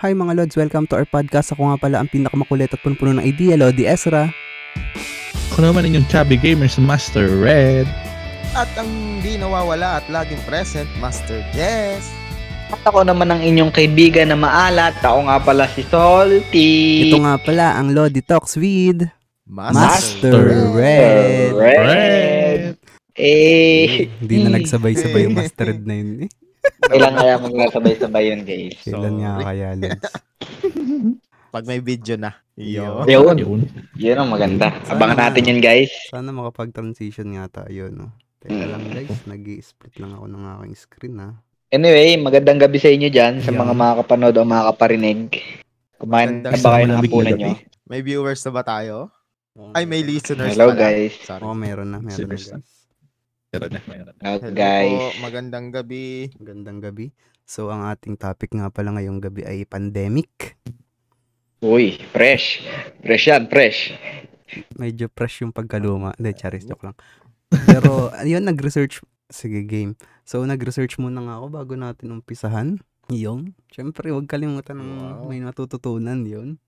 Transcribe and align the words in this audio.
Hi 0.00 0.16
mga 0.16 0.32
Lods, 0.32 0.56
welcome 0.56 0.88
to 0.88 0.96
our 0.96 1.04
podcast. 1.04 1.52
Ako 1.52 1.60
nga 1.60 1.76
pala 1.76 2.00
ang 2.00 2.08
pinakamakulit 2.08 2.72
at 2.72 2.80
punpuno 2.80 3.20
ng 3.20 3.20
idea, 3.20 3.52
Lodi 3.52 3.84
Ezra. 3.84 4.32
Ako 5.52 5.60
naman 5.60 5.84
inyong 5.92 6.08
chubby 6.08 6.40
gamers, 6.40 6.80
Master 6.80 7.28
Red. 7.28 7.84
At 8.56 8.72
ang 8.80 9.20
di 9.20 9.36
nawawala 9.36 10.00
at 10.00 10.08
laging 10.08 10.40
present, 10.48 10.88
Master 11.04 11.44
Jess. 11.52 12.08
At 12.72 12.80
ako 12.80 13.04
naman 13.04 13.28
ang 13.28 13.44
inyong 13.44 13.68
kaibigan 13.68 14.32
na 14.32 14.40
maalat. 14.40 14.96
Ako 15.04 15.28
nga 15.28 15.36
pala 15.36 15.68
si 15.68 15.84
Salty. 15.84 17.12
Ito 17.12 17.20
nga 17.20 17.36
pala 17.36 17.76
ang 17.76 17.92
Lodi 17.92 18.24
Talks 18.24 18.56
with 18.56 19.04
Master 19.44 20.72
Red. 20.72 21.52
Red. 21.52 21.76
Red. 21.76 22.62
Eh, 23.20 24.08
Hindi 24.16 24.48
na 24.48 24.56
nagsabay-sabay 24.56 25.28
yung 25.28 25.36
Master 25.44 25.76
Red 25.76 25.84
na 25.84 25.92
yun 25.92 26.24
eh. 26.24 26.39
kailan 26.90 27.14
kaya 27.14 27.34
magkasabay-sabay 27.36 28.24
yun, 28.26 28.42
guys? 28.42 28.76
Kailan 28.80 29.14
nga 29.18 29.32
kaya, 29.42 29.68
Lods? 29.74 30.12
Pag 31.54 31.66
may 31.66 31.78
video 31.78 32.14
na. 32.14 32.30
Yo. 32.54 33.02
Yun. 33.04 33.36
Yun. 33.36 33.60
Yun 33.94 34.16
ang 34.16 34.30
maganda. 34.30 34.70
Sana- 34.82 34.94
Abangan 34.94 35.18
natin 35.20 35.50
yun, 35.50 35.60
guys. 35.60 35.90
Sana 36.06 36.30
makapag-transition 36.30 37.34
nga 37.34 37.64
tayo, 37.64 37.90
no? 37.90 38.14
Teka 38.40 38.64
lang 38.66 38.88
guys, 38.88 39.12
nag 39.26 39.44
split 39.60 40.00
lang 40.00 40.16
ako 40.16 40.24
ng 40.24 40.42
aking 40.56 40.72
screen, 40.74 41.16
ha? 41.20 41.36
Anyway, 41.68 42.16
magandang 42.16 42.56
gabi 42.58 42.80
sa 42.80 42.88
inyo 42.88 43.12
dyan, 43.12 43.44
sa 43.44 43.52
Yeah. 43.52 43.60
mga 43.60 43.72
makakapanood 43.74 44.32
o 44.32 44.42
makakaparinig. 44.42 45.28
Kumain 46.00 46.40
na 46.40 46.56
ba 46.56 46.68
kayo 46.72 46.86
ng 46.88 46.98
hapunan 46.98 47.36
nyo? 47.36 47.52
May 47.84 48.00
viewers 48.00 48.40
na 48.40 48.50
ba 48.50 48.62
tayo? 48.64 49.12
Ay, 49.76 49.84
may 49.84 50.00
listeners 50.00 50.56
Hello, 50.56 50.72
pala. 50.72 50.80
guys. 50.80 51.12
Sorry. 51.20 51.42
Oo, 51.44 51.52
meron 51.52 51.92
na, 51.92 51.98
meron 52.00 52.16
na. 52.24 52.32
guys. 52.32 52.48
Meron 53.50 53.74
na, 53.74 53.82
meron 53.82 54.14
na. 54.14 54.22
Hello, 54.22 54.54
guys. 54.54 54.94
po, 54.94 55.26
magandang 55.26 55.74
gabi. 55.74 56.30
Magandang 56.38 56.78
gabi. 56.78 57.10
So, 57.42 57.66
ang 57.66 57.82
ating 57.82 58.14
topic 58.14 58.54
nga 58.54 58.70
pala 58.70 58.94
ngayong 58.94 59.18
gabi 59.18 59.42
ay 59.42 59.66
pandemic. 59.66 60.54
Uy, 61.58 61.98
fresh. 62.14 62.62
Fresh 63.02 63.26
yan, 63.26 63.50
fresh. 63.50 63.90
Medyo 64.78 65.10
fresh 65.10 65.42
yung 65.42 65.50
pagkaluma. 65.50 66.14
Hindi, 66.14 66.30
charis, 66.38 66.62
joke 66.62 66.86
lang. 66.86 66.96
Pero, 67.66 67.90
ayun, 68.22 68.46
nag-research. 68.46 69.02
Sige, 69.26 69.66
game. 69.66 69.98
So, 70.22 70.46
nag-research 70.46 71.02
muna 71.02 71.18
nga 71.18 71.42
ako 71.42 71.46
bago 71.50 71.74
natin 71.74 72.14
umpisahan. 72.14 72.78
Yung, 73.10 73.58
syempre, 73.66 74.14
huwag 74.14 74.30
kalimutan 74.30 74.78
ng 74.78 74.90
Wow. 74.94 75.26
may 75.26 75.42
natututunan 75.42 76.22
yun. 76.22 76.62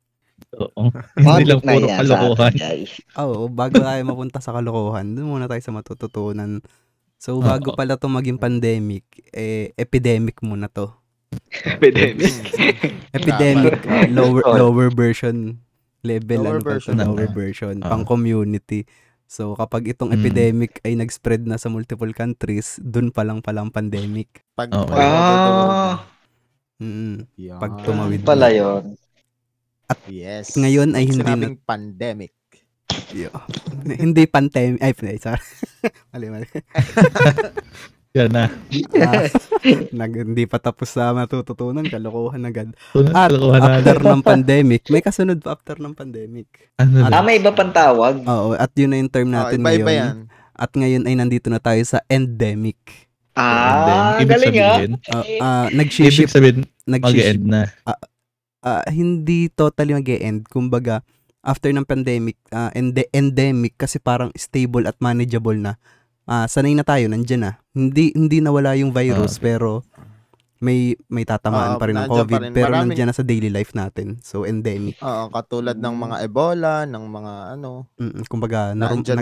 Oo. 0.58 0.90
Hindi 1.22 1.46
lang 1.46 1.62
na 1.62 1.78
puro 1.78 1.86
kalokohan. 1.86 2.52
Oo, 3.14 3.46
bago 3.46 3.78
tayo 3.78 4.00
mapunta 4.02 4.42
sa 4.42 4.50
kalokohan, 4.50 5.14
doon 5.14 5.30
muna 5.30 5.46
tayo 5.46 5.62
sa 5.62 5.70
matututunan. 5.70 6.58
So, 7.22 7.38
bago 7.38 7.70
Oo. 7.70 7.78
pala 7.78 7.94
to 7.94 8.10
maging 8.10 8.34
pandemic, 8.34 9.06
eh, 9.30 9.70
epidemic 9.78 10.42
muna 10.42 10.66
to. 10.66 10.90
Epidemic. 11.62 12.34
Epidemic, 13.16 13.78
uh, 13.86 14.10
lower 14.10 14.42
lower 14.58 14.88
version 14.90 15.54
level 16.02 16.42
Lower 16.42 16.58
ano 16.58 16.66
version 16.66 16.92
to, 16.92 16.98
na. 16.98 17.06
lower 17.06 17.30
version, 17.30 17.78
Ah. 17.78 17.94
pang 17.94 18.02
community. 18.02 18.90
So 19.30 19.54
kapag 19.54 19.86
itong 19.86 20.10
Mm. 20.10 20.18
epidemic 20.18 20.72
ay 20.82 20.98
nag-spread 20.98 21.46
na 21.46 21.62
sa 21.62 21.70
multiple 21.70 22.10
countries, 22.10 22.82
dun 22.82 23.14
pa 23.14 23.22
lang 23.22 23.38
palang 23.38 23.70
pandemic. 23.70 24.42
Pag 24.52 24.74
Okay. 24.74 24.98
Ah, 24.98 26.02
Mm. 26.82 27.30
Yan. 27.38 27.60
pag 27.62 27.86
tumawid 27.86 28.26
pala 28.26 28.50
yun. 28.50 28.98
Yes. 30.10 30.58
Ngayon 30.58 30.98
ay 30.98 31.06
hindi 31.06 31.22
na 31.22 31.54
pandemic. 31.62 32.34
Yo. 33.12 33.28
hindi 33.84 34.24
pandemic. 34.24 34.80
Ay, 34.80 34.92
sorry. 35.18 35.44
mali, 36.12 36.26
mali. 36.28 36.48
Yan 38.12 38.28
na. 38.28 38.44
Ah, 39.00 39.24
nag, 39.90 40.12
hindi 40.12 40.44
pa 40.44 40.60
tapos 40.60 40.92
sa 40.92 41.12
matututunan, 41.12 41.80
kalokohan 41.82 42.44
agad. 42.44 42.68
At 42.92 43.32
kalokohan 43.32 43.60
na. 43.62 43.72
after 43.78 43.98
ng 43.98 44.20
pandemic, 44.22 44.84
may 44.88 45.00
kasunod 45.00 45.40
pa 45.40 45.56
after 45.56 45.80
ng 45.80 45.92
pandemic. 45.92 46.48
Ano 46.76 47.08
Ah, 47.08 47.08
na? 47.10 47.24
may 47.24 47.40
iba 47.40 47.48
pang 47.50 47.72
tawag. 47.72 48.20
Oo, 48.22 48.52
at 48.52 48.68
yun 48.76 48.92
na 48.92 49.00
yung 49.00 49.08
term 49.08 49.28
Oh, 49.28 49.34
natin 49.34 49.58
iba-iba 49.58 49.84
ngayon. 49.86 49.96
yan. 49.98 50.16
At 50.52 50.70
ngayon 50.70 51.02
ay 51.08 51.14
nandito 51.16 51.48
na 51.48 51.56
tayo 51.56 51.80
sa 51.82 52.04
endemic. 52.06 52.76
Ah, 53.32 54.20
Ibig 54.20 54.28
galing 54.28 54.54
ah. 54.54 54.76
sabihin, 54.76 54.92
Uh, 55.02 55.24
uh, 55.40 55.66
ibig 55.66 55.76
nag-ship, 55.80 56.28
sabihin, 56.28 56.58
nag 56.84 57.00
mag-end 57.00 57.42
na. 57.42 57.62
uh, 58.60 58.84
hindi 58.88 59.48
totally 59.48 59.96
mag-end. 59.96 60.44
Kumbaga, 60.44 61.00
after 61.42 61.68
ng 61.68 61.84
pandemic, 61.84 62.38
uh, 62.48 62.70
ende- 62.72 63.10
endemic 63.12 63.76
kasi 63.76 63.98
parang 63.98 64.30
stable 64.32 64.86
at 64.86 64.96
manageable 64.96 65.54
na. 65.54 65.74
Ah, 66.22 66.46
sanay 66.46 66.72
na 66.72 66.82
tayo, 66.82 67.06
nandiyan 67.06 67.42
na. 67.42 67.52
Hindi 67.68 68.10
hindi 68.12 68.38
nawala 68.38 68.72
yung 68.74 68.90
virus 68.90 69.36
Ah, 69.36 69.36
okay. 69.36 69.44
pero 69.44 69.70
may 70.56 70.94
may 71.08 71.26
tatamaan 71.26 71.74
Oo, 71.74 71.80
pa 71.82 71.90
rin 71.90 71.98
ng 71.98 72.06
pa 72.06 72.14
COVID 72.16 72.40
rin. 72.40 72.52
pero 72.52 72.70
Maraming- 72.70 72.94
nandiyan 72.94 73.08
na 73.10 73.16
sa 73.18 73.26
daily 73.26 73.50
life 73.50 73.74
natin. 73.74 74.22
So 74.22 74.46
endemic. 74.46 75.02
Oo, 75.02 75.26
katulad 75.28 75.74
ng 75.74 75.94
mga 75.98 76.16
Ebola, 76.22 76.86
ng 76.86 77.04
mga 77.04 77.32
ano, 77.52 77.90
Mm, 77.98 78.22
kumbaga 78.24 78.70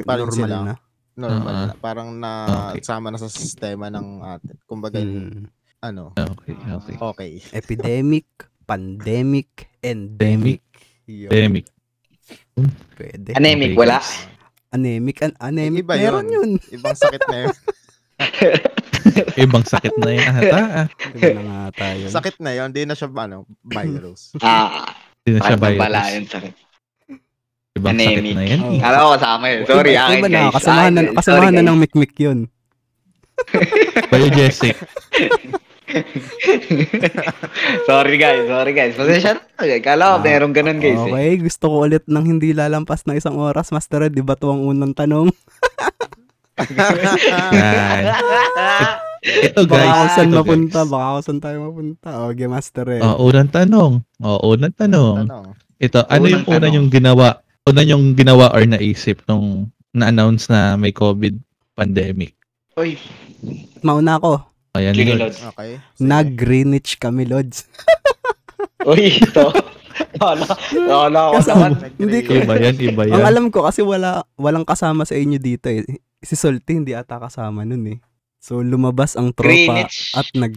pa 0.04 0.14
rin 0.14 0.28
normal 0.28 0.36
sila. 0.36 0.56
na. 0.62 0.74
normal 1.16 1.52
Ah. 1.54 1.66
na. 1.66 1.74
Parang 1.74 2.08
na 2.14 2.30
Okay. 2.70 2.80
sama 2.82 3.08
na 3.08 3.16
sa 3.16 3.28
sistema 3.28 3.88
ng 3.88 4.06
atin. 4.22 4.56
Kumbaga, 4.64 5.00
Mm. 5.00 5.48
ano, 5.80 6.12
Okay, 6.14 6.52
okay. 6.56 6.96
okay. 6.98 7.30
Epidemic, 7.50 8.28
pandemic, 8.64 9.48
endemic. 9.80 10.60
Yun, 11.04 11.32
Pwede. 12.92 13.32
Anemic, 13.32 13.72
wala. 13.74 13.98
Anemic, 14.70 15.18
an 15.20 15.32
anemic. 15.38 15.82
Iba 15.82 15.94
Meron 15.96 16.26
yun. 16.26 16.50
yun. 16.56 16.68
Ibang 16.70 16.94
sakit 16.94 17.22
na 17.26 17.36
yun. 17.42 17.54
Ibang 19.42 19.64
sakit 19.64 19.94
na 19.96 20.10
yan 20.12 20.32
ata. 20.36 20.58
ah. 20.60 20.86
Iba 21.10 21.30
na 21.32 21.42
nga 21.42 21.60
tayo. 21.74 22.04
sakit 22.06 22.36
na 22.38 22.50
yun. 22.52 22.68
Hindi 22.68 22.82
na 22.84 22.94
siya, 22.94 23.08
ano, 23.10 23.36
virus. 23.62 24.30
Ah, 24.44 24.92
Hindi 25.20 25.30
na 25.30 25.40
siya 25.40 25.56
sakit 25.56 25.60
virus. 25.74 26.06
yun. 26.06 26.24
Sakit. 26.28 26.54
Ibang 27.72 27.96
sakit 27.96 28.18
Anemic. 28.20 28.34
na 28.36 28.44
yan. 28.44 28.60
Oh. 28.60 28.76
Kala 28.78 28.96
ko 28.96 29.08
kasama 29.16 29.44
yun. 29.48 29.62
Sorry, 29.64 29.90
iba, 29.90 30.02
akin, 30.04 30.18
iba 30.18 30.28
na, 30.28 30.40
kasamahan 30.50 30.92
na, 30.92 31.00
Akin, 31.02 31.14
kasamahan 31.16 31.52
na 31.54 31.62
ng 31.64 31.78
mikmik 31.80 32.14
yun. 32.16 32.38
Biogesic. 34.10 34.76
sorry, 37.84 38.16
guys. 38.16 38.46
Sorry, 38.46 38.72
guys. 38.72 38.94
Pasensya 38.94 39.30
na. 39.34 39.42
Kala 39.78 40.04
ko, 40.06 40.16
Ah, 40.16 40.20
meron 40.20 40.52
ganun, 40.52 40.78
guys. 40.78 40.96
eh. 40.96 41.06
Okay, 41.06 41.30
gusto 41.40 41.64
ko 41.66 41.76
ulit 41.84 42.04
ng 42.04 42.24
hindi 42.26 42.50
lalampas 42.50 43.04
na 43.04 43.14
isang 43.14 43.36
oras, 43.36 43.70
Master 43.70 44.02
Red. 44.02 44.12
Di 44.12 44.20
ba 44.20 44.34
to 44.34 44.48
ang 44.48 44.62
unang 44.62 44.92
tanong? 44.92 45.30
Ito 49.20 49.60
Baka 49.62 49.76
guys. 49.76 49.92
kung 49.92 50.10
saan 50.10 50.28
ito, 50.28 50.36
mapunta, 50.38 50.80
guys. 50.80 50.90
baka 50.90 51.08
saan 51.22 51.38
tayo 51.38 51.56
mapunta. 51.62 52.08
Okay, 52.26 52.46
Master 52.46 52.84
Red. 52.86 53.02
Oh, 53.02 53.28
unang 53.28 53.48
tanong. 53.48 53.92
Oh, 54.18 54.38
unang 54.50 54.72
tanong. 54.72 55.16
Tanong. 55.24 55.46
Ito, 55.76 55.98
ano 56.02 56.12
Unang 56.18 56.30
yung 56.30 56.44
una 56.46 56.56
tanong. 56.58 56.74
yung 56.74 56.88
ginawa? 56.88 57.28
Una 57.62 57.82
yung 57.82 58.04
ginawa 58.12 58.48
or 58.50 58.62
naisip 58.62 59.20
nung 59.26 59.68
na-announce 59.90 60.48
na 60.48 60.72
may 60.74 60.90
COVID 60.90 61.36
pandemic? 61.74 62.32
Uy, 62.74 62.96
Mauna 63.80 64.16
ako. 64.16 64.40
Ayan 64.72 64.94
sige, 64.94 65.12
yun. 65.12 65.18
Lods. 65.18 65.38
Okay. 65.50 65.70
sige. 65.92 66.06
Nag-Greenwich 66.06 66.90
kami, 66.96 67.26
Lods. 67.26 67.66
Uy, 68.90 69.18
ito. 69.18 69.50
Kala, 70.16 70.46
kala 70.70 71.20
ko 71.28 71.34
Kasi- 71.36 71.50
naman. 71.50 71.70
Hindi 72.00 72.18
ko. 72.22 72.30
Iba 72.34 72.54
yan, 72.56 72.76
iba 72.78 73.02
yan. 73.04 73.14
Ang 73.18 73.26
alam 73.26 73.44
ko 73.48 73.64
kasi 73.64 73.80
wala 73.80 74.24
walang 74.34 74.64
kasama 74.64 75.04
sa 75.04 75.14
inyo 75.14 75.36
dito 75.36 75.68
eh. 75.68 75.84
Si 76.20 76.36
Salty 76.36 76.76
hindi 76.76 76.92
ata 76.92 77.16
kasama 77.16 77.64
nun 77.64 77.84
eh. 77.88 77.98
So 78.36 78.60
lumabas 78.60 79.16
ang 79.16 79.32
tropa 79.32 79.48
Greenwich. 79.48 80.12
at 80.12 80.28
nag 80.32 80.54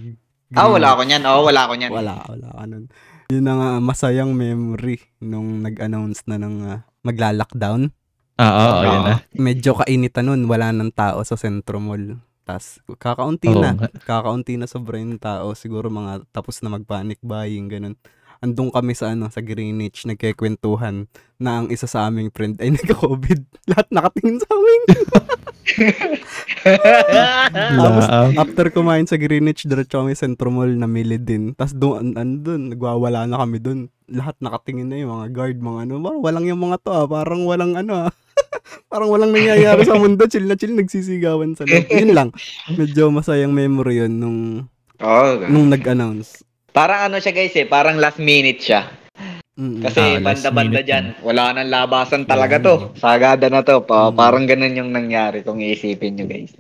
Ah, 0.54 0.70
wala 0.70 0.94
ako 0.94 1.02
niyan. 1.04 1.24
Oo, 1.26 1.50
wala 1.50 1.66
ako 1.66 1.74
niyan. 1.76 1.92
Wala, 1.92 2.14
wala 2.30 2.48
ka 2.54 2.64
nun. 2.70 2.86
Yun 3.34 3.46
ang 3.50 3.60
ah, 3.60 3.80
masayang 3.82 4.38
memory 4.38 5.02
nung 5.18 5.66
nag-announce 5.66 6.30
na 6.30 6.38
ng 6.38 6.56
ah, 6.62 6.80
magla-lockdown. 7.02 7.90
Ah, 8.38 8.52
oo, 8.54 8.62
Oo. 8.62 8.82
ayan 8.86 9.02
na. 9.02 9.16
Medyo 9.34 9.74
kainitan 9.74 10.30
nun, 10.30 10.46
wala 10.46 10.70
nang 10.70 10.94
tao 10.94 11.26
sa 11.26 11.34
Centro 11.34 11.82
Mall. 11.82 12.22
Tas 12.44 12.84
kakaunti 13.00 13.48
Oo 13.48 13.64
na, 13.64 13.72
nga. 13.76 13.88
kakaunti 14.04 14.60
na 14.60 14.68
sobra 14.68 15.00
yung 15.00 15.16
tao. 15.20 15.56
Siguro 15.56 15.88
mga 15.88 16.28
tapos 16.36 16.60
na 16.60 16.72
mag-panic 16.72 17.20
buying, 17.24 17.72
ganun. 17.72 17.96
Andun 18.44 18.76
kami 18.76 18.92
sa 18.92 19.16
ano, 19.16 19.32
sa 19.32 19.40
Greenwich, 19.40 20.04
nagkikwentuhan 20.04 21.08
na 21.40 21.64
ang 21.64 21.72
isa 21.72 21.88
sa 21.88 22.12
aming 22.12 22.28
friend 22.28 22.60
ay 22.60 22.72
nagka-COVID. 22.76 23.72
Lahat 23.72 23.88
nakatingin 23.88 24.44
sa 24.44 24.52
amin. 24.52 24.82
Tapos, 27.80 28.06
after 28.36 28.68
kumain 28.68 29.08
sa 29.08 29.16
Greenwich, 29.16 29.64
diretso 29.64 30.04
kami 30.04 30.12
Centro 30.20 30.52
Mall, 30.52 30.76
namili 30.76 31.16
din. 31.16 31.56
Tapos 31.56 31.72
doon, 31.72 32.20
andun, 32.20 32.76
nagwawala 32.76 33.24
na 33.32 33.40
kami 33.40 33.64
doon. 33.64 33.88
Lahat 34.12 34.36
nakatingin 34.44 34.92
na 34.92 35.00
yung 35.00 35.16
mga 35.16 35.28
guard, 35.32 35.58
mga 35.64 35.80
ano. 35.88 35.94
Parang 36.04 36.20
walang 36.20 36.46
yung 36.52 36.62
mga 36.68 36.78
to 36.84 36.92
ah. 36.92 37.08
Parang 37.08 37.42
walang 37.48 37.74
ano 37.80 37.94
ah. 38.08 38.12
Parang 38.88 39.08
walang 39.08 39.30
nangyayari 39.30 39.84
sa 39.84 39.94
mundo. 39.94 40.24
Chill 40.26 40.46
na 40.46 40.56
chill, 40.56 40.72
nagsisigawan 40.72 41.54
sa 41.54 41.64
loob. 41.64 41.84
Yun 41.86 42.12
lang. 42.12 42.30
Medyo 42.70 43.10
masayang 43.10 43.52
memory 43.52 44.00
yun 44.00 44.14
nung, 44.14 44.40
Oo. 44.98 45.44
nung 45.46 45.68
nag-announce. 45.68 46.42
Parang 46.70 47.06
ano 47.06 47.18
siya, 47.18 47.32
guys, 47.32 47.54
eh. 47.54 47.64
Parang 47.64 47.96
last 47.96 48.18
minute 48.18 48.58
siya. 48.58 48.88
Mm-mm. 49.54 49.86
Kasi 49.86 50.18
Ah, 50.18 50.18
banda-banda 50.18 50.82
dyan, 50.82 51.14
na. 51.14 51.22
wala 51.22 51.54
nang 51.54 51.70
labasan 51.70 52.26
talaga 52.26 52.58
to. 52.58 52.76
Sagada 52.96 53.46
na 53.48 53.62
to. 53.62 53.84
Pa, 53.84 54.10
Mm. 54.10 54.16
Parang 54.16 54.44
ganun 54.44 54.74
yung 54.76 54.90
nangyari 54.90 55.46
kung 55.46 55.62
iisipin 55.62 56.18
nyo, 56.18 56.26
guys. 56.26 56.58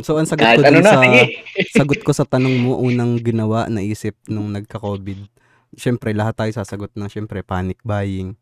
So, 0.00 0.16
ang 0.16 0.24
sagot 0.24 0.40
ko 0.40 0.48
Kahit 0.48 0.64
ano 0.64 0.78
dun 0.80 0.82
na, 0.82 0.90
sa, 0.90 1.02
sige. 1.04 1.22
sagot 1.76 2.00
ko 2.00 2.10
sa 2.10 2.24
tanong 2.24 2.56
mo, 2.56 2.80
unang 2.80 3.20
ginawa, 3.20 3.68
naisip 3.68 4.16
nung 4.26 4.48
nagka-COVID. 4.50 5.28
syempre 5.74 6.14
lahat 6.14 6.38
tayo 6.38 6.50
sasagot 6.50 6.94
ng 6.94 7.10
syempre 7.10 7.42
panic 7.42 7.82
buying. 7.82 8.38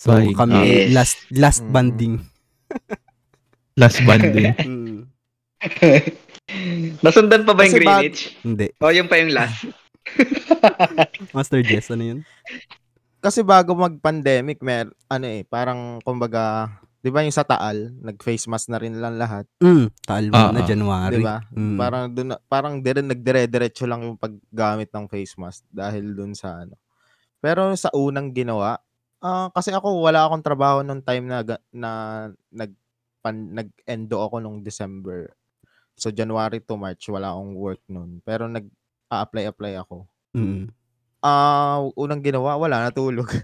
So 0.00 0.16
Buying, 0.16 0.32
kami 0.32 0.56
yes. 0.64 0.96
last 0.96 1.16
last 1.28 1.60
Mm. 1.60 1.72
banding. 1.76 2.14
Last 3.80 4.00
banding. 4.02 4.48
Mm, 4.64 5.04
Nasundan 7.04 7.44
pa 7.44 7.52
ba 7.52 7.62
yung 7.62 7.72
Kasi 7.72 7.78
Greenwich? 7.78 8.20
Hindi. 8.40 8.66
O, 8.80 8.88
yung 8.90 9.06
pa 9.06 9.20
yung 9.20 9.30
last. 9.30 9.68
Master 11.30 11.60
Jess, 11.60 11.92
ano 11.92 12.02
yun? 12.02 12.20
Kasi 13.20 13.44
bago 13.44 13.76
mag-pandemic, 13.76 14.58
mer 14.60 14.88
ano 15.06 15.26
eh, 15.28 15.44
parang 15.44 16.00
kumbaga, 16.00 16.72
'di 16.98 17.12
ba 17.12 17.20
yung 17.20 17.32
sa 17.32 17.44
Taal, 17.44 17.92
nag-face 17.94 18.48
mask 18.48 18.72
na 18.72 18.80
rin 18.80 18.96
lang 18.96 19.20
lahat, 19.20 19.44
Mm, 19.60 19.92
taal 20.02 20.24
mo 20.28 20.34
Ah, 20.34 20.48
na 20.50 20.64
ah. 20.64 20.66
January. 20.66 21.12
'di 21.12 21.22
ba? 21.22 21.36
Mm. 21.52 21.76
Parang 21.76 22.02
doon 22.08 22.28
parang 22.48 22.74
dire 22.80 23.04
nagdire-diretso 23.04 23.84
lang 23.84 24.00
yung 24.02 24.16
paggamit 24.16 24.88
ng 24.90 25.06
face 25.06 25.36
mask 25.36 25.68
dahil 25.68 26.16
doon 26.16 26.32
sa 26.32 26.64
ano. 26.64 26.74
Pero 27.38 27.72
sa 27.76 27.92
unang 27.92 28.32
ginawa, 28.32 28.80
ah, 29.20 29.48
kasi 29.50 29.70
ako 29.70 30.00
wala 30.00 30.24
akong 30.24 30.42
trabaho 30.42 30.80
nung 30.80 31.00
time 31.00 31.24
na 31.24 31.40
ga- 31.40 31.64
na 31.70 31.90
nag 32.50 32.72
pan, 33.20 33.36
nag-endo 33.52 34.16
ako 34.18 34.38
nung 34.38 34.60
December. 34.60 35.32
So 35.94 36.08
January 36.08 36.60
to 36.60 36.74
March 36.74 37.04
wala 37.06 37.30
akong 37.30 37.52
work 37.52 37.82
noon. 37.86 38.20
Pero 38.22 38.48
nag 38.48 38.64
apply 39.06 39.44
apply 39.46 39.76
ako. 39.76 40.08
Mm. 40.32 40.72
Ah, 41.20 41.84
unang 41.94 42.24
ginawa, 42.24 42.56
wala 42.56 42.80
natulog. 42.82 43.28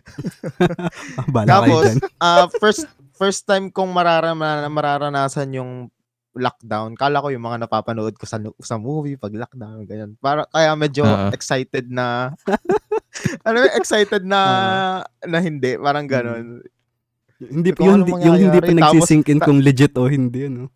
Ah, 1.16 1.28
Bala 1.28 1.44
kayo 1.44 1.52
Tapos, 1.52 1.84
dyan. 1.84 1.98
ah 2.24 2.46
first 2.56 2.84
first 3.12 3.42
time 3.44 3.68
kong 3.68 3.92
mararama, 3.92 4.64
mararanasan 4.66 5.52
yung 5.52 5.72
lockdown. 6.32 6.92
Kala 6.92 7.20
ko 7.20 7.28
yung 7.28 7.44
mga 7.44 7.64
napapanood 7.64 8.16
ko 8.16 8.24
sa 8.24 8.36
sa 8.60 8.76
movie 8.76 9.16
pag 9.16 9.32
lockdown 9.32 9.84
ganyan. 9.84 10.16
Para 10.16 10.44
kaya 10.46 10.72
medyo 10.72 11.04
Ah. 11.04 11.28
excited 11.32 11.88
na 11.88 12.32
ano 13.46 13.56
yun, 13.62 13.72
excited 13.76 14.22
na 14.24 14.40
na 15.30 15.38
hindi, 15.40 15.76
parang 15.76 16.06
ganon. 16.06 16.62
Hindi, 17.36 17.70
kung 17.76 17.84
yung, 17.84 18.02
ano 18.08 18.16
yung 18.16 18.38
hindi 18.48 18.60
pa 18.64 18.72
nagsisink 18.72 19.28
in 19.28 19.40
kung 19.40 19.60
legit 19.60 19.92
o 20.00 20.08
hindi, 20.08 20.48
ano? 20.48 20.72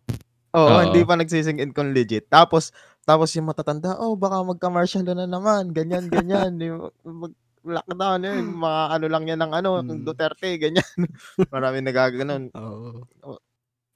Oo, 0.53 0.67
Oo. 0.67 0.81
hindi 0.85 1.01
pa 1.01 1.17
nagsising 1.17 1.57
in 1.57 1.73
kung 1.73 1.95
legit. 1.95 2.29
Tapos 2.29 2.69
tapos 3.01 3.33
yung 3.33 3.49
matatanda, 3.49 3.97
oh 3.97 4.13
baka 4.13 4.45
magka-martial 4.45 5.01
na 5.01 5.25
naman, 5.25 5.73
ganyan 5.73 6.05
ganyan. 6.05 6.53
yung 6.61 6.93
mag 7.01 7.33
lockdown 7.61 8.25
yun, 8.25 8.57
mga 8.57 8.81
ano 8.89 9.05
lang 9.09 9.23
yan 9.29 9.41
ng 9.41 9.53
ano, 9.53 9.69
Hmm. 9.81 10.01
Duterte, 10.01 10.57
ganyan. 10.57 10.85
Marami 11.53 11.81
nagaganon. 11.81 12.49
Oo. 12.57 13.37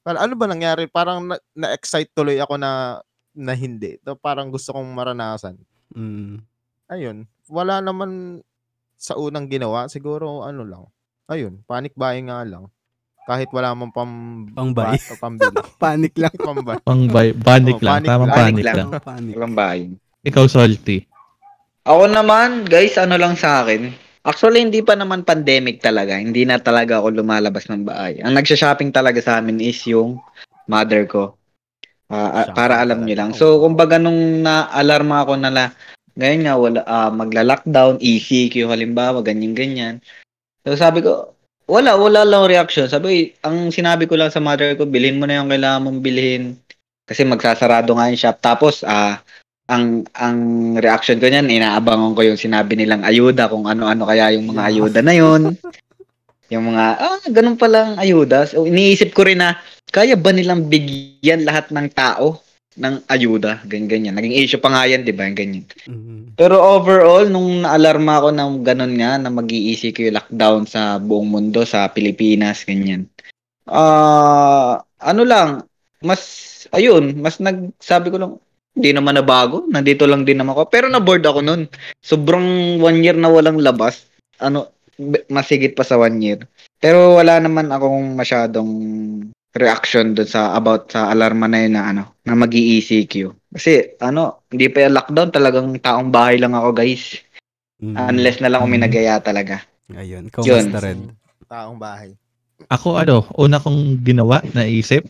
Parang 0.05 0.21
ano 0.21 0.33
ba 0.37 0.45
nangyari? 0.45 0.85
Parang 0.85 1.25
na- 1.25 1.41
na-excite 1.57 2.13
tuloy 2.13 2.37
ako 2.37 2.61
na 2.61 3.01
na 3.35 3.53
hindi. 3.57 3.97
So, 4.05 4.15
parang 4.15 4.53
gusto 4.53 4.71
kong 4.71 4.95
maranasan. 4.95 5.59
Mm. 5.91 6.39
Ayun. 6.87 7.27
Wala 7.47 7.79
naman 7.79 8.41
sa 8.95 9.15
unang 9.15 9.45
ginawa. 9.45 9.85
Siguro 9.85 10.41
ano 10.41 10.63
lang. 10.63 10.83
Ayun. 11.25 11.61
Panic 11.63 11.93
buying 11.93 12.27
nga 12.27 12.41
lang. 12.41 12.69
Kahit 13.25 13.49
wala 13.49 13.73
mong 13.73 13.89
pam... 13.89 14.11
Pang-buy. 14.53 14.85
ba- 14.93 15.09
o 15.09 15.17
pambili. 15.17 15.57
Panic 15.81 16.13
lang. 16.15 16.33
Pambay. 16.35 16.77
Pang 16.87 17.03
bay- 17.09 17.33
panic 17.33 17.75
Oh, 17.75 17.83
lang. 17.83 17.93
panic 17.97 18.07
Tamang 18.07 18.29
lang. 18.29 18.37
panic, 18.37 18.53
Panic 18.53 18.65
lang. 18.67 18.87
Oo, 18.87 19.01
panic. 19.01 19.89
Ikaw, 20.21 20.45
Salty. 20.45 20.97
Ako 21.85 22.03
naman, 22.05 22.65
guys, 22.65 22.97
ano 22.97 23.17
lang 23.17 23.33
sa 23.33 23.61
akin. 23.61 23.93
Actually, 24.21 24.61
hindi 24.61 24.81
pa 24.81 24.93
naman 24.93 25.21
pandemic 25.21 25.81
talaga. 25.81 26.17
Hindi 26.17 26.45
na 26.45 26.57
talaga 26.57 26.97
ako 26.97 27.13
lumalabas 27.15 27.65
ng 27.65 27.85
bahay. 27.85 28.21
Ang 28.21 28.33
nagsha-shopping 28.33 28.89
talaga 28.89 29.21
sa 29.21 29.37
amin 29.37 29.57
is 29.59 29.77
yung 29.85 30.17
mother 30.65 31.05
ko. 31.05 31.37
Shopping 32.05 32.53
para 32.53 32.77
alam 32.77 33.01
nyo 33.01 33.13
lang. 33.15 33.31
So, 33.33 33.57
kumbaga 33.59 33.97
nung 33.97 34.41
na-alarma 34.41 35.25
ako 35.25 35.33
na 35.35 35.49
la, 35.49 35.65
ngayon 36.15 36.41
nga, 36.47 36.55
wala, 36.55 36.79
ah, 36.87 37.11
magla-lockdown, 37.11 37.99
ECQ 37.99 38.71
halimbawa, 38.71 39.19
ganyan-ganyan. 39.19 39.99
So, 40.63 40.79
sabi 40.79 41.03
ko, 41.03 41.35
wala, 41.67 41.99
wala 41.99 42.23
lang 42.23 42.47
reaction. 42.47 42.87
Sabi, 42.87 43.35
ko, 43.35 43.51
ang 43.51 43.69
sinabi 43.75 44.07
ko 44.07 44.15
lang 44.15 44.31
sa 44.31 44.39
mother 44.39 44.79
ko, 44.79 44.87
bilhin 44.87 45.19
mo 45.19 45.27
na 45.27 45.43
yung 45.43 45.51
kailangan 45.51 45.83
mong 45.83 45.99
bilhin. 45.99 46.55
Kasi 47.03 47.27
magsasarado 47.27 47.91
nga 47.99 48.07
yung 48.07 48.21
shop. 48.21 48.37
Tapos, 48.39 48.81
ah, 48.87 49.19
ang 49.65 50.05
ang 50.15 50.37
reaction 50.77 51.17
ko 51.17 51.25
niyan, 51.27 51.51
inaabangan 51.51 52.15
ko 52.15 52.21
yung 52.21 52.39
sinabi 52.39 52.79
nilang 52.79 53.03
ayuda, 53.03 53.51
kung 53.51 53.67
ano-ano 53.67 54.07
kaya 54.07 54.31
yung 54.37 54.55
mga 54.55 54.61
ayuda 54.71 55.01
na 55.03 55.15
yun. 55.17 55.41
yung 56.53 56.63
mga, 56.71 56.83
ah, 56.95 57.19
ganun 57.27 57.59
palang 57.59 57.99
ayuda. 57.99 58.47
So, 58.47 58.63
iniisip 58.63 59.11
ko 59.11 59.27
rin 59.27 59.43
na, 59.43 59.59
kaya 59.91 60.15
ba 60.15 60.31
nilang 60.31 60.71
bigyan 60.71 61.43
lahat 61.43 61.75
ng 61.75 61.91
tao 61.91 62.44
ng 62.75 63.07
ayuda? 63.07 63.63
Ganyan, 63.63 63.87
ganyan. 63.87 64.15
Naging 64.15 64.35
issue 64.35 64.59
pa 64.59 64.71
nga 64.71 64.83
yan, 64.87 65.07
di 65.07 65.15
ba? 65.15 65.27
Ganyan. 65.31 65.65
Mm. 65.87 66.35
Pero 66.35 66.59
overall, 66.59 67.27
nung 67.31 67.63
naalarma 67.63 68.19
ako 68.19 68.29
ng 68.35 68.51
ganun 68.63 68.93
nga, 68.99 69.15
na 69.19 69.31
mag-i-ECQ 69.31 70.11
yung 70.11 70.17
lockdown 70.19 70.61
sa 70.67 70.99
buong 70.99 71.27
mundo, 71.31 71.63
sa 71.63 71.87
Pilipinas, 71.91 72.67
ganyan. 72.67 73.07
Ah, 73.65 74.83
ano 74.99 75.21
lang, 75.23 75.63
mas, 76.03 76.21
ayun, 76.75 77.17
mas 77.19 77.39
nagsabi 77.39 78.11
ko 78.11 78.17
lang, 78.19 78.33
hindi 78.75 78.91
naman 78.91 79.15
nabago, 79.15 79.63
nandito 79.71 80.03
lang 80.03 80.27
din 80.27 80.35
naman 80.35 80.51
ako. 80.51 80.67
Pero 80.67 80.91
na-bored 80.91 81.23
ako 81.23 81.39
nun. 81.39 81.71
Sobrang 82.03 82.77
one 82.83 82.99
year 82.99 83.15
na 83.15 83.31
walang 83.31 83.63
labas. 83.63 84.03
Ano, 84.43 84.75
masigit 85.31 85.75
pa 85.75 85.87
sa 85.87 85.95
one 85.95 86.19
year. 86.19 86.39
Pero 86.79 87.15
wala 87.15 87.39
naman 87.39 87.71
akong 87.71 88.19
masyadong 88.19 88.71
reaction 89.55 90.13
doon 90.13 90.27
sa 90.27 90.53
about 90.53 90.91
sa 90.91 91.09
alarma 91.09 91.47
na 91.47 91.63
yun 91.63 91.73
na 91.79 91.83
ano, 91.89 92.03
na 92.27 92.35
mag-ECQ. 92.35 93.31
Kasi 93.55 93.95
ano, 94.03 94.43
hindi 94.51 94.67
pa 94.67 94.83
yung 94.83 94.99
lockdown, 94.99 95.29
talagang 95.31 95.67
taong 95.79 96.11
bahay 96.11 96.35
lang 96.35 96.51
ako, 96.51 96.75
guys. 96.75 97.23
Mm. 97.79 97.95
Unless 97.95 98.43
na 98.43 98.51
lang 98.51 98.59
kung 98.63 98.71
may 98.71 98.83
Mm. 98.83 99.23
talaga. 99.23 99.63
Ayun. 99.95 100.27
Ikaw, 100.27 100.43
Yun. 100.43 100.67
Master 100.67 100.83
Red. 100.83 101.01
Taong 101.47 101.79
bahay. 101.79 102.11
Ako, 102.71 102.95
ano, 102.95 103.27
una 103.35 103.59
kong 103.59 103.99
ginawa, 104.01 104.39
naisip, 104.55 105.03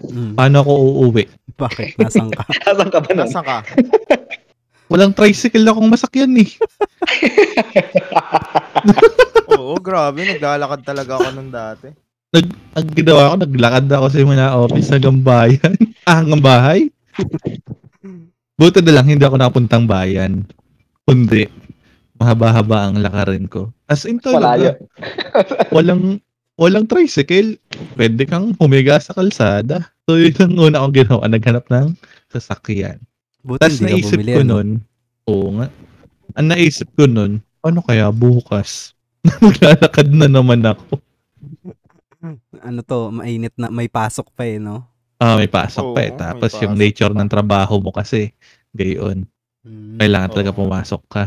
Mm. 0.00 0.36
paano 0.36 0.60
ako 0.60 0.72
uuwi? 1.00 1.24
Bakit? 1.56 1.96
Nasaan 2.00 2.32
ka? 2.32 2.44
Asan 2.72 2.88
ka 2.88 2.98
ba 3.00 3.10
nun? 3.12 3.20
Nasaan 3.24 3.44
ka? 3.44 3.58
Walang 4.90 5.14
tricycle 5.14 5.70
akong 5.70 5.86
masakyan 5.86 6.34
eh. 6.40 6.50
Oo, 9.54 9.78
grabe. 9.78 10.26
Naglalakad 10.26 10.82
talaga 10.82 11.14
ako 11.14 11.28
nung 11.30 11.52
dati. 11.54 11.94
Ang 12.30 12.86
ginawa 12.94 13.34
ko, 13.34 13.42
naglakad 13.42 13.86
ako 13.90 14.06
sa 14.06 14.22
muna 14.22 14.54
office 14.54 14.90
hanggang 14.94 15.18
bayan. 15.18 15.74
ah, 16.08 16.22
hanggang 16.22 16.38
bahay? 16.38 16.80
Buti 18.54 18.78
na 18.86 18.94
lang, 18.94 19.10
hindi 19.10 19.26
ako 19.26 19.34
nakapuntang 19.34 19.90
bayan. 19.90 20.46
Kundi, 21.02 21.50
mahaba-haba 22.22 22.86
ang 22.86 23.02
lakarin 23.02 23.50
ko. 23.50 23.74
As 23.90 24.06
in 24.06 24.22
talaga, 24.22 24.78
walang, 25.74 26.22
walang 26.54 26.86
tricycle. 26.86 27.58
Pwede 27.98 28.22
kang 28.30 28.54
humiga 28.62 29.02
sa 29.02 29.10
kalsada. 29.10 29.90
So, 30.06 30.14
yun 30.14 30.38
ang 30.38 30.54
una 30.70 30.86
kong 30.86 30.94
ginawa, 31.02 31.26
naghanap 31.26 31.66
ng 31.66 31.98
sasakyan. 32.30 33.02
Buti 33.42 33.58
Tapos 33.58 33.82
hindi 33.82 33.90
ka 33.90 33.90
naisip 33.90 34.18
bumili. 34.22 34.30
ko 34.30 34.40
ano? 34.46 34.50
nun, 34.54 34.68
oo 35.26 35.48
nga, 35.58 35.66
ang 36.38 36.46
naisip 36.46 36.88
ko 36.94 37.10
nun, 37.10 37.42
ano 37.66 37.78
kaya 37.82 38.14
bukas? 38.14 38.94
Maglalakad 39.42 40.14
na 40.14 40.30
naman 40.30 40.62
ako. 40.62 41.02
Ano 42.60 42.80
to, 42.84 43.08
mainit 43.10 43.56
na, 43.56 43.72
may 43.72 43.88
pasok 43.88 44.30
pa 44.36 44.44
eh, 44.44 44.60
no? 44.60 44.84
Ah, 45.20 45.36
may 45.36 45.48
pasok 45.48 45.92
pa 45.92 46.00
eh. 46.04 46.12
Tapos 46.16 46.52
yung 46.60 46.76
nature 46.76 47.12
pa. 47.12 47.18
ng 47.20 47.28
trabaho 47.28 47.76
mo 47.80 47.92
kasi, 47.92 48.32
gayon. 48.72 49.28
Mm. 49.64 50.00
Kailangan 50.00 50.28
talaga 50.32 50.52
Oo. 50.56 50.60
pumasok 50.64 51.02
ka. 51.08 51.24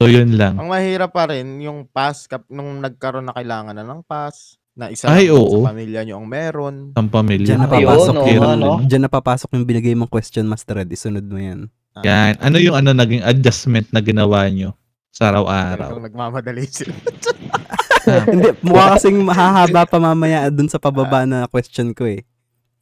So, 0.00 0.08
yun 0.08 0.36
lang. 0.36 0.56
Ang 0.56 0.72
mahirap 0.72 1.12
pa 1.12 1.28
rin, 1.28 1.60
yung 1.60 1.84
pass, 1.88 2.24
kap, 2.24 2.48
nung 2.48 2.80
nagkaroon 2.80 3.28
na 3.28 3.36
kailangan 3.36 3.76
na 3.76 3.84
ng 3.84 4.02
pass, 4.04 4.56
na 4.74 4.90
isa 4.90 5.06
Ay, 5.06 5.30
lang 5.30 5.38
oo. 5.38 5.62
sa 5.62 5.70
pamilya 5.70 6.00
nyo 6.02 6.14
ang 6.18 6.26
meron. 6.26 6.74
Ang 6.98 7.08
pamilya. 7.08 7.46
Diyan 7.54 7.60
na 7.62 7.68
Ayun, 7.70 7.86
papasok 7.86 8.14
oo 8.18 8.26
yung, 8.26 8.42
nga, 8.42 8.54
no? 8.58 8.72
Diyan 8.82 9.02
na 9.06 9.10
papasok 9.12 9.48
yung 9.54 9.66
binigay 9.70 9.94
mong 9.94 10.10
question, 10.10 10.50
Master 10.50 10.82
Red. 10.82 10.90
Isunod 10.90 11.24
mo 11.30 11.38
yan. 11.38 11.70
Ah, 11.94 12.02
Yan. 12.02 12.42
Ano 12.42 12.58
yung 12.58 12.74
ano 12.74 12.90
naging 12.90 13.22
adjustment 13.22 13.86
na 13.94 14.02
ginawa 14.02 14.50
nyo 14.50 14.74
sa 15.14 15.30
araw-araw? 15.30 15.94
Nagmamadali 16.02 16.66
sila. 16.66 16.90
Hindi, 18.30 18.48
mukha 18.60 18.96
kasing 18.96 19.18
mahahaba 19.20 19.84
pa 19.84 19.98
mamaya 19.98 20.48
dun 20.48 20.68
sa 20.68 20.78
pababa 20.78 21.24
na 21.24 21.46
question 21.46 21.92
ko 21.92 22.04
eh. 22.04 22.22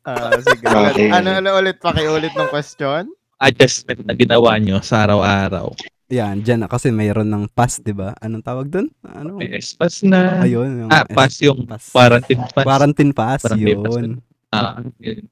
Ah, 0.03 0.35
sige. 0.35 0.67
Okay. 0.67 1.09
Ano, 1.15 1.39
ano 1.39 1.49
ulit? 1.57 1.79
Pakiulit 1.79 2.35
ng 2.35 2.51
question? 2.51 3.07
Adjustment 3.39 4.03
na 4.03 4.15
ginawa 4.15 4.59
nyo 4.59 4.83
sa 4.83 5.07
araw-araw. 5.07 5.71
Yan, 6.11 6.43
dyan 6.43 6.61
na 6.61 6.69
kasi 6.69 6.93
mayroon 6.93 7.27
ng 7.27 7.49
pass, 7.49 7.81
di 7.81 7.95
ba? 7.95 8.13
Anong 8.19 8.45
tawag 8.45 8.69
dun? 8.69 8.91
Ano? 9.01 9.41
Yes, 9.41 9.73
pas 9.73 9.95
na. 10.05 10.43
Ayun. 10.43 10.85
Yung 10.85 10.91
Ah, 10.91 11.07
pass 11.07 11.41
yung 11.41 11.65
pass. 11.65 11.89
quarantine 11.89 12.43
pass. 12.45 12.65
Quarantine 12.67 13.13
pass, 13.15 13.41
Quarantine 13.43 13.81
pass 13.81 13.95
yun. 13.97 14.09
Ah, 14.53 14.83
yun. 15.01 15.25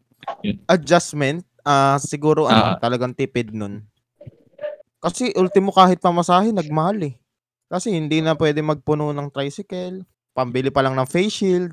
Adjustment? 0.67 1.45
Ah, 1.61 2.01
siguro 2.01 2.49
ano, 2.49 2.75
Ah. 2.75 2.77
talagang 2.81 3.13
tipid 3.13 3.53
nun. 3.53 3.85
Kasi 5.01 5.33
ultimo 5.35 5.69
kahit 5.71 6.01
pamasahe, 6.01 6.53
nagmahal 6.53 6.97
eh. 7.05 7.15
Kasi 7.71 7.95
hindi 7.95 8.19
na 8.19 8.35
pwede 8.35 8.59
magpuno 8.67 9.15
ng 9.15 9.31
tricycle. 9.31 10.03
Pambili 10.35 10.75
pa 10.75 10.83
lang 10.83 10.99
ng 10.99 11.07
face 11.07 11.31
shield. 11.31 11.71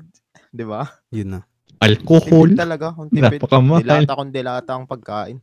Di 0.54 0.62
ba? 0.62 0.86
Yun 1.10 1.34
na. 1.34 1.40
Alcohol. 1.82 2.54
Tipid 2.54 2.62
talaga. 2.62 2.94
Kung 2.94 3.10
tipid. 3.10 3.42
Napakamahal. 3.42 3.82
Dilata 3.82 4.12
kung 4.14 4.30
dilata 4.30 4.70
ang 4.78 4.86
pagkain. 4.86 5.42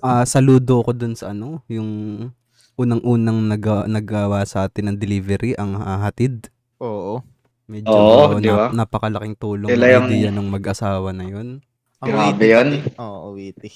Ah, 0.00 0.24
saludo 0.24 0.80
ko 0.80 0.96
dun 0.96 1.12
sa 1.12 1.36
ano, 1.36 1.60
yung 1.68 1.92
unang-unang 2.80 3.44
nag 3.52 3.64
nagawa 3.84 4.40
sa 4.48 4.64
atin 4.64 4.88
ng 4.88 4.96
delivery 4.96 5.52
ang 5.60 5.76
ah, 5.76 6.00
hatid. 6.00 6.48
Oo. 6.80 7.20
Medyo 7.68 7.92
Oo, 7.92 8.40
di 8.40 8.48
na- 8.48 8.56
ba? 8.56 8.66
napakalaking 8.72 9.36
tulong 9.36 9.68
Sila 9.68 9.84
ng 9.84 9.92
yung- 9.92 10.08
idea 10.08 10.30
ng 10.32 10.48
mag-asawa 10.48 11.12
na 11.12 11.24
yun. 11.28 11.48
Ang 12.00 12.08
Grabe 12.12 12.32
witty 12.40 12.46
yun. 12.52 12.68
Oo, 13.00 13.36
witty. 13.36 13.70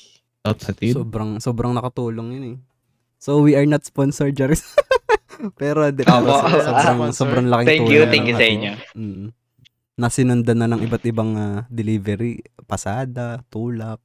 Sa 0.49 0.73
team. 0.73 0.93
Sobrang 0.97 1.41
sobrang 1.45 1.77
nakatulong 1.77 2.29
yun 2.37 2.45
eh. 2.53 2.59
So 3.21 3.45
we 3.45 3.53
are 3.53 3.69
not 3.69 3.85
sponsored, 3.85 4.33
Jaris. 4.37 4.65
pero 5.54 5.88
di, 5.90 6.02
Opo. 6.02 6.11
pero 6.11 6.30
so- 6.35 6.64
sobrang 6.66 6.99
Sponsor. 6.99 7.16
sobrang 7.16 7.47
laking 7.47 7.68
Thank 7.68 7.87
you, 7.90 8.02
thank 8.11 8.26
you 8.26 8.37
sa 8.37 8.47
inyo. 8.47 8.73
Mm. 8.95 9.26
Nasinundan 9.99 10.59
na 10.62 10.71
ng 10.71 10.83
iba't 10.87 11.04
ibang 11.11 11.35
ah, 11.35 11.66
delivery, 11.66 12.38
pasada, 12.66 13.42
tulak. 13.50 13.99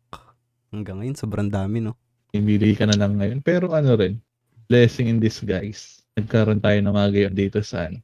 Hanggang 0.73 1.01
ngayon 1.01 1.17
sobrang 1.17 1.49
dami 1.49 1.85
no. 1.85 1.93
Pumili 2.33 2.73
ka 2.73 2.89
na 2.89 2.97
lang 2.97 3.21
ngayon. 3.21 3.45
Pero 3.45 3.69
ano 3.77 3.93
rin, 3.93 4.17
blessing 4.65 5.05
in 5.05 5.21
disguise. 5.21 6.01
Nagkaroon 6.17 6.61
tayo 6.61 6.77
ng 6.81 6.93
mga 6.93 7.09
gayon 7.13 7.35
dito 7.37 7.61
sa 7.61 7.89
ano. 7.89 8.01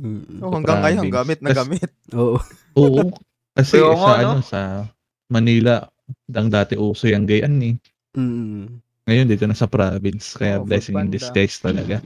Mm. 0.00 0.40
Oh, 0.40 0.52
hanggang 0.56 0.80
ngayon, 0.80 1.04
gamit 1.12 1.40
na 1.44 1.52
gamit. 1.52 1.90
Oo. 2.16 2.40
Oo. 2.80 3.12
Kasi 3.52 3.76
Oo 3.84 3.92
sa 4.00 4.12
no? 4.16 4.16
ano 4.16 4.40
sa 4.40 4.60
Manila, 5.28 5.84
ang 6.32 6.48
dati 6.48 6.76
uso 6.80 7.08
yung 7.08 7.28
gayan 7.28 7.60
eh. 7.60 7.76
Mm. 8.16 8.80
Ngayon 9.12 9.28
dito 9.28 9.44
na 9.44 9.52
sa 9.52 9.68
province. 9.68 10.40
Kaya 10.40 10.56
Oo, 10.56 10.64
blessing 10.64 10.96
in 10.96 11.12
disguise 11.12 11.60
talaga. 11.60 12.00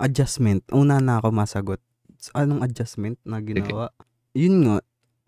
Adjustment. 0.00 0.64
Una 0.72 1.04
na 1.04 1.20
ako 1.20 1.28
masagot. 1.36 1.80
Anong 2.32 2.64
adjustment 2.64 3.20
na 3.28 3.44
ginawa? 3.44 3.92
Yun 4.32 4.64
nga, 4.64 4.76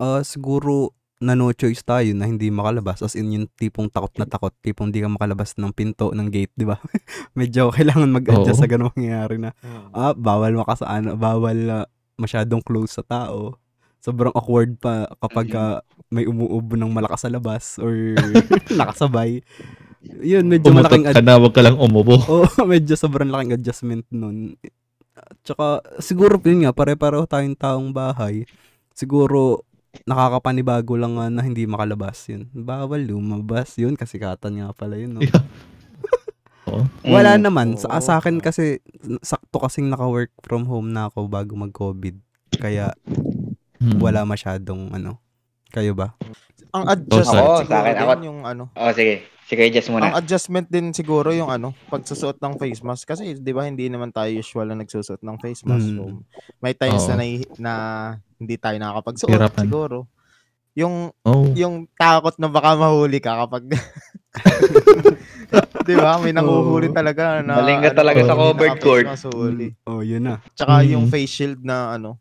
ah, 0.01 0.25
siguro 0.25 0.97
na 1.21 1.37
no 1.37 1.53
choice 1.55 1.79
tayo 1.79 2.11
na 2.11 2.27
hindi 2.27 2.51
makalabas 2.51 2.99
as 2.99 3.15
in 3.15 3.31
yung 3.31 3.47
tipong 3.55 3.87
takot 3.87 4.11
na 4.19 4.27
takot 4.27 4.51
tipong 4.59 4.91
di 4.91 4.99
ka 4.99 5.07
makalabas 5.07 5.55
ng 5.55 5.71
pinto 5.71 6.11
ng 6.11 6.27
gate 6.27 6.51
di 6.59 6.67
ba 6.67 6.75
medyo 7.39 7.71
kailangan 7.71 8.11
mag-adjust 8.11 8.59
Oo. 8.59 8.61
sa 8.61 8.67
ganung 8.67 8.91
mangyayari 8.91 9.39
na 9.39 9.55
ah, 9.95 10.11
bawal 10.11 10.51
makasaan, 10.59 11.15
bawal 11.15 11.59
ah, 11.71 11.85
masyadong 12.19 12.63
close 12.63 12.99
sa 12.99 13.03
tao. 13.03 13.55
Sobrang 14.03 14.35
awkward 14.35 14.75
pa 14.77 15.07
kapag 15.23 15.55
ah, 15.55 15.79
may 16.11 16.27
umuubo 16.27 16.75
ng 16.75 16.91
malakas 16.91 17.23
sa 17.23 17.31
labas 17.31 17.79
or 17.79 18.19
nakasabay. 18.79 19.39
Yun, 20.21 20.45
medyo 20.45 20.69
Umutot 20.69 20.85
malaking 20.85 21.05
ka 21.09 21.21
na, 21.21 21.35
wag 21.35 21.53
ka 21.53 21.61
lang 21.61 21.75
umubo. 21.75 22.21
Oo, 22.31 22.45
medyo 22.63 22.93
sobrang 22.93 23.27
laking 23.27 23.55
adjustment 23.55 24.05
nun. 24.09 24.53
Tsaka, 25.41 25.81
siguro 25.97 26.37
yun 26.39 26.61
nga, 26.61 26.75
pare-pareho 26.75 27.25
tayong 27.25 27.55
taong 27.55 27.89
bahay. 27.89 28.45
Siguro, 28.91 29.65
nakakapanibago 30.03 30.93
lang 30.93 31.15
nga 31.15 31.27
na 31.29 31.41
hindi 31.41 31.65
makalabas 31.65 32.27
yun. 32.27 32.51
Bawal 32.51 33.07
lumabas 33.07 33.73
yun, 33.75 33.95
kasi 33.95 34.19
katan 34.19 34.59
nga 34.59 34.69
pala 34.71 34.99
yun. 34.99 35.17
No? 35.17 35.21
Yeah. 35.23 35.41
Oo. 36.69 36.83
Wala 37.05 37.37
Mm. 37.37 37.41
naman. 37.41 37.67
Sa, 37.77 37.89
sa 37.97 38.19
akin 38.19 38.37
kasi, 38.37 38.81
sakto 39.21 39.57
kasing 39.57 39.87
naka-work 39.87 40.33
from 40.41 40.65
home 40.65 40.91
na 40.91 41.07
ako 41.07 41.25
bago 41.25 41.55
mag-COVID. 41.55 42.17
Kaya, 42.55 42.93
Hmm. 43.75 43.99
wala 43.99 44.23
masyadong, 44.23 44.87
ano. 44.91 45.19
Kayo 45.69 45.91
ba? 45.91 46.15
Ang 46.75 46.83
adjustment 46.85 47.47
sa 47.47 47.57
siguro 47.57 47.79
akin, 47.79 47.93
din 47.93 48.03
ako- 48.03 48.23
yung 48.23 48.39
ano, 48.43 48.63
Oh, 48.73 48.91
sige. 48.91 49.15
Sige, 49.45 49.61
just 49.69 49.87
ang 49.87 50.01
muna. 50.01 50.11
adjustment 50.15 50.67
din 50.67 50.89
siguro 50.89 51.29
yung 51.29 51.47
ano, 51.47 51.71
pagsusuot 51.87 52.35
ng 52.35 52.53
face 52.57 52.81
mask 52.81 53.07
kasi 53.07 53.31
'di 53.31 53.51
ba 53.51 53.63
hindi 53.63 53.85
naman 53.85 54.09
tayo 54.09 54.27
usual 54.33 54.67
na 54.67 54.75
nagsusuot 54.75 55.21
ng 55.21 55.37
face 55.37 55.61
mask. 55.63 55.85
Mm. 55.85 55.95
So, 55.95 56.03
may 56.59 56.73
times 56.73 56.99
Oo. 56.99 57.07
na, 57.07 57.15
nai- 57.15 57.47
na 57.55 57.71
hindi 58.35 58.55
tayo 58.55 58.75
nakakapagsuot 58.75 59.29
Hirapan. 59.29 59.63
siguro. 59.63 59.97
Yung 60.73 61.13
Oh. 61.21 61.45
yung 61.53 61.85
takot 61.93 62.33
na 62.35 62.47
baka 62.49 62.75
mahuli 62.75 63.19
ka 63.19 63.39
kapag 63.39 63.63
'Di 65.85 65.93
ba? 65.93 66.17
May 66.17 66.33
nanguhuli 66.33 66.89
Oo. 66.89 66.91
talaga 66.91 67.39
na 67.39 67.61
Maling 67.61 67.81
ka 67.81 67.89
ano, 67.91 67.95
talaga 67.95 68.17
sa 68.19 68.25
hindi 68.25 68.35
covered 68.41 68.77
court. 68.81 69.05
huli. 69.29 69.67
Oh, 69.85 70.01
yun 70.01 70.25
na. 70.25 70.41
Tsaka 70.51 70.81
Mm. 70.81 70.89
yung 70.89 71.05
face 71.05 71.31
shield 71.31 71.59
na 71.61 71.93
ano, 71.93 72.17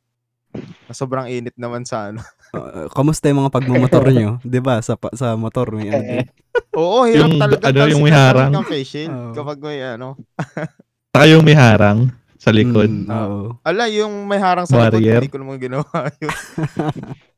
na 0.55 0.93
sobrang 0.93 1.25
init 1.27 1.57
naman 1.57 1.83
sa 1.83 2.13
ano. 2.13 2.21
Uh, 2.55 2.87
kamusta 2.89 3.27
yung 3.27 3.43
mga 3.43 3.53
pagmumotor 3.53 4.05
nyo? 4.09 4.31
'Di 4.47 4.59
ba 4.59 4.79
Sa, 4.79 4.95
sa 5.13 5.35
motor, 5.35 5.71
may 5.71 5.89
ano 5.89 6.03
din. 6.03 6.27
Oo, 6.79 7.03
hirap 7.05 7.27
Yung, 7.27 7.33
talaga. 7.37 7.63
ano, 7.67 7.87
yung 7.87 8.03
may 8.03 8.15
harang. 8.15 8.51
ng 8.51 8.65
face 8.65 8.87
shield 8.89 9.11
Oo. 9.11 9.33
kapag 9.33 9.59
may 9.59 9.79
ano. 9.83 10.15
Saka 11.15 11.25
yung 11.27 11.43
may 11.43 11.55
harang 11.55 12.11
sa 12.35 12.51
likod. 12.51 12.91
Mm, 12.91 13.07
oo. 13.09 13.41
Ala, 13.63 13.87
yung 13.89 14.27
may 14.27 14.39
harang 14.39 14.67
sa 14.67 14.77
likod, 14.83 14.99
Warrior. 14.99 15.23
hindi 15.23 15.31
ko 15.31 15.39
naman 15.39 15.57
ginawa 15.57 15.87
yun. 16.19 16.35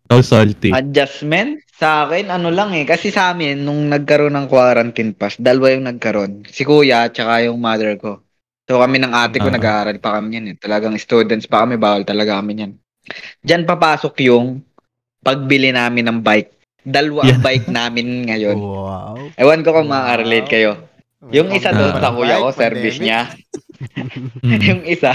How 0.06 0.20
salty. 0.20 0.70
Adjustment? 0.70 1.62
Sa 1.72 2.04
akin, 2.04 2.28
ano 2.28 2.48
lang 2.50 2.72
eh. 2.72 2.82
Kasi 2.82 3.10
sa 3.10 3.30
amin, 3.30 3.60
nung 3.60 3.86
nagkaroon 3.86 4.32
ng 4.32 4.46
quarantine 4.46 5.12
pass, 5.12 5.36
dalawa 5.36 5.70
yung 5.70 5.86
nagkaroon. 5.86 6.32
Si 6.48 6.64
kuya, 6.64 7.06
tsaka 7.08 7.44
yung 7.44 7.60
mother 7.60 7.94
ko. 7.96 8.24
So 8.64 8.80
kami 8.80 8.98
ng 8.98 9.12
ate 9.12 9.38
ko, 9.38 9.46
Ah. 9.46 9.54
nag-aaral 9.54 9.98
pa 10.00 10.18
kami 10.18 10.28
yan 10.34 10.46
eh. 10.50 10.56
Talagang 10.58 10.96
students 10.98 11.46
pa 11.46 11.62
kami, 11.62 11.78
bawal 11.78 12.02
talaga 12.02 12.40
kami 12.40 12.66
yan. 12.66 12.72
Diyan 13.38 13.62
papasok 13.62 14.14
yung 14.26 14.65
pagbili 15.26 15.74
namin 15.74 16.06
ng 16.06 16.18
bike. 16.22 16.50
Dalawa 16.80 17.20
ang 17.20 17.30
Yeah. 17.34 17.42
bike 17.42 17.66
namin 17.68 18.06
ngayon. 18.24 18.56
Wow. 18.56 19.34
Ewan 19.34 19.60
ko 19.60 19.74
kung 19.74 19.90
Wow. 19.90 19.92
makaka-relate 19.92 20.48
kayo. 20.48 20.72
Yung 21.26 21.50
isa 21.50 21.74
doon 21.74 21.98
sa 21.98 22.14
kuya 22.14 22.38
ko, 22.38 22.54
service 22.54 23.02
niya. 23.02 23.26
Yung 24.68 24.86
isa, 24.86 25.12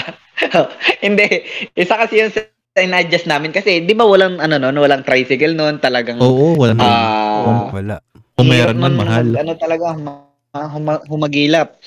hindi, 1.06 1.26
isa 1.74 1.96
kasi 1.96 2.20
yung 2.20 2.32
in-adjust 2.74 3.26
namin 3.26 3.50
kasi 3.50 3.80
di 3.80 3.92
ba 3.92 4.04
walang 4.04 4.38
ano 4.38 4.56
noon, 4.56 4.78
walang 4.78 5.02
tricycle 5.02 5.56
noon, 5.56 5.80
talagang 5.80 6.20
Oo, 6.20 6.56
wala 6.56 6.74
na. 6.74 6.84
ah 6.84 7.68
Wala. 7.70 7.96
Kung 8.34 8.48
meron 8.48 8.78
man, 8.78 8.96
mahal. 8.96 9.28
ano 9.34 9.54
talaga, 9.56 9.94
ma- 9.94 10.28
huma- 10.68 11.04
humagilap. 11.06 11.78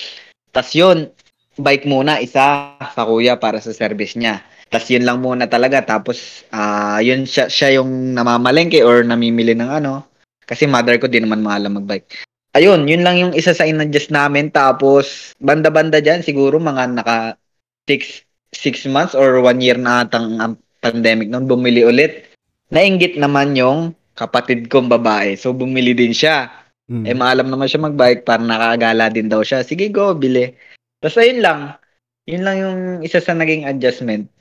Tas 0.51 0.71
yun, 0.73 1.11
bike 1.55 1.85
muna, 1.85 2.19
isa 2.19 2.75
sa 2.79 3.03
kuya 3.05 3.37
para 3.37 3.59
sa 3.59 3.71
service 3.71 4.15
niya. 4.15 4.41
Tas 4.75 4.91
yun 4.91 5.07
lang 5.07 5.23
muna 5.23 5.47
talaga. 5.47 5.87
Tapos, 5.87 6.43
ah 6.51 6.99
yun 6.99 7.23
siya, 7.23 7.47
siya 7.47 7.79
yung 7.79 8.11
namamalengke 8.11 8.83
or 8.83 9.07
namimili 9.07 9.55
ng 9.55 9.71
ano. 9.71 10.03
Kasi 10.43 10.67
mother 10.67 10.99
ko 10.99 11.07
di 11.07 11.23
naman 11.23 11.47
maalam 11.47 11.79
magbike. 11.79 12.27
Ayun, 12.59 12.91
yun 12.91 13.07
lang 13.07 13.23
yung 13.23 13.33
isa 13.39 13.55
sa 13.55 13.63
in-adjust 13.71 14.11
namin. 14.11 14.51
Tapos, 14.51 15.31
banda-banda 15.39 16.03
dyan, 16.03 16.27
siguro 16.27 16.59
mga 16.59 16.91
naka 16.91 17.39
six, 17.87 18.27
six 18.51 18.83
months 18.91 19.15
or 19.15 19.39
one 19.39 19.63
year 19.63 19.79
na 19.79 20.03
atang 20.03 20.43
ang 20.43 20.59
pandemic 20.83 21.31
noon, 21.31 21.47
bumili 21.47 21.87
ulit. 21.87 22.35
Nainggit 22.75 23.15
naman 23.15 23.55
yung 23.55 23.95
kapatid 24.19 24.67
kong 24.67 24.91
babae. 24.91 25.39
So, 25.39 25.55
bumili 25.55 25.95
din 25.95 26.11
siya. 26.11 26.51
Mm. 26.91 27.05
Eh, 27.07 27.15
maalam 27.15 27.47
naman 27.47 27.71
siya 27.71 27.87
magbike 27.87 28.27
para 28.27 28.43
nakakagala 28.43 29.07
din 29.07 29.31
daw 29.31 29.47
siya. 29.47 29.63
Sige, 29.63 29.87
go, 29.87 30.19
bili. 30.19 30.51
Tapos, 30.99 31.23
ayun 31.23 31.47
lang. 31.47 31.79
Yun 32.27 32.43
lang 32.43 32.57
yung 32.59 32.79
isa 33.07 33.23
sa 33.23 33.39
naging 33.39 33.71
adjustment 33.71 34.34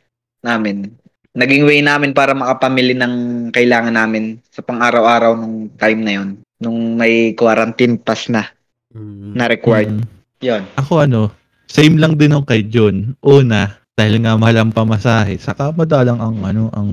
namin. 0.44 0.92
Naging 1.34 1.66
way 1.66 1.82
namin 1.82 2.14
para 2.14 2.38
makapamili 2.38 2.94
ng 2.94 3.14
kailangan 3.50 3.96
namin 3.96 4.38
sa 4.54 4.62
pang-araw-araw 4.62 5.34
nung 5.34 5.74
time 5.82 6.02
na 6.06 6.14
yun. 6.14 6.30
Nung 6.62 6.94
may 6.94 7.34
quarantine 7.34 7.98
pass 7.98 8.30
na, 8.30 8.46
Mm. 8.94 9.34
na 9.34 9.50
required. 9.50 9.90
Mm. 9.90 10.06
Yun. 10.46 10.64
Ako 10.78 10.94
ano, 11.02 11.34
same 11.66 11.98
lang 11.98 12.14
din 12.14 12.30
ako 12.30 12.46
kay 12.46 12.62
John. 12.70 13.18
Una, 13.26 13.74
dahil 13.98 14.22
nga 14.22 14.38
mahal 14.38 14.62
ang 14.62 14.70
pamasahe, 14.70 15.42
saka 15.42 15.74
madalang 15.74 16.22
ang 16.22 16.38
ano, 16.46 16.70
ang 16.70 16.90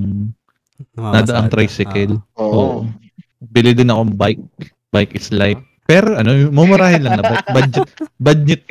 nada 0.97 1.37
ang 1.37 1.53
Namamasada. 1.53 1.53
tricycle. 1.53 2.17
Ah. 2.33 2.41
Oo. 2.41 2.89
Bili 3.37 3.77
din 3.77 3.93
akong 3.93 4.17
bike. 4.17 4.45
Bike 4.89 5.13
is 5.13 5.29
life. 5.29 5.61
Pero 5.85 6.17
ano, 6.17 6.33
mumurahin 6.49 7.05
lang 7.05 7.21
na. 7.21 7.45
Budget, 7.53 7.89
budget, 8.17 8.63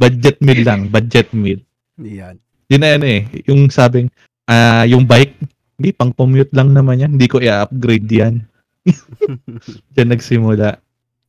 budget 0.00 0.36
meal 0.40 0.60
lang. 0.64 0.88
Budget 0.88 1.28
meal. 1.36 1.60
Yan. 2.00 2.40
Yun 2.70 2.80
na 2.80 2.94
ano 2.94 3.06
eh. 3.10 3.26
Yung 3.50 3.66
sabing, 3.66 4.06
ah 4.46 4.86
yung 4.86 5.02
bike, 5.02 5.34
hindi, 5.80 5.90
pang 5.90 6.14
commute 6.14 6.54
lang 6.54 6.70
naman 6.70 7.02
yan. 7.02 7.18
Hindi 7.18 7.26
ko 7.26 7.42
i-upgrade 7.42 8.06
yan. 8.06 8.46
Diyan 9.96 10.08
nagsimula. 10.14 10.78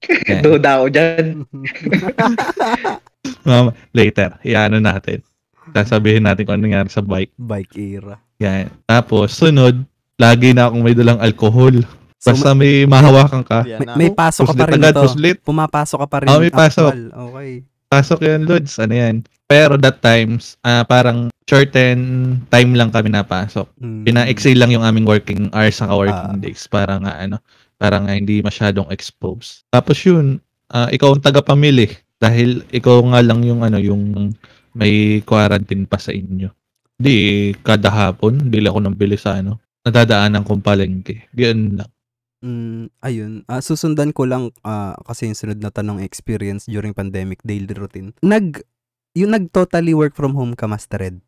Duda 0.45 0.69
ako 0.81 0.85
dyan. 0.93 1.25
Mama, 3.47 3.73
later, 3.95 4.37
iano 4.45 4.77
natin. 4.77 5.25
Sasabihin 5.71 6.25
natin 6.25 6.43
kung 6.45 6.59
ano 6.59 6.67
nangyari 6.67 6.89
sa 6.91 7.01
bike. 7.01 7.33
Bike 7.37 7.73
era. 7.77 8.19
Yan. 8.41 8.69
Tapos, 8.85 9.33
sunod, 9.33 9.81
lagi 10.19 10.53
na 10.53 10.69
akong 10.69 10.83
may 10.83 10.93
dalang 10.97 11.21
alcohol. 11.21 11.85
So, 12.21 12.37
Basta 12.37 12.53
may 12.53 12.85
mahawakan 12.85 13.41
ka. 13.41 13.65
Yan 13.65 13.81
na. 13.81 13.93
may, 13.97 14.09
may 14.09 14.11
pasok 14.13 14.51
ka 14.51 14.53
pa 14.53 14.65
rin 14.69 14.77
agad, 14.77 14.93
ito. 14.93 15.01
puslit. 15.05 15.37
Pumapasok 15.41 15.97
ka 16.05 16.07
pa 16.09 16.17
rin. 16.21 16.29
Ah, 16.29 16.37
may 16.37 16.53
pasok. 16.53 16.91
actual. 16.93 17.01
Okay. 17.31 17.51
Pasok 17.89 18.19
yan, 18.23 18.41
Lods. 18.45 18.73
Ano 18.77 18.93
yan? 18.93 19.15
Pero 19.51 19.75
that 19.75 19.99
times, 19.99 20.55
ah 20.63 20.87
parang 20.87 21.27
shorten 21.43 21.99
time 22.47 22.71
lang 22.79 22.95
kami 22.95 23.11
napasok. 23.11 23.67
Mm. 23.83 24.07
Pina-exceed 24.07 24.55
lang 24.55 24.71
yung 24.71 24.87
aming 24.87 25.03
working 25.03 25.51
hours 25.51 25.83
sa 25.83 25.91
working 25.91 26.39
Ah. 26.39 26.39
days 26.39 26.63
para 26.71 26.95
nga 26.95 27.19
ano, 27.19 27.43
para 27.75 27.99
nga 27.99 28.15
hindi 28.15 28.39
masyadong 28.39 28.87
exposed. 28.87 29.67
Tapos 29.67 29.99
yun, 30.07 30.39
ah, 30.71 30.87
ikaw 30.87 31.11
ang 31.11 31.19
tagapamili 31.19 31.91
dahil 32.23 32.63
ikaw 32.71 33.03
nga 33.11 33.19
lang 33.19 33.43
yung 33.43 33.67
ano, 33.67 33.75
yung 33.75 34.31
may 34.71 35.19
quarantine 35.27 35.83
pa 35.83 35.99
sa 35.99 36.15
inyo. 36.15 36.47
Di 36.95 37.51
kada 37.59 37.91
hapon, 37.91 38.47
bili 38.47 38.71
ako 38.71 38.79
ng 38.87 38.95
bili 38.95 39.19
sa 39.19 39.43
ano, 39.43 39.59
nadadaanan 39.83 40.47
kong 40.47 40.63
palengke. 40.63 41.27
Ganun 41.35 41.83
lang. 41.83 41.91
Mm, 42.41 42.83
ayun. 43.03 43.33
Ah, 43.45 43.59
susundan 43.59 44.15
ko 44.15 44.23
lang 44.25 44.55
ah, 44.63 44.95
kasi 45.03 45.27
yung 45.27 45.35
sunod 45.35 45.59
na 45.59 45.69
tanong 45.69 45.99
experience 45.99 46.65
during 46.65 46.95
pandemic 46.95 47.43
daily 47.43 47.69
routine. 47.75 48.15
Nag 48.23 48.63
yung 49.13 49.31
nag-totally 49.31 49.91
work 49.91 50.15
from 50.15 50.33
home 50.33 50.55
ka, 50.55 50.65
Master 50.65 50.99
Ed? 51.01 51.19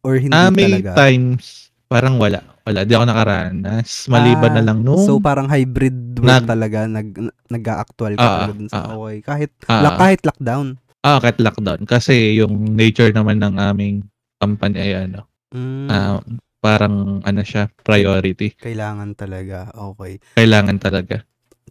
Or 0.00 0.16
hindi 0.16 0.32
Ah, 0.32 0.48
may 0.48 0.70
talaga? 0.70 0.96
times, 0.96 1.68
parang 1.86 2.16
wala. 2.16 2.40
Wala, 2.62 2.82
di 2.82 2.92
ako 2.92 3.04
nakaranas. 3.04 4.06
Maliban 4.08 4.50
Ah, 4.50 4.56
na 4.56 4.62
lang 4.64 4.78
nung, 4.82 4.98
So 5.00 5.20
parang 5.20 5.46
hybrid 5.46 6.18
work 6.18 6.42
Nag- 6.42 6.48
talaga, 6.48 6.78
nag 6.84 7.08
nag-actual 7.46 8.12
ka 8.14 8.20
Ah, 8.20 8.30
talaga 8.42 8.52
dun 8.52 8.68
sa 8.68 8.78
ah. 8.82 8.96
okay. 8.96 9.16
Kahit 9.22 9.50
Ah. 9.66 9.82
la- 9.82 9.96
kahit 9.96 10.20
lockdown. 10.22 10.66
ah, 11.00 11.18
kahit 11.20 11.38
lockdown. 11.38 11.86
Kasi 11.86 12.34
yung 12.34 12.74
nature 12.74 13.12
naman 13.12 13.38
ng 13.38 13.54
aming 13.56 14.02
company 14.36 14.76
ay 14.80 15.06
ano, 15.06 15.30
Mm, 15.54 15.86
ah, 15.86 16.18
parang 16.58 17.22
ano 17.22 17.40
siya, 17.40 17.70
priority. 17.78 18.58
kailangan 18.58 19.14
talaga. 19.14 19.70
Okay. 19.70 20.18
Kailangan 20.34 20.82
talaga. 20.82 21.22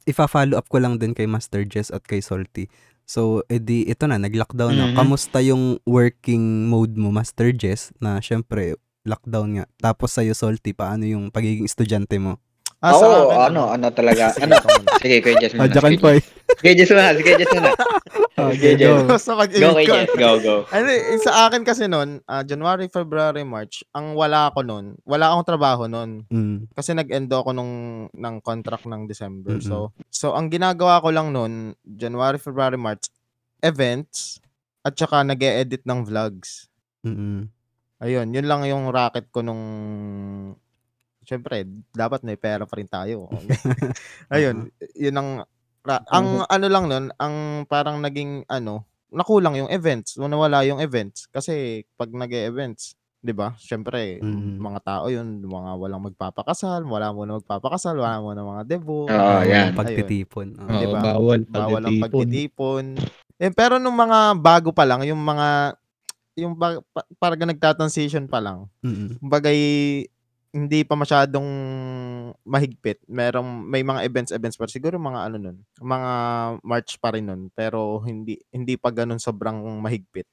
Ifa-follow 0.05 0.55
up 0.55 0.69
ko 0.69 0.77
lang 0.77 0.95
din 0.95 1.12
kay 1.12 1.25
Master 1.25 1.65
Jess 1.65 1.89
at 1.89 2.01
kay 2.01 2.22
Salty. 2.22 2.72
So, 3.05 3.45
edi 3.47 3.85
ito 3.85 4.09
na, 4.09 4.17
nag-lockdown 4.17 4.74
na. 4.74 4.85
Mhm. 4.91 4.95
Kamusta 4.97 5.38
yung 5.41 5.77
working 5.85 6.65
mode 6.65 6.97
mo, 6.97 7.13
Master 7.13 7.53
Jess? 7.53 7.93
Na 8.01 8.17
syempre, 8.17 8.75
lockdown 9.05 9.62
nga. 9.62 9.65
Tapos 9.77 10.17
sa'yo, 10.17 10.33
Salty, 10.33 10.74
paano 10.74 11.05
yung 11.05 11.29
pagiging 11.29 11.69
estudyante 11.69 12.17
mo? 12.17 12.41
Ah, 12.86 12.94
Ako, 12.94 13.01
sa 13.01 13.08
akin, 13.10 13.38
ano, 13.50 13.62
ano 13.74 13.88
talaga, 13.89 14.30
ano, 14.46 14.54
ikaw 14.54 14.70
muna. 14.77 14.92
sige, 15.01 15.18
Kuya 15.20 15.36
Jess 15.42 15.54
muna. 15.58 15.65
Adyakan 15.65 15.89
Sige, 15.89 16.01
po 16.06 16.08
eh. 16.13 16.22
Sige, 16.62 16.72
Jess 16.77 16.92
muna, 16.94 17.12
sige, 17.18 17.32
Jess 17.34 17.51
muna. 17.51 17.72
Ah, 18.36 18.51
Sige, 18.51 18.75
go. 18.75 19.00
Jess. 19.08 19.25
Go, 19.32 19.72
ko. 19.72 19.80
Jess, 19.80 20.12
go, 20.13 20.30
go. 20.38 20.56
Ano, 20.68 20.88
eh, 20.92 21.15
sa 21.18 21.48
akin 21.48 21.63
kasi 21.63 21.88
noon, 21.88 22.20
ah, 22.27 22.44
January, 22.44 22.92
February, 22.92 23.42
March, 23.42 23.82
ang 23.89 24.12
wala 24.12 24.51
ako 24.51 24.60
noon, 24.60 24.86
wala 25.01 25.32
akong 25.32 25.48
trabaho 25.48 25.88
noon. 25.88 26.27
Mm, 26.27 26.68
Kasi 26.75 26.92
nag-end 26.92 27.32
ako 27.32 27.56
nung 27.56 27.74
ng 28.12 28.36
contract 28.44 28.86
ng 28.86 29.08
December. 29.08 29.56
Mm-mm. 29.56 29.63
So, 29.63 29.96
so 30.12 30.36
ang 30.36 30.51
ginagawa 30.51 31.00
ko 31.00 31.15
lang 31.15 31.32
noon, 31.32 31.80
January, 31.82 32.36
February, 32.36 32.75
March, 32.75 33.08
events 33.63 34.44
at 34.84 34.94
saka 34.94 35.24
nag-e-edit 35.24 35.82
ng 35.82 36.04
vlogs. 36.04 36.68
mm, 37.01 37.48
Ayun, 38.04 38.27
yun 38.30 38.46
lang 38.46 38.68
yung 38.68 38.92
racket 38.92 39.32
ko 39.32 39.39
nung 39.39 39.63
Siyempre, 41.25 41.65
dapat 41.91 42.22
may 42.22 42.38
pera 42.38 42.63
pa 42.63 42.77
rin 42.77 42.88
tayo. 42.88 43.27
Ayun, 44.34 44.70
yun 44.94 45.15
ang 45.17 45.29
ra- 45.82 46.05
ang 46.08 46.46
ano 46.46 46.67
lang 46.70 46.86
nun, 46.86 47.05
ang 47.17 47.36
parang 47.65 48.00
naging 48.00 48.46
ano, 48.46 48.86
nakulang 49.10 49.58
yung 49.58 49.70
events, 49.70 50.17
nawala 50.17 50.62
yung 50.63 50.82
events 50.82 51.25
kasi 51.29 51.86
pag 51.96 52.10
nag-events, 52.10 52.94
'di 53.22 53.34
ba? 53.34 53.58
Syempre, 53.58 54.22
Mm. 54.22 54.62
mga 54.62 54.79
tao 54.86 55.05
yun, 55.10 55.41
mga 55.41 55.72
walang 55.77 56.05
magpapakasal, 56.05 56.86
wala 56.86 57.10
muna 57.10 57.41
magpapakasal, 57.41 57.98
wala 57.98 58.22
muna 58.22 58.46
mga 58.46 58.63
debut. 58.70 59.10
Oo, 59.10 59.17
Bawal 59.41 59.50
yan. 59.50 59.74
pagtitipon. 59.74 60.48
Ah. 60.58 60.70
Oo, 60.70 60.77
Diba? 60.77 61.00
bawal. 61.01 61.39
bawal 61.50 61.82
ang 61.82 61.98
pagtitipon. 62.01 62.05
pagtitipon. 62.05 62.86
Eh, 63.36 63.51
pero 63.51 63.82
nung 63.82 63.98
mga 63.98 64.38
bago 64.38 64.70
pa 64.72 64.86
lang, 64.86 65.01
yung 65.03 65.20
mga 65.20 65.74
yung 66.36 66.53
ba, 66.53 66.77
pa, 66.91 67.01
parang 67.15 67.48
nagta-transition 67.48 68.27
pa 68.27 68.44
lang. 68.44 68.67
Mm, 68.84 69.24
Bagay 69.24 69.60
hindi 70.55 70.88
pa 70.88 70.95
masyadong 70.95 71.47
mahigpit. 72.47 73.03
Merong 73.12 73.67
may 73.67 73.83
mga 73.83 74.07
events 74.07 74.31
events 74.31 74.55
pa 74.55 74.71
siguro 74.71 74.95
mga 74.95 75.27
ano 75.27 75.35
nun, 75.35 75.57
mga 75.83 76.12
March 76.63 76.95
pa 77.03 77.12
rin 77.12 77.27
nun, 77.27 77.51
pero 77.51 78.00
hindi 78.07 78.39
hindi 78.55 78.79
pa 78.79 78.95
ganun 78.95 79.19
sobrang 79.19 79.59
mahigpit. 79.83 80.24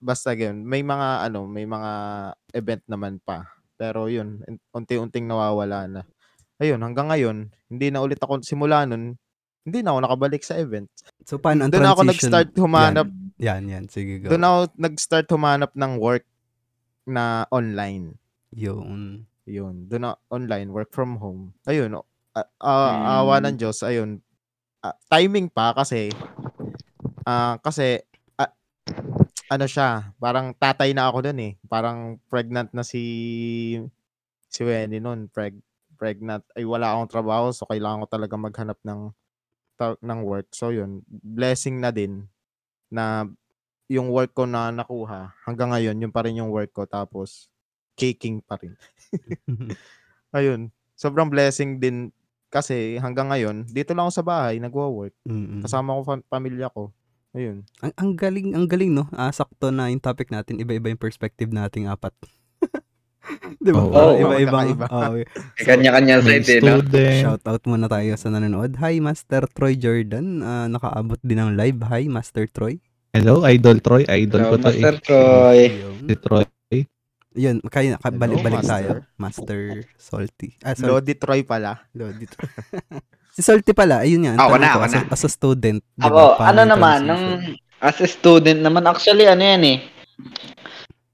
Basta 0.00 0.32
ganun, 0.32 0.64
may 0.64 0.80
mga 0.80 1.28
ano, 1.28 1.44
may 1.44 1.68
mga 1.68 1.92
event 2.56 2.82
naman 2.88 3.20
pa. 3.20 3.44
Pero 3.76 4.08
yun, 4.08 4.40
unti-unting 4.72 5.28
nawawala 5.28 5.84
na. 5.84 6.02
Ayun, 6.56 6.80
hanggang 6.80 7.12
ngayon, 7.12 7.52
hindi 7.68 7.92
na 7.92 8.00
ulit 8.00 8.16
ako 8.16 8.40
simula 8.40 8.88
nun, 8.88 9.20
hindi 9.68 9.78
na 9.84 9.92
ako 9.92 10.08
nakabalik 10.08 10.40
sa 10.40 10.56
event. 10.56 10.88
So, 11.28 11.36
paano 11.36 11.68
ang 11.68 11.72
Doon 11.76 11.84
ako 11.84 12.08
nag-start 12.08 12.56
humanap, 12.56 13.12
Yan, 13.36 13.68
yan. 13.68 13.84
Sige, 13.92 14.24
go. 14.24 14.32
doon 14.32 14.40
ako 14.40 14.56
nag-start 14.80 15.28
humanap 15.28 15.76
ng 15.76 15.92
work 16.00 16.24
na 17.04 17.44
online. 17.52 18.16
Yun. 18.56 19.28
Yun, 19.46 19.86
doon 19.86 20.10
na 20.10 20.12
online, 20.26 20.74
work 20.74 20.90
from 20.90 21.22
home. 21.22 21.54
Ayun, 21.70 21.94
oh, 21.94 22.06
ah, 22.34 22.50
ah, 22.58 23.22
awa 23.22 23.38
ng 23.38 23.54
Diyos, 23.54 23.78
ayun. 23.86 24.18
Ah, 24.82 24.98
timing 25.06 25.46
pa 25.46 25.70
kasi, 25.70 26.10
ah, 27.22 27.54
kasi, 27.62 28.02
ah, 28.42 28.50
ano 29.46 29.66
siya, 29.70 30.10
parang 30.18 30.50
tatay 30.50 30.90
na 30.90 31.06
ako 31.06 31.30
doon 31.30 31.38
eh. 31.46 31.52
Parang 31.70 32.18
pregnant 32.26 32.74
na 32.74 32.82
si, 32.82 33.02
si 34.50 34.60
Wendy 34.66 34.98
noon, 34.98 35.30
preg, 35.30 35.54
pregnant. 35.94 36.42
Ay, 36.58 36.66
wala 36.66 36.90
akong 36.90 37.10
trabaho, 37.14 37.54
so 37.54 37.70
kailangan 37.70 38.02
ko 38.02 38.08
talaga 38.10 38.34
maghanap 38.34 38.78
ng, 38.82 39.14
ta- 39.78 40.00
ng 40.02 40.20
work. 40.26 40.50
So 40.50 40.74
yun, 40.74 41.06
blessing 41.06 41.78
na 41.78 41.94
din 41.94 42.26
na 42.90 43.30
yung 43.86 44.10
work 44.10 44.34
ko 44.34 44.42
na 44.42 44.74
nakuha, 44.74 45.38
hanggang 45.46 45.70
ngayon, 45.70 46.02
yun 46.02 46.10
pa 46.10 46.26
rin 46.26 46.42
yung 46.42 46.50
work 46.50 46.74
ko. 46.74 46.82
Tapos, 46.82 47.46
caking 47.96 48.44
pa 48.44 48.60
rin. 48.60 48.76
Ayun. 50.36 50.68
Sobrang 50.92 51.28
blessing 51.28 51.76
din 51.76 52.12
kasi 52.46 52.96
hanggang 52.96 53.28
ngayon, 53.28 53.68
dito 53.68 53.92
lang 53.92 54.08
ako 54.08 54.12
sa 54.14 54.24
bahay, 54.24 54.56
nagwo-work. 54.56 55.12
Mm-mm. 55.26 55.60
Kasama 55.60 55.98
ko 55.98 56.00
fam- 56.06 56.26
pamilya 56.30 56.70
ko. 56.72 56.94
Ayun. 57.36 57.68
Ang, 57.84 57.92
ang 58.00 58.10
galing, 58.16 58.48
ang 58.56 58.64
galing, 58.64 58.96
no? 58.96 59.04
Ah, 59.12 59.28
sakto 59.28 59.68
na 59.68 59.92
yung 59.92 60.00
topic 60.00 60.32
natin. 60.32 60.56
Iba-iba 60.56 60.88
yung 60.88 60.96
perspective 60.96 61.52
nating 61.52 61.84
apat. 61.84 62.16
Di 63.60 63.74
ba? 63.74 63.82
Parang 63.84 63.92
Oo, 63.92 64.22
iba-ibang. 64.22 64.66
magkakaiba. 64.72 64.86
oo. 64.88 65.12
May 65.20 65.64
Kanya-kanya 65.66 66.14
May 66.24 66.40
side 66.40 66.48
eh, 66.48 66.60
no? 66.64 66.80
Shout 67.20 67.44
out 67.44 67.62
muna 67.68 67.92
tayo 67.92 68.14
sa 68.16 68.32
nanonood. 68.32 68.78
Hi, 68.80 69.02
Master 69.04 69.44
Troy 69.52 69.76
Jordan. 69.76 70.40
Ah, 70.40 70.64
nakaabot 70.70 71.20
din 71.20 71.36
ng 71.36 71.60
live. 71.60 71.84
Hi, 71.92 72.08
Master 72.08 72.48
Troy. 72.48 72.80
Hello, 73.12 73.44
Idol 73.44 73.84
Troy. 73.84 74.08
Idol 74.08 74.40
Hello, 74.40 74.50
ko 74.52 74.56
to 74.56 74.64
Master 74.72 74.94
eh. 74.96 75.04
Troy. 75.04 75.60
Ayun. 75.76 75.96
Si 76.08 76.14
Troy. 76.24 76.44
Yun, 77.36 77.60
kaya 77.62 77.94
ka- 77.94 78.08
Hello, 78.08 78.16
balik-balik 78.18 78.60
Master. 78.60 78.72
tayo. 78.72 78.88
Master 79.14 79.58
Salty. 79.94 80.48
Ah, 80.60 80.72
sorry. 80.72 80.88
Lodi 80.88 81.14
Troy 81.14 81.40
pala. 81.42 81.84
Lodi 81.92 82.24
Troy. 82.24 82.48
si 83.36 83.40
Salty 83.40 83.70
pala, 83.70 84.00
ayun 84.02 84.24
yan. 84.24 84.36
Ako 84.36 84.56
na, 84.56 84.72
ko, 84.72 84.78
ako 84.78 84.82
as, 84.82 84.90
a, 84.90 84.98
na. 84.98 85.12
as 85.12 85.22
a 85.22 85.30
student. 85.30 85.78
di 85.84 86.02
Ako, 86.02 86.22
ano 86.38 86.62
naman, 86.64 86.98
nung 87.04 87.24
as 87.78 88.00
a 88.00 88.08
student 88.08 88.58
naman, 88.58 88.82
actually, 88.84 89.28
ano 89.28 89.44
yan 89.44 89.62
eh. 89.62 89.78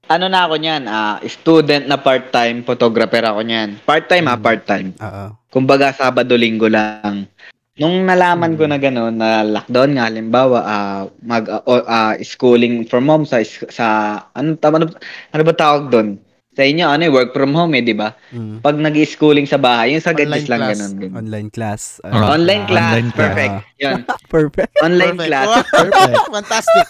Ano 0.05 0.27
na 0.27 0.47
ako 0.47 0.55
niyan, 0.57 0.83
ah, 0.85 1.19
student 1.25 1.83
na 1.85 1.95
part-time 1.95 2.63
photographer 2.63 3.23
ako 3.25 3.39
niyan. 3.41 3.79
Part-time 3.83 4.25
ah, 4.25 4.35
Mm. 4.35 4.41
part-time. 4.41 4.89
Oo. 4.97 5.25
Kumbaga, 5.49 5.91
Sabado-Linggo 5.91 6.67
lang. 6.67 7.27
Nung 7.73 8.05
nalaman 8.05 8.53
ko 8.53 8.69
na 8.69 8.77
gano'n, 8.77 9.17
na 9.17 9.41
lockdown 9.41 9.97
nga, 9.97 10.05
halimbawa, 10.05 10.57
ah, 10.61 11.01
mag, 11.19 11.49
o- 11.49 11.87
ah, 11.87 12.13
schooling 12.21 12.85
from 12.85 13.09
home 13.09 13.25
sa, 13.25 13.41
is- 13.41 13.65
sa, 13.67 13.85
ano, 14.31 14.53
tama, 14.55 14.77
ano, 14.77 14.93
ano 15.27 15.41
ba 15.41 15.53
tawag 15.53 15.89
doon? 15.89 16.21
Sa 16.53 16.61
inyo, 16.61 16.85
ano 16.85 17.09
work 17.09 17.33
from 17.33 17.49
home 17.49 17.73
eh, 17.73 17.81
di 17.81 17.97
ba? 17.97 18.13
Mm. 18.29 18.61
Pag 18.61 18.77
nag-schooling 18.77 19.49
sa 19.49 19.57
bahay, 19.57 19.97
yung 19.97 20.05
sa 20.05 20.13
Online 20.13 20.29
gadgets 20.29 20.45
lang 20.47 20.61
class. 20.61 20.71
ganun. 20.71 20.93
ganun. 20.93 21.15
Online 21.17 21.49
class. 21.49 21.81
Ah, 21.99 22.13
Ah, 22.13 22.29
Online 22.31 22.63
class, 22.63 22.85
online 22.85 23.09
class. 23.09 23.17
perfect. 23.17 23.55
Yun. 23.81 23.99
Perfect. 24.33 24.71
Online 24.79 25.15
Perfect. 25.15 25.29
class, 25.33 25.47
Perfect. 25.65 26.13
Fantastic. 26.37 26.85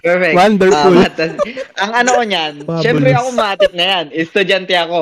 perfect. 0.00 0.34
Wonderful. 0.34 0.92
Matas- 0.94 1.36
ang 1.76 1.92
ano 1.94 2.10
ko 2.10 2.22
niyan, 2.24 2.52
Fabulous. 2.62 2.80
syempre 2.80 3.10
ako 3.12 3.28
matik 3.34 3.72
na 3.74 3.84
yan. 3.84 4.04
Estudyante 4.16 4.72
ako. 4.74 5.00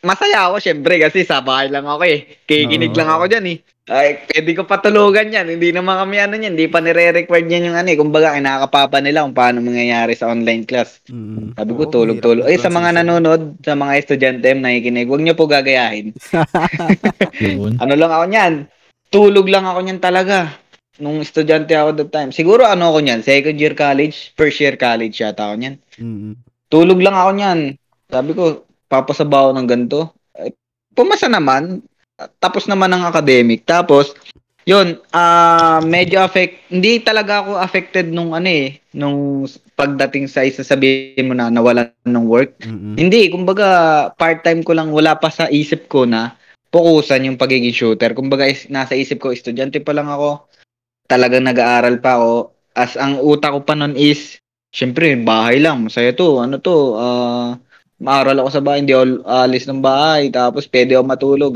Masaya 0.00 0.48
ako 0.48 0.56
syempre 0.58 0.96
kasi 0.96 1.20
sa 1.20 1.40
bahay 1.40 1.68
lang 1.68 1.84
ako 1.84 2.00
eh. 2.02 2.40
Kikinig 2.44 2.92
Oo. 2.92 2.98
lang 2.98 3.08
ako 3.10 3.24
dyan 3.26 3.44
eh. 3.46 3.58
Ay, 3.84 4.16
pwede 4.32 4.56
ko 4.56 4.64
patulugan 4.64 5.28
yan. 5.28 5.44
Hindi 5.44 5.68
naman 5.68 6.00
kami 6.00 6.16
ano 6.16 6.40
yan. 6.40 6.56
Hindi 6.56 6.72
pa 6.72 6.80
nire-record 6.80 7.44
yan 7.44 7.68
yung 7.68 7.76
ano 7.76 7.92
eh. 7.92 8.00
Kumbaga, 8.00 8.32
kinakapapa 8.32 9.04
nila 9.04 9.28
kung 9.28 9.36
paano 9.36 9.60
mangyayari 9.60 10.16
sa 10.16 10.32
online 10.32 10.64
class. 10.64 11.04
Mm. 11.12 11.52
Sabi 11.52 11.72
ko, 11.76 11.82
tulog-tulog. 11.92 12.48
Eh, 12.48 12.56
sa 12.56 12.72
mga 12.72 12.96
transition. 12.96 13.20
nanonood, 13.20 13.42
sa 13.60 13.76
mga 13.76 13.92
estudyante 14.00 14.48
na 14.56 14.72
nakikinig, 14.72 15.04
huwag 15.04 15.20
niyo 15.20 15.36
po 15.36 15.44
gagayahin. 15.44 16.16
Ano 17.84 17.92
lang 17.92 18.08
ako 18.08 18.24
niyan? 18.32 18.54
Tulog 19.12 19.46
lang 19.52 19.68
ako 19.68 19.78
niyan 19.84 20.00
talaga. 20.00 20.56
Nung 20.96 21.20
estudyante 21.20 21.76
ako 21.76 21.90
that 22.00 22.10
time. 22.14 22.30
Siguro 22.32 22.64
ano 22.64 22.88
ako 22.88 23.04
niyan? 23.04 23.20
Second 23.20 23.60
year 23.60 23.76
college? 23.76 24.32
First 24.32 24.64
year 24.64 24.80
college 24.80 25.20
yata 25.20 25.52
ako 25.52 25.54
niyan. 25.60 25.76
Mm. 26.00 26.32
Tulog 26.72 27.04
lang 27.04 27.16
ako 27.20 27.30
niyan. 27.36 27.58
Sabi 28.08 28.30
ko, 28.32 28.64
papasabaw 28.88 29.52
ng 29.52 29.68
ganito. 29.68 30.16
Eh, 30.40 30.56
pumasa 30.96 31.28
naman. 31.28 31.84
Tapos 32.38 32.70
naman 32.70 32.90
ang 32.94 33.02
academic. 33.06 33.66
Tapos, 33.66 34.14
yun, 34.64 34.96
ah 35.12 35.82
medyo 35.84 36.24
affect, 36.24 36.72
hindi 36.72 37.02
talaga 37.02 37.44
ako 37.44 37.60
affected 37.60 38.08
nung 38.08 38.32
ano 38.32 38.48
eh, 38.48 38.80
nung 38.96 39.44
pagdating 39.76 40.30
sa 40.30 40.46
isa 40.46 40.64
sabihin 40.64 41.28
mo 41.28 41.34
na 41.36 41.52
nawalan 41.52 41.90
ng 42.06 42.26
work. 42.26 42.56
Mm. 42.64 42.96
Hindi, 42.96 43.28
kumbaga 43.28 43.66
part-time 44.16 44.64
ko 44.64 44.72
lang, 44.72 44.94
wala 44.94 45.18
pa 45.18 45.28
sa 45.28 45.50
isip 45.52 45.90
ko 45.90 46.08
na 46.08 46.32
pukusan 46.72 47.28
yung 47.28 47.38
pagiging 47.38 47.76
shooter. 47.76 48.16
Kumbaga 48.16 48.48
is, 48.48 48.66
nasa 48.72 48.96
isip 48.96 49.20
ko, 49.20 49.34
estudyante 49.34 49.78
pa 49.84 49.92
lang 49.92 50.08
ako, 50.08 50.48
talagang 51.10 51.44
nag-aaral 51.44 52.00
pa 52.00 52.16
ako. 52.16 52.32
As 52.74 52.98
ang 52.98 53.20
utak 53.22 53.54
ko 53.54 53.60
pa 53.62 53.74
nun 53.78 53.94
is, 53.94 54.40
syempre, 54.74 55.12
bahay 55.20 55.62
lang, 55.62 55.86
masaya 55.86 56.10
to, 56.16 56.40
ano 56.40 56.58
to, 56.58 56.96
ah 56.98 57.58
maaral 58.02 58.42
ako 58.42 58.50
sa 58.50 58.62
bahay, 58.64 58.82
hindi 58.82 58.92
ako 58.92 59.22
alis 59.22 59.64
ng 59.70 59.80
bahay, 59.80 60.28
tapos 60.28 60.66
pwede 60.66 60.98
ako 60.98 61.04
matulog, 61.06 61.54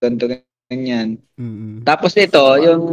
ganito, 0.00 0.24
ganyan. 0.72 1.20
Mm. 1.36 1.84
Tapos 1.84 2.16
ito, 2.16 2.40
yung 2.58 2.84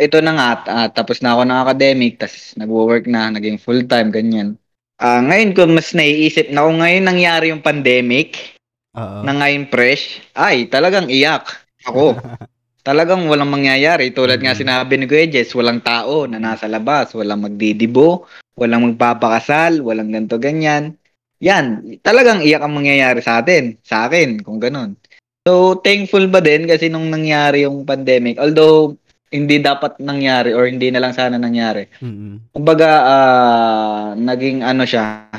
ito 0.00 0.18
na 0.24 0.32
nga, 0.32 0.50
ah, 0.66 0.88
tapos 0.88 1.20
na 1.20 1.36
ako 1.36 1.42
ng 1.44 1.60
academic, 1.60 2.12
tapos 2.16 2.56
nagwo-work 2.56 3.04
na, 3.04 3.28
naging 3.28 3.60
full-time, 3.60 4.08
ganyan. 4.08 4.56
Ah, 4.96 5.20
ngayon 5.20 5.52
ko 5.56 5.68
mas 5.68 5.92
naiisip 5.92 6.48
na 6.52 6.64
kung 6.64 6.80
ngayon 6.80 7.04
nangyari 7.04 7.52
yung 7.52 7.60
pandemic, 7.64 8.56
Oo. 8.96 9.22
na 9.24 9.32
ngayon 9.36 9.68
fresh, 9.68 10.24
ay, 10.32 10.66
talagang 10.72 11.06
iyak 11.12 11.44
ako. 11.84 12.16
talagang 12.80 13.28
walang 13.28 13.52
mangyayari. 13.52 14.08
Tulad 14.08 14.40
nga 14.40 14.56
Mm. 14.56 14.60
sinabi 14.64 14.92
ni 14.96 15.04
Kuya 15.04 15.28
Jess, 15.28 15.52
walang 15.52 15.84
tao 15.84 16.24
na 16.24 16.40
nasa 16.40 16.64
labas, 16.64 17.12
walang 17.12 17.44
magdidibo, 17.44 18.24
walang 18.56 18.88
magpapakasal, 18.88 19.84
walang 19.84 20.08
ganto 20.08 20.40
ganyan. 20.40 20.96
Yan, 21.44 21.96
talagang 22.04 22.40
iyak 22.44 22.60
ang 22.64 22.76
mangyayari 22.76 23.20
sa 23.24 23.40
atin, 23.40 23.76
sa 23.84 24.08
akin, 24.08 24.40
kung 24.44 24.60
ganun. 24.60 24.96
So, 25.40 25.80
thankful 25.80 26.28
ba 26.28 26.44
din 26.44 26.68
kasi 26.68 26.92
nung 26.92 27.08
nangyari 27.08 27.64
yung 27.64 27.88
pandemic, 27.88 28.36
although 28.36 28.92
hindi 29.32 29.56
dapat 29.62 29.96
nangyari 30.02 30.52
or 30.52 30.68
hindi 30.68 30.92
na 30.92 31.00
lang 31.00 31.16
sana 31.16 31.40
nangyari. 31.40 31.88
Mm-mm. 32.02 32.52
Kumbaga, 32.52 32.88
ah, 33.06 34.06
naging 34.18 34.60
ano 34.60 34.84
siya, 34.84 35.32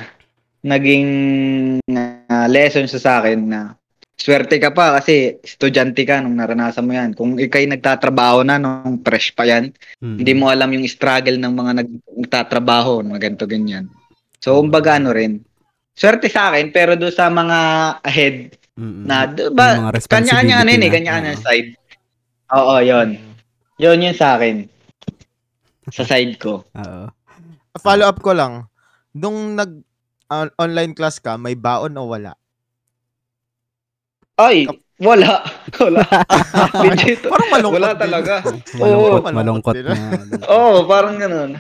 naging 0.66 1.10
ah, 1.94 2.48
lesson 2.50 2.90
siya 2.90 3.02
sa 3.04 3.14
akin 3.22 3.40
na 3.46 3.78
swerte 4.18 4.58
ka 4.62 4.74
pa 4.74 4.98
kasi 5.02 5.38
estudyante 5.42 6.02
ka 6.02 6.18
nung 6.18 6.34
naranasan 6.34 6.86
mo 6.86 6.94
yan. 6.98 7.12
Kung 7.14 7.38
ikay 7.38 7.70
nagtatrabaho 7.70 8.42
na 8.42 8.58
nung 8.58 9.06
fresh 9.06 9.38
pa 9.38 9.46
yan, 9.46 9.70
Mm-mm. 10.02 10.18
hindi 10.18 10.34
mo 10.34 10.50
alam 10.50 10.70
yung 10.74 10.86
struggle 10.90 11.38
ng 11.38 11.54
mga 11.54 11.72
nag- 11.78 12.06
nagtatrabaho, 12.26 13.06
mga 13.06 13.22
ganito 13.22 13.46
ganyan. 13.46 13.86
So, 14.42 14.58
kumbaga 14.58 14.98
ano 14.98 15.14
rin, 15.14 15.46
swerte 15.94 16.26
sa 16.26 16.50
akin, 16.50 16.74
pero 16.74 16.98
do 16.98 17.14
sa 17.14 17.30
mga 17.30 17.60
ahead 18.02 18.61
Mm-mm. 18.80 19.04
na, 19.04 19.28
ba, 19.52 19.92
mga 19.92 20.08
kanya-kanya 20.08 20.56
ano 20.64 20.70
yun 20.72 20.86
eh, 20.88 20.92
kanya-kanya 20.92 21.34
Oo. 21.36 21.44
side. 21.44 21.70
Oo, 22.56 22.76
yon 22.80 23.10
Yun 23.80 24.04
yun 24.04 24.16
sa 24.16 24.40
akin. 24.40 24.68
Sa 25.92 26.08
side 26.08 26.40
ko. 26.40 26.64
Oo. 26.80 27.06
Follow 27.80 28.08
up 28.08 28.20
ko 28.24 28.32
lang. 28.32 28.68
Nung 29.12 29.56
nag 29.60 29.84
on- 30.32 30.56
online 30.56 30.96
class 30.96 31.20
ka, 31.20 31.36
may 31.36 31.56
baon 31.56 31.96
o 32.00 32.08
wala? 32.08 32.36
Ay, 34.40 34.66
wala. 35.02 35.44
Wala. 35.82 36.04
Legit. 36.84 37.26
Parang 37.26 37.50
malungkot 37.50 37.80
Wala 37.80 37.92
talaga. 37.98 38.34
Malungkot, 38.78 39.24
Oo. 39.24 39.34
malungkot 39.34 39.76
Din. 39.76 39.86
na. 39.88 39.96
Oo, 40.52 40.84
oh, 40.84 40.86
parang 40.86 41.16
ganun. 41.18 41.58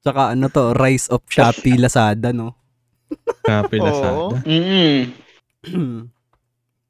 Tsaka 0.00 0.32
ano 0.32 0.46
to, 0.48 0.72
rise 0.72 1.10
of 1.10 1.20
Shopee, 1.26 1.76
Lazada, 1.76 2.30
no? 2.32 2.54
Copy 3.44 3.76
Oo. 3.80 3.84
Lazada. 3.84 4.36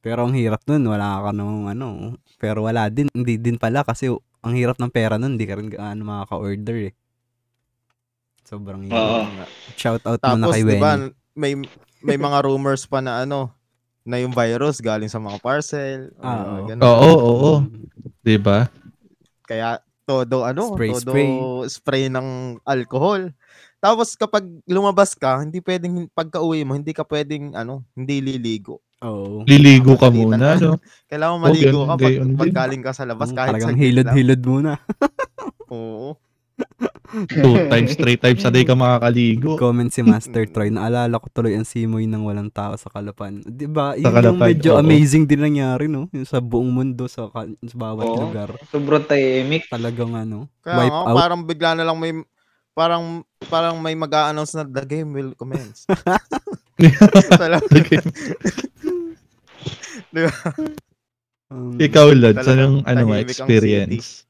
Pero 0.06 0.22
ang 0.22 0.38
hirap 0.38 0.62
nun, 0.70 0.86
wala 0.86 1.18
ka 1.18 1.34
nung 1.34 1.66
ano. 1.66 2.14
Pero 2.38 2.62
wala 2.62 2.86
din, 2.86 3.10
hindi 3.10 3.42
din 3.42 3.58
pala 3.58 3.82
kasi 3.82 4.06
ang 4.38 4.54
hirap 4.54 4.78
ng 4.78 4.94
pera 4.94 5.18
nun, 5.18 5.34
hindi 5.34 5.50
ka 5.50 5.58
rin 5.58 5.66
gaano 5.66 6.06
makaka-order 6.06 6.86
eh. 6.86 6.92
Sobrang 8.46 8.86
hirap. 8.86 9.50
Shout 9.74 10.06
out 10.06 10.22
muna 10.22 10.46
Tapos, 10.46 10.54
kay 10.54 10.62
di 10.62 10.78
ba, 10.78 10.94
Wenny. 10.94 11.10
may, 11.34 11.52
may 12.06 12.14
mga 12.22 12.38
rumors 12.46 12.86
pa 12.86 13.02
na 13.02 13.26
ano, 13.26 13.50
na 14.06 14.22
yung 14.22 14.30
virus 14.30 14.78
galing 14.78 15.10
sa 15.10 15.18
mga 15.18 15.42
parcel. 15.42 16.14
Ah, 16.22 16.62
oo. 16.62 16.70
Oo, 16.70 17.10
oo. 17.26 17.52
Di 18.22 18.38
ba? 18.38 18.70
Kaya 19.42 19.82
todo 20.06 20.46
ano, 20.46 20.78
Spray, 20.78 20.94
todo 20.94 21.02
spray. 21.02 21.30
spray. 21.66 22.04
ng 22.06 22.62
alcohol. 22.62 23.34
Tapos 23.82 24.14
kapag 24.14 24.46
lumabas 24.70 25.18
ka, 25.18 25.42
hindi 25.42 25.58
pwedeng 25.58 26.06
pagka-uwi 26.14 26.62
mo, 26.62 26.78
hindi 26.78 26.94
ka 26.94 27.02
pwedeng 27.02 27.58
ano, 27.58 27.82
hindi 27.98 28.22
liligo. 28.22 28.85
Oo. 29.04 29.44
Liligo 29.44 30.00
ka 30.00 30.08
muna, 30.08 30.56
na. 30.56 30.56
no? 30.56 30.80
Kailangan 31.10 31.36
Oh, 31.36 31.42
maligo 31.42 31.80
ganun, 31.84 31.88
ka 31.88 31.94
pag, 32.00 32.14
pag 32.40 32.52
galing 32.64 32.82
ka 32.82 32.92
sa 32.96 33.04
labas 33.04 33.28
kahit 33.30 33.52
Talagang 33.52 33.76
hilod-hilod 33.76 34.40
muna. 34.40 34.80
Oo. 35.74 36.16
Two 37.28 37.68
times, 37.68 37.92
three 37.94 38.16
times 38.16 38.40
a 38.42 38.50
day 38.50 38.64
ka 38.64 38.72
makakaligo. 38.72 39.60
Comment 39.60 39.92
si 39.92 40.00
Master 40.00 40.48
Troy. 40.52 40.72
Naalala 40.72 41.20
ko 41.20 41.28
tuloy 41.28 41.52
ang 41.52 41.68
simoy 41.68 42.08
ng 42.08 42.24
walang 42.24 42.48
tao 42.48 42.72
sa 42.80 42.88
Kalapan. 42.88 43.44
Di 43.44 43.68
ba? 43.68 43.92
Yun 43.92 44.08
yung 44.08 44.16
Kalapan, 44.16 44.48
medyo 44.56 44.70
oo. 44.74 44.80
amazing 44.80 45.28
din 45.28 45.44
nangyari, 45.44 45.84
no? 45.86 46.08
Yung 46.16 46.24
sa 46.24 46.40
buong 46.40 46.72
mundo, 46.72 47.04
sa, 47.06 47.28
sa 47.28 47.76
bawat 47.76 48.08
Oo. 48.08 48.18
lugar. 48.26 48.56
Sobrang 48.72 49.04
tahimik. 49.04 49.68
Talagang 49.68 50.16
ano, 50.16 50.48
Kaya 50.64 50.88
wipe 50.88 50.96
nga, 50.96 51.04
out. 51.04 51.16
parang 51.16 51.40
bigla 51.44 51.70
na 51.76 51.84
lang 51.84 52.00
may 52.00 52.12
parang 52.72 53.24
parang 53.48 53.76
may 53.80 53.96
mag-a-announce 53.96 54.56
na 54.56 54.64
the 54.64 54.84
game 54.84 55.12
will 55.12 55.32
commence. 55.36 55.84
Talaga. 60.10 60.32
Um, 61.46 61.78
Ikaw, 61.78 62.10
Lods, 62.10 62.42
anong 62.42 62.82
ano 62.82 63.02
mo, 63.06 63.14
experience? 63.14 64.26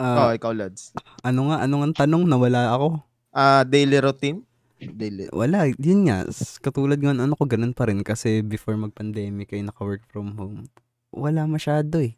ah, 0.00 0.28
oh, 0.28 0.32
ikaw, 0.32 0.56
Lods. 0.56 0.96
ano 1.20 1.52
nga, 1.52 1.60
ano 1.60 1.74
nga 1.76 1.84
ang 1.84 1.96
tanong? 2.00 2.24
Nawala 2.24 2.72
ako. 2.72 3.04
Ah, 3.28 3.60
daily 3.68 4.00
routine? 4.00 4.40
Daily. 4.80 5.28
Wala, 5.36 5.68
yun 5.76 6.08
nga. 6.08 6.24
Katulad 6.64 6.96
nga, 6.96 7.12
ano 7.12 7.36
ko, 7.36 7.44
ganun 7.44 7.76
pa 7.76 7.92
rin. 7.92 8.00
Kasi 8.00 8.40
before 8.40 8.80
mag-pandemic 8.80 9.52
ay 9.52 9.68
naka-work 9.68 10.00
from 10.08 10.32
home. 10.40 10.64
Wala 11.12 11.44
masyado 11.44 12.00
eh. 12.00 12.16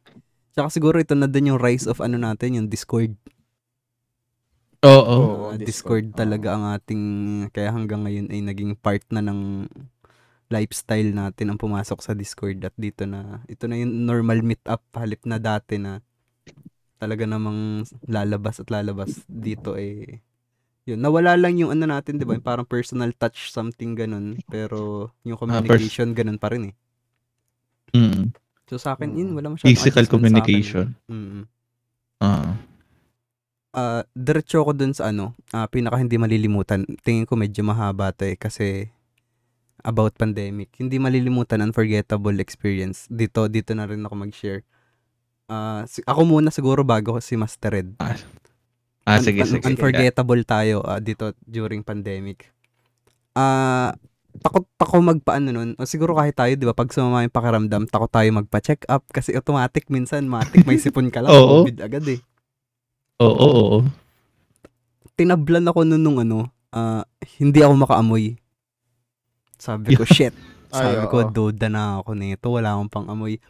Tsaka 0.54 0.70
siguro 0.70 1.02
ito 1.02 1.18
na 1.18 1.26
din 1.26 1.50
yung 1.50 1.58
rise 1.58 1.90
of 1.90 1.98
ano 1.98 2.14
natin, 2.14 2.62
yung 2.62 2.70
Discord. 2.70 3.18
Oo. 4.86 4.94
Oo, 5.18 5.44
Ah, 5.50 5.58
Discord. 5.58 6.06
Discord 6.06 6.06
talaga 6.14 6.54
ang 6.54 6.70
ating, 6.70 7.02
kaya 7.50 7.74
hanggang 7.74 8.06
ngayon 8.06 8.30
ay 8.30 8.38
naging 8.38 8.78
part 8.78 9.02
na 9.10 9.18
ng 9.18 9.66
lifestyle 10.48 11.12
natin 11.12 11.52
ang 11.52 11.58
pumasok 11.61 11.98
sa 12.00 12.12
Discord 12.16 12.61
at 12.64 12.74
dito 12.76 13.04
na, 13.04 13.44
ito 13.48 13.68
na 13.68 13.76
yung 13.76 14.08
normal 14.08 14.40
meetup 14.40 14.80
halip 14.96 15.22
na 15.28 15.37
dati 15.37 15.76
na 15.76 16.00
talaga 16.98 17.28
namang 17.28 17.87
lalabas 18.08 18.58
at 18.58 18.68
lalabas 18.72 19.22
dito 19.28 19.78
eh 19.78 20.24
yun, 20.88 21.04
nawala 21.04 21.37
lang 21.37 21.61
yung 21.61 21.68
ano 21.68 21.84
natin, 21.84 22.16
di 22.16 22.24
ba? 22.24 22.32
Yung 22.32 22.40
parang 22.40 22.64
personal 22.64 23.12
touch, 23.12 23.52
something 23.52 23.92
ganun. 23.92 24.40
Pero 24.48 25.12
yung 25.20 25.37
communication, 25.37 26.16
ganun 26.16 26.40
pa 26.40 26.48
rin 26.48 26.72
eh. 26.72 26.74
Mm. 27.92 28.32
So 28.72 28.80
sa 28.80 28.96
akin, 28.96 29.12
yun, 29.12 29.37
wala 29.37 29.52
Physical 29.61 30.08
masyadong 30.08 30.08
akin. 30.08 30.08
communication. 30.08 30.87
Mm. 31.04 31.44
Ah. 32.24 32.56
Ah, 33.76 34.02
diretso 34.16 34.64
ko 34.64 34.72
dun 34.72 34.96
sa 34.96 35.12
ano, 35.12 35.37
ah, 35.52 35.68
pinaka 35.68 36.00
hindi 36.00 36.16
malilimutan. 36.16 36.88
Tingin 37.04 37.28
ko 37.28 37.37
medyo 37.37 37.61
mahaba 37.68 38.08
to 38.16 38.24
eh 38.24 38.40
kasi 38.40 38.88
about 39.82 40.14
pandemic. 40.14 40.74
Hindi 40.74 40.98
malilimutan, 40.98 41.60
unforgettable 41.60 42.38
experience. 42.38 43.06
Dito, 43.06 43.46
dito 43.46 43.72
na 43.72 43.86
rin 43.86 44.02
ako 44.02 44.14
mag-share. 44.16 44.62
Ah, 45.46 45.82
si- 45.84 46.04
ako 46.04 46.28
muna 46.28 46.50
siguro 46.50 46.82
bago 46.82 47.16
si 47.18 47.34
Master 47.34 47.72
Red. 47.72 47.88
Ah, 47.98 49.16
Un- 49.16 49.24
sige, 49.24 49.40
un- 49.40 49.48
sige. 49.48 49.64
Unforgettable 49.64 50.44
tayo 50.44 50.84
ah, 50.84 51.00
dito 51.00 51.32
during 51.42 51.80
pandemic. 51.80 52.52
Ah, 53.32 53.96
takot 54.38 54.68
ako 54.76 55.00
magpaano 55.00 55.48
nun. 55.48 55.70
O 55.74 55.88
siguro 55.88 56.12
kahit 56.12 56.36
tayo, 56.36 56.52
di 56.52 56.62
ba, 56.62 56.76
pag 56.76 56.92
sumama 56.92 57.24
yung 57.24 57.32
pakiramdam, 57.32 57.88
takot 57.88 58.10
tayo 58.12 58.28
magpa-check 58.34 58.84
up 58.86 59.02
kasi 59.08 59.32
automatic 59.32 59.88
minsan, 59.88 60.28
matik, 60.28 60.62
may 60.62 60.76
sipon 60.76 61.08
ka 61.08 61.24
lang, 61.24 61.32
Oo. 61.34 61.64
COVID 61.64 61.80
agad 61.80 62.04
eh. 62.06 62.20
Oo, 63.18 63.32
oo, 63.32 63.50
oo. 63.64 63.78
tinablan 65.16 65.66
ako 65.66 65.82
nun 65.82 65.98
nung 65.98 66.18
ano, 66.20 66.46
ah, 66.70 67.02
hindi 67.40 67.58
ako 67.58 67.74
makaamoy. 67.78 68.38
Sabi 69.59 69.99
ko, 69.99 70.07
shit. 70.09 70.33
Sabi 70.71 71.03
Ay, 71.03 71.09
ko, 71.11 71.27
oo. 71.27 71.31
duda 71.31 71.66
na 71.68 72.01
ako 72.01 72.14
nito. 72.14 72.47
Wala 72.49 72.79
akong 72.79 72.90
pang 72.92 73.07
amoy. 73.11 73.42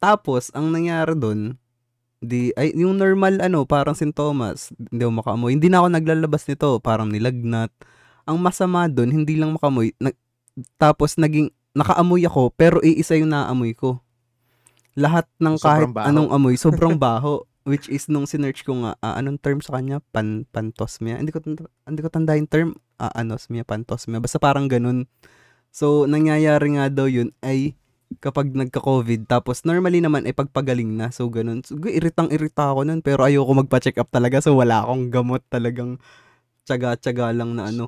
Tapos, 0.00 0.48
ang 0.56 0.72
nangyari 0.72 1.12
dun, 1.12 1.60
di, 2.18 2.56
ay, 2.56 2.72
yung 2.72 2.96
normal, 2.96 3.38
ano, 3.44 3.68
parang 3.68 3.92
sintomas, 3.92 4.72
hindi 4.76 5.04
ako 5.04 5.12
makaamoy. 5.20 5.50
Hindi 5.52 5.68
na 5.68 5.84
ako 5.84 5.88
naglalabas 5.92 6.42
nito, 6.48 6.80
parang 6.80 7.12
nilagnat. 7.12 7.68
Ang 8.24 8.40
masama 8.40 8.88
dun, 8.88 9.12
hindi 9.12 9.36
lang 9.36 9.52
makamoy. 9.52 9.92
Nag, 10.00 10.16
tapos, 10.80 11.20
naging, 11.20 11.52
nakaamoy 11.76 12.24
ako, 12.24 12.50
pero 12.56 12.80
iisa 12.80 13.14
yung 13.18 13.30
naamoy 13.30 13.76
ko. 13.76 14.00
Lahat 14.96 15.28
ng 15.38 15.56
kahit 15.60 15.86
Sobrang 15.86 15.94
baho. 15.94 16.06
anong 16.08 16.30
amoy, 16.32 16.54
sobrang 16.56 16.96
baho. 17.06 17.44
Which 17.68 17.92
is, 17.92 18.08
nung 18.08 18.24
sinearch 18.24 18.64
ko 18.64 18.72
nga, 18.82 18.96
ah, 19.04 19.20
anong 19.20 19.36
term 19.36 19.60
sa 19.60 19.76
kanya? 19.76 20.00
Pan, 20.16 20.48
pantosmia. 20.48 21.20
Hindi 21.20 21.28
ko, 21.28 21.44
hindi 21.44 22.00
ko 22.00 22.08
tanda 22.08 22.32
yung 22.32 22.48
term. 22.48 22.72
Ah, 22.96 23.12
anosmia, 23.20 23.68
pantosmia. 23.68 24.16
Basta 24.16 24.40
parang 24.40 24.64
ganun. 24.64 25.04
So, 25.70 26.04
nangyayari 26.04 26.76
nga 26.76 26.90
daw 26.90 27.06
yun 27.06 27.30
ay 27.40 27.78
kapag 28.18 28.50
nagka-COVID, 28.50 29.30
tapos 29.30 29.62
normally 29.62 30.02
naman 30.02 30.26
ay 30.26 30.34
pagpagaling 30.34 30.98
na. 30.98 31.14
So, 31.14 31.30
ganun. 31.30 31.62
So, 31.62 31.78
iritang-irita 31.78 32.74
ako 32.74 32.90
nun, 32.90 33.00
pero 33.06 33.22
ayoko 33.22 33.54
magpa-check 33.54 34.02
up 34.02 34.10
talaga. 34.10 34.42
So, 34.42 34.58
wala 34.58 34.82
akong 34.82 35.14
gamot 35.14 35.46
talagang 35.46 36.02
tsaga-tsaga 36.66 37.30
lang 37.30 37.54
na 37.54 37.70
ano. 37.70 37.86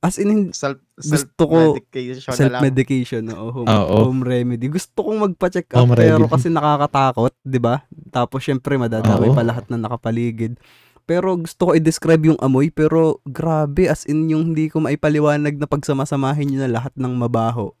As 0.00 0.16
in, 0.16 0.50
Self, 0.56 0.80
Gusto 0.96 1.42
ko 1.44 1.56
self-medication 1.76 2.18
lang. 2.24 2.34
self-medication, 2.40 3.22
oo, 3.30 3.46
home, 3.52 3.68
Oo. 3.68 3.96
home 4.10 4.20
remedy. 4.24 4.66
Gusto 4.72 5.06
kong 5.06 5.28
magpa-check 5.30 5.70
up, 5.76 5.86
Home 5.86 5.94
pero 5.94 6.24
remedy. 6.24 6.32
kasi 6.34 6.48
nakakatakot, 6.50 7.32
di 7.44 7.60
ba? 7.60 7.84
Tapos, 8.10 8.40
syempre, 8.42 8.74
madadamay 8.74 9.30
Oo. 9.30 9.36
pa 9.36 9.44
lahat 9.44 9.68
na 9.70 9.76
nakapaligid. 9.78 10.56
Pero 11.04 11.36
gusto 11.36 11.70
ko 11.70 11.70
i-describe 11.74 12.32
yung 12.32 12.40
amoy, 12.40 12.70
pero 12.70 13.18
grabe, 13.26 13.90
as 13.90 14.06
in 14.06 14.30
yung 14.30 14.52
hindi 14.52 14.70
ko 14.70 14.78
maipaliwanag 14.78 15.58
na 15.58 15.66
pagsamasamahin 15.66 16.50
nyo 16.50 16.58
na 16.64 16.70
lahat 16.70 16.94
ng 16.94 17.12
mabaho. 17.14 17.74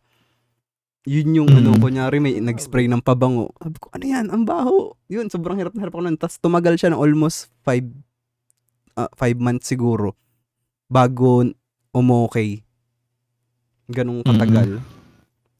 Yun 1.08 1.32
yung 1.32 1.48
Mm. 1.48 1.58
ano, 1.64 1.70
kunyari 1.80 2.20
may 2.20 2.36
nag-spray 2.36 2.84
ng 2.84 3.00
pabango. 3.00 3.56
Sabi 3.56 3.76
ko, 3.80 3.88
ano 3.88 4.04
yan? 4.04 4.28
Ang 4.28 4.44
baho. 4.44 5.00
Yun, 5.08 5.32
sobrang 5.32 5.56
hirap 5.56 5.72
na 5.72 5.88
hirap 5.88 5.96
ako 5.96 6.02
nun. 6.04 6.18
Tapos 6.20 6.36
tumagal 6.36 6.76
siya 6.76 6.92
ng 6.92 7.00
almost 7.00 7.48
five, 7.64 7.88
ah, 8.94 9.08
five 9.16 9.40
months 9.40 9.72
siguro 9.72 10.12
bago 10.92 11.48
umokay. 11.96 12.60
Ganong 13.88 14.22
katagal. 14.22 14.84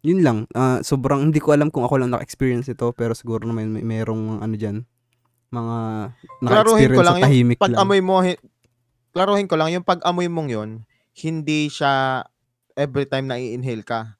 Yun 0.00 0.20
lang. 0.20 0.38
ah, 0.52 0.80
sobrang, 0.80 1.28
hindi 1.28 1.40
ko 1.40 1.52
alam 1.52 1.68
kung 1.68 1.84
ako 1.84 2.00
lang 2.00 2.12
naka-experience 2.12 2.68
ito, 2.68 2.92
pero 2.92 3.12
siguro 3.12 3.44
naman 3.44 3.72
may 3.72 3.84
merong 3.84 4.40
ano 4.40 4.54
dyan, 4.56 4.84
mga 5.50 5.76
Klaruhin 6.40 6.40
ko 6.40 6.46
naka-experience 6.46 6.96
lang 6.96 7.04
sa 7.04 7.10
yung 7.12 7.26
tahimik 7.26 7.56
lang. 7.56 7.64
Pag-amoy 7.66 8.00
mo, 8.00 8.14
hi- 8.22 8.42
klaruhin 9.10 9.48
ko 9.50 9.54
lang, 9.58 9.68
yung 9.70 9.86
pag-amoy 9.86 10.26
mong 10.26 10.48
yun, 10.48 10.70
hindi 11.16 11.66
siya 11.66 12.22
every 12.74 13.04
time 13.04 13.26
na 13.26 13.36
i-inhale 13.36 13.82
ka. 13.82 14.14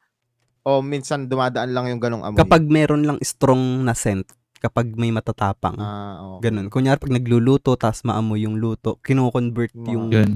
O 0.60 0.82
minsan 0.82 1.24
dumadaan 1.24 1.72
lang 1.72 1.88
yung 1.88 2.02
ganong 2.02 2.26
amoy. 2.26 2.36
Kapag 2.36 2.66
meron 2.66 3.06
lang 3.06 3.18
strong 3.22 3.80
na 3.80 3.94
scent, 3.94 4.26
kapag 4.60 4.92
may 4.92 5.08
matatapang. 5.08 5.72
Ah, 5.80 6.36
okay. 6.36 6.50
Ganun. 6.50 6.68
Kunyari 6.68 7.00
pag 7.00 7.14
nagluluto 7.14 7.72
tapos 7.74 8.04
maamoy 8.04 8.44
yung 8.44 8.60
luto, 8.60 9.00
kino-convert 9.00 9.72
Mga- 9.72 9.88
yung 9.88 10.06
Yun. 10.12 10.32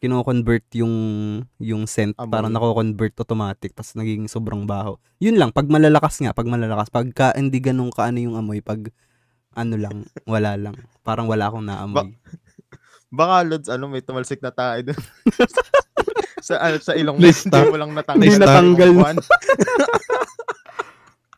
kino-convert 0.00 0.64
yung 0.72 0.94
yung 1.60 1.84
scent, 1.84 2.16
Amoy. 2.16 2.32
parang 2.32 2.48
nako-convert 2.48 3.12
automatic 3.20 3.76
tapos 3.76 3.92
nagiging 3.92 4.32
sobrang 4.32 4.64
baho. 4.64 4.96
Yun 5.20 5.36
lang 5.36 5.52
pag 5.52 5.68
malalakas 5.68 6.24
nga, 6.24 6.32
pag 6.32 6.48
malalakas, 6.48 6.88
pagka 6.88 7.36
hindi 7.36 7.60
ganun 7.60 7.92
kaano 7.92 8.16
yung 8.16 8.32
amoy, 8.32 8.64
pag 8.64 8.88
ano 9.54 9.74
lang, 9.74 9.96
wala 10.24 10.54
lang. 10.54 10.76
Parang 11.02 11.26
wala 11.26 11.50
akong 11.50 11.66
naamoy. 11.66 12.14
Baka, 13.10 13.42
Lods, 13.42 13.68
ano, 13.68 13.90
may 13.90 14.00
tumalsik 14.00 14.38
na 14.38 14.54
tayo 14.54 14.78
dun. 14.86 14.98
sa, 16.46 16.62
ano, 16.62 16.78
sa 16.78 16.94
ilong 16.94 17.18
Lista. 17.18 17.58
hindi 17.58 17.74
mo 17.74 17.78
lang 17.78 17.90
natanggal. 17.90 18.22
Hindi 18.22 18.38
natanggal. 18.38 18.90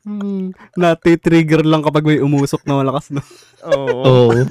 Hmm, 0.02 0.50
nati-trigger 0.74 1.62
lang 1.62 1.78
kapag 1.78 2.02
may 2.02 2.18
umusok 2.18 2.66
na 2.66 2.82
malakas 2.82 3.14
no. 3.14 3.22
Oo. 3.62 4.34
Oo. 4.34 4.42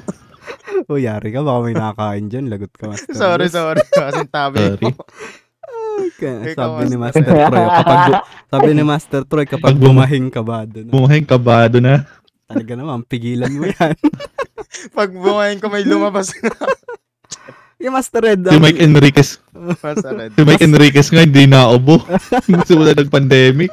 o 0.88 0.96
yari 0.96 1.28
ka, 1.28 1.44
baka 1.44 1.58
may 1.60 1.76
nakakain 1.76 2.24
dyan, 2.32 2.48
lagot 2.48 2.72
ka 2.72 2.88
master. 2.88 3.12
Sorry, 3.12 3.52
sorry. 3.52 3.84
Kasi 3.84 4.24
tabi 4.32 4.64
Sorry. 4.64 4.80
mo. 4.88 5.04
Okay. 5.92 6.56
Ikaw, 6.56 6.80
Sabi 6.80 6.84
ni 6.88 6.96
Master. 6.96 7.20
Troy, 7.20 7.68
kapag 7.68 8.00
bu- 8.00 8.24
sabi 8.48 8.68
ni 8.72 8.82
Master 8.82 9.22
Troy, 9.28 9.44
kapag 9.44 9.68
Pag 9.68 9.76
buma- 9.76 10.08
bumahing 10.08 10.28
ka 10.32 10.40
ba 10.40 10.64
doon? 10.64 10.88
Bumahing 10.88 11.28
kabado 11.28 11.76
na. 11.84 12.08
Talaga 12.52 12.72
naman, 12.76 13.04
pigilan 13.08 13.52
mo 13.52 13.64
yan. 13.66 13.96
Pag 14.98 15.10
bumayin 15.12 15.58
ko, 15.58 15.68
may 15.68 15.84
lumabas 15.84 16.32
na. 16.40 16.52
yung 17.82 17.94
Master 17.96 18.22
Red, 18.22 18.40
Si 18.46 18.54
ang- 18.54 18.62
Mike 18.62 18.80
Enriquez. 18.80 19.30
Masared. 19.82 20.32
Si 20.36 20.42
Mike 20.44 20.64
Enriquez 20.64 21.08
nga 21.10 21.24
hindi 21.24 21.48
naubo. 21.48 21.98
Simula 22.68 22.94
ng 22.94 23.10
pandemic. 23.10 23.72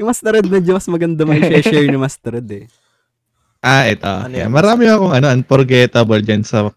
yung 0.00 0.08
Master 0.10 0.40
Red 0.40 0.48
medyo 0.48 0.74
mas 0.74 0.88
maganda 0.88 1.22
may 1.22 1.38
share 1.62 1.86
ni 1.86 2.00
Master 2.00 2.40
Red 2.40 2.48
eh. 2.50 2.66
Ah, 3.62 3.86
ito. 3.86 4.10
Ano 4.10 4.34
yan? 4.34 4.50
Marami 4.50 4.90
akong 4.90 5.14
ano, 5.14 5.30
unforgettable 5.30 6.18
dyan 6.18 6.42
sa 6.42 6.74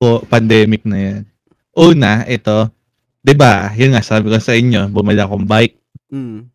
po, 0.00 0.24
pandemic 0.26 0.82
na 0.82 0.98
yan. 0.98 1.22
Una, 1.76 2.26
ito. 2.26 2.72
'Di 3.20 3.36
ba? 3.36 3.70
Yun 3.76 3.94
nga, 3.94 4.02
sabi 4.02 4.32
ko 4.32 4.40
sa 4.40 4.56
inyo, 4.56 4.88
bumili 4.88 5.20
akong 5.20 5.44
bike. 5.46 5.76
Mm. 6.10 6.48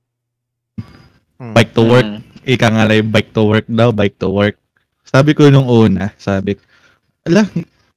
Bike 1.54 1.72
to 1.72 1.86
work. 1.86 2.04
Mm. 2.04 2.25
Ika 2.46 2.68
nga 2.70 2.86
lang 2.86 2.98
yung 3.02 3.12
bike 3.12 3.32
to 3.34 3.44
work 3.44 3.68
daw, 3.68 3.90
bike 3.90 4.18
to 4.22 4.30
work. 4.30 4.56
Sabi 5.02 5.34
ko 5.34 5.50
nung 5.50 5.66
una, 5.66 6.14
sabi 6.22 6.58
ko, 6.58 6.62
ala, 7.26 7.50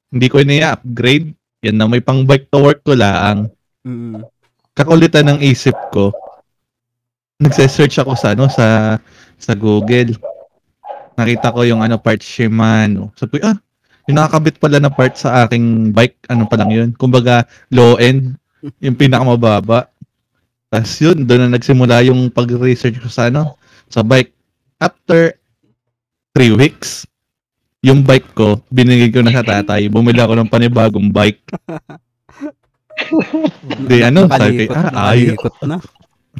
hindi 0.09 0.27
ko 0.27 0.41
na 0.41 0.73
upgrade 0.73 1.37
Yan 1.59 1.75
na 1.75 1.91
may 1.91 1.99
pang 1.99 2.23
bike 2.23 2.47
to 2.47 2.59
work 2.63 2.79
ko 2.87 2.95
lang. 2.95 3.51
Mm. 3.83 4.23
Kakulitan 4.71 5.27
ng 5.27 5.39
isip 5.43 5.75
ko. 5.91 6.15
Nagse-search 7.39 7.99
ako 7.99 8.15
sa 8.15 8.31
ano 8.31 8.47
sa 8.47 8.95
sa 9.35 9.53
Google. 9.59 10.15
Nakita 11.19 11.51
ko 11.51 11.67
yung 11.67 11.83
ano 11.83 11.99
part 11.99 12.23
Shimano. 12.23 13.11
Sabi 13.19 13.43
ko, 13.43 13.51
ah, 13.51 13.59
yung 14.07 14.15
nakakabit 14.15 14.55
pala 14.55 14.79
na 14.79 14.87
part 14.87 15.19
sa 15.19 15.43
aking 15.43 15.91
bike, 15.91 16.31
ano 16.31 16.47
pa 16.47 16.55
lang 16.55 16.71
yun. 16.71 16.89
Kumbaga, 16.95 17.43
low 17.75 17.99
end, 17.99 18.39
yung 18.79 18.95
pinakamababa. 18.95 19.91
Tapos 20.71 20.95
yun, 21.03 21.27
doon 21.27 21.51
na 21.51 21.59
nagsimula 21.59 22.07
yung 22.07 22.31
pag-research 22.31 23.03
ko 23.03 23.11
sa 23.11 23.27
ano, 23.27 23.59
sa 23.91 23.99
bike. 23.99 24.31
After 24.79 25.35
three 26.31 26.55
weeks, 26.55 27.03
yung 27.83 28.03
bike 28.03 28.31
ko, 28.31 28.63
binigay 28.71 29.11
ko 29.11 29.19
na 29.19 29.35
sa 29.35 29.43
tatay. 29.51 29.91
Bumili 29.91 30.19
ako 30.23 30.39
ng 30.39 30.51
panibagong 30.51 31.11
bike. 31.11 31.43
Di 33.87 34.03
ano, 34.03 34.27
sabi 34.27 34.67
ko, 34.67 34.75
ah, 34.75 35.15
ayos. 35.15 35.35
nakalikot 35.35 35.55
na. 35.67 35.77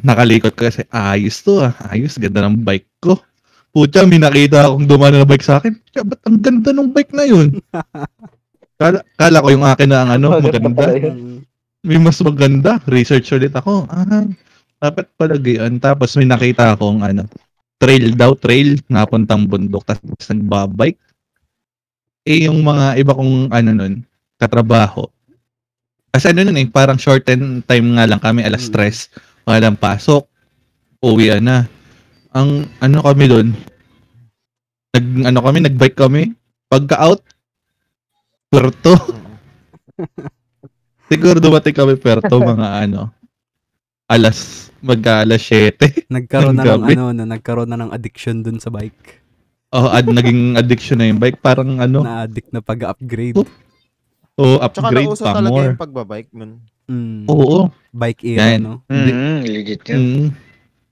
Nakalikot 0.00 0.54
ko 0.56 0.62
kasi, 0.68 0.84
ayos 0.88 1.40
to 1.44 1.60
ah. 1.60 1.72
Ayos, 1.92 2.16
ganda 2.16 2.44
ng 2.48 2.60
bike 2.64 2.88
ko. 3.00 3.20
Pucha, 3.70 4.02
may 4.08 4.18
nakita 4.18 4.66
akong 4.66 4.88
dumano 4.88 5.20
na 5.20 5.28
bike 5.28 5.46
sa 5.46 5.60
akin. 5.60 5.76
Kaya 5.92 6.04
ba't 6.04 6.20
ang 6.24 6.38
ganda 6.40 6.70
ng 6.72 6.90
bike 6.90 7.12
na 7.12 7.24
yun? 7.28 7.48
Kala, 8.80 9.04
kala 9.12 9.44
ko 9.44 9.48
yung 9.52 9.66
akin 9.68 9.88
na 9.92 9.98
ang 10.00 10.10
ano, 10.16 10.40
maganda. 10.40 10.88
May 11.84 12.00
mas 12.00 12.16
maganda. 12.24 12.80
Research 12.88 13.28
ulit 13.36 13.52
ako. 13.52 13.84
Ah, 13.92 14.24
dapat 14.80 15.04
pala 15.20 15.36
gayon. 15.36 15.76
Tapos 15.76 16.16
may 16.16 16.24
nakita 16.24 16.72
akong 16.72 17.04
ano, 17.04 17.28
trail 17.80 18.12
daw, 18.12 18.36
trail, 18.36 18.76
napuntang 18.92 19.48
bundok. 19.48 19.88
Tapos 19.88 20.28
nagbabike. 20.28 21.00
Eh, 22.28 22.44
yung 22.44 22.60
mga 22.60 23.00
iba 23.00 23.16
kong 23.16 23.48
ano 23.48 23.70
nun, 23.72 24.04
katrabaho. 24.36 25.08
Kasi 26.12 26.36
ano 26.36 26.44
nun 26.44 26.60
eh, 26.60 26.68
parang 26.68 27.00
shorten 27.00 27.64
time 27.64 27.96
nga 27.96 28.04
lang 28.04 28.20
kami, 28.20 28.44
alas 28.44 28.68
stress. 28.68 29.08
Walang 29.48 29.80
pasok. 29.80 30.28
Uwi 31.00 31.32
na. 31.40 31.64
Ang 32.36 32.68
ano 32.84 33.00
kami 33.00 33.24
doon, 33.24 33.48
nag, 34.92 35.06
ano 35.32 35.40
kami, 35.40 35.64
nagbike 35.64 35.96
kami. 35.96 36.36
Pagka-out, 36.70 37.24
Puerto. 38.52 38.94
Siguro 41.10 41.42
dumating 41.42 41.74
kami 41.74 41.98
Puerto 41.98 42.38
mga 42.38 42.86
ano, 42.86 43.10
alas, 44.06 44.69
magka 44.80 45.22
alas 45.22 45.42
7. 45.44 45.76
Nagkaroon 46.14 46.56
na 46.56 46.64
ng 46.64 46.84
ano, 46.84 47.04
no, 47.12 47.24
nagkaroon 47.24 47.70
na 47.70 47.78
ng 47.78 47.90
addiction 47.92 48.40
dun 48.40 48.58
sa 48.58 48.68
bike. 48.68 49.20
Oh, 49.70 49.86
ad, 49.86 50.10
naging 50.10 50.54
addiction 50.60 50.98
na 50.98 51.06
yung 51.06 51.22
bike. 51.22 51.38
Parang 51.38 51.78
ano, 51.78 52.02
Na-addict 52.02 52.50
na 52.50 52.58
pag-upgrade. 52.60 53.38
oh, 53.38 54.56
Tsaka 54.58 54.90
upgrade 54.90 55.14
pa 55.14 55.32
talaga 55.32 55.52
more. 55.54 55.66
yung 55.70 55.80
pagbabike 55.80 56.30
nun. 56.34 56.52
Mm. 56.90 57.22
Oo. 57.30 57.70
Bike 57.94 58.22
era, 58.26 58.58
Yan. 58.58 58.60
no? 58.66 58.74
Mm, 58.90 59.46
legit 59.46 59.82
yun. 59.86 60.00
Mm. 60.00 60.28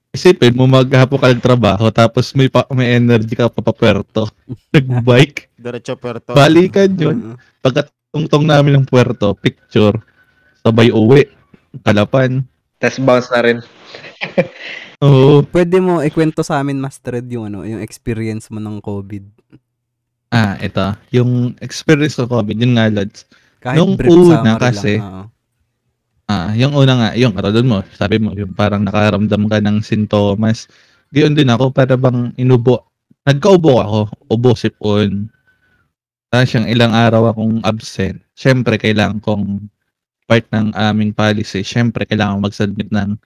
Isipin 0.08 0.54
mo, 0.56 0.64
maghapo 0.64 1.18
ka 1.18 1.28
ng 1.28 1.42
trabaho, 1.42 1.90
tapos 1.92 2.32
may, 2.32 2.48
pa, 2.48 2.64
may 2.72 2.96
energy 2.96 3.34
ka 3.34 3.50
pa 3.50 3.60
pa 3.60 3.74
Puerto. 3.74 4.30
Nagbike. 4.72 5.52
Diretso 5.58 5.98
Puerto. 5.98 6.32
Balikan 6.32 6.90
yun. 6.94 7.18
Oo. 7.18 7.36
Pagkatungtong 7.60 8.46
namin 8.46 8.78
ng 8.78 8.86
Puerto, 8.86 9.34
picture, 9.34 9.98
sabay 10.62 10.94
uwi. 10.94 11.26
Kalapan. 11.82 12.46
Tapos 12.78 12.98
bounce 13.02 13.28
na 13.34 13.40
rin. 13.42 13.58
Oo. 15.04 15.46
Pwede 15.46 15.78
mo 15.78 16.02
ikwento 16.02 16.42
sa 16.42 16.58
amin, 16.58 16.82
Master 16.82 17.22
Ed, 17.22 17.28
yung 17.30 17.46
ano, 17.48 17.62
yung 17.62 17.82
experience 17.82 18.50
mo 18.50 18.58
ng 18.58 18.82
COVID. 18.82 19.24
Ah, 20.28 20.58
ito. 20.60 20.84
Yung 21.14 21.56
experience 21.62 22.18
ko 22.18 22.28
COVID, 22.28 22.58
yun 22.58 22.76
nga, 22.76 22.90
lads. 22.92 23.24
Kahit 23.62 23.78
Nung 23.80 23.96
una 23.96 24.58
kasi, 24.60 25.00
lang. 25.00 25.32
Ah, 26.28 26.52
yung 26.52 26.76
una 26.76 26.92
nga, 26.92 27.08
yung 27.16 27.32
katulad 27.32 27.64
mo, 27.64 27.78
sabi 27.96 28.20
mo, 28.20 28.36
yung 28.36 28.52
parang 28.52 28.84
nakaramdam 28.84 29.48
ka 29.48 29.58
ng 29.64 29.80
sintomas. 29.80 30.68
Gayon 31.08 31.32
din 31.32 31.48
ako, 31.48 31.72
para 31.72 31.96
bang 31.96 32.36
inubo. 32.36 32.84
Nagkaubo 33.24 33.80
ako, 33.80 34.00
ubo, 34.28 34.52
sipon. 34.52 35.32
Tapos 36.28 36.52
yung 36.52 36.68
ilang 36.68 36.92
araw 36.92 37.32
akong 37.32 37.64
absent. 37.64 38.20
Siyempre, 38.36 38.76
kailangan 38.76 39.24
kong 39.24 39.72
part 40.28 40.44
ng 40.52 40.76
aming 40.76 41.16
policy. 41.16 41.64
Siyempre, 41.64 42.04
kailangan 42.04 42.44
mag-submit 42.44 42.92
ng 42.92 43.16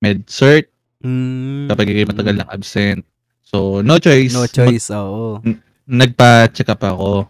med-cert 0.00 0.66
Mm. 1.00 1.64
kapag 1.66 1.88
kayo 1.88 2.04
matagal 2.04 2.36
ng 2.36 2.50
absent. 2.50 3.00
So, 3.40 3.80
no 3.80 3.96
choice. 3.96 4.30
No 4.30 4.44
choice, 4.44 4.92
oo. 4.92 5.40
nagpa-check 5.86 6.68
up 6.68 6.84
ako. 6.84 7.24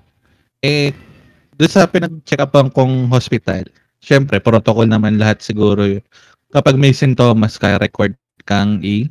Eh, 0.60 0.90
doon 1.54 1.70
sa 1.70 1.86
pinag-check 1.86 2.36
up 2.36 2.52
kong 2.74 3.08
hospital, 3.08 3.64
syempre, 3.96 4.36
protocol 4.36 4.84
naman 4.84 5.16
lahat 5.16 5.38
siguro 5.38 5.86
yun. 5.86 6.04
Kapag 6.50 6.74
may 6.74 6.90
sintomas 6.90 7.56
ka, 7.56 7.78
record 7.78 8.12
kang 8.42 8.82
i 8.82 9.06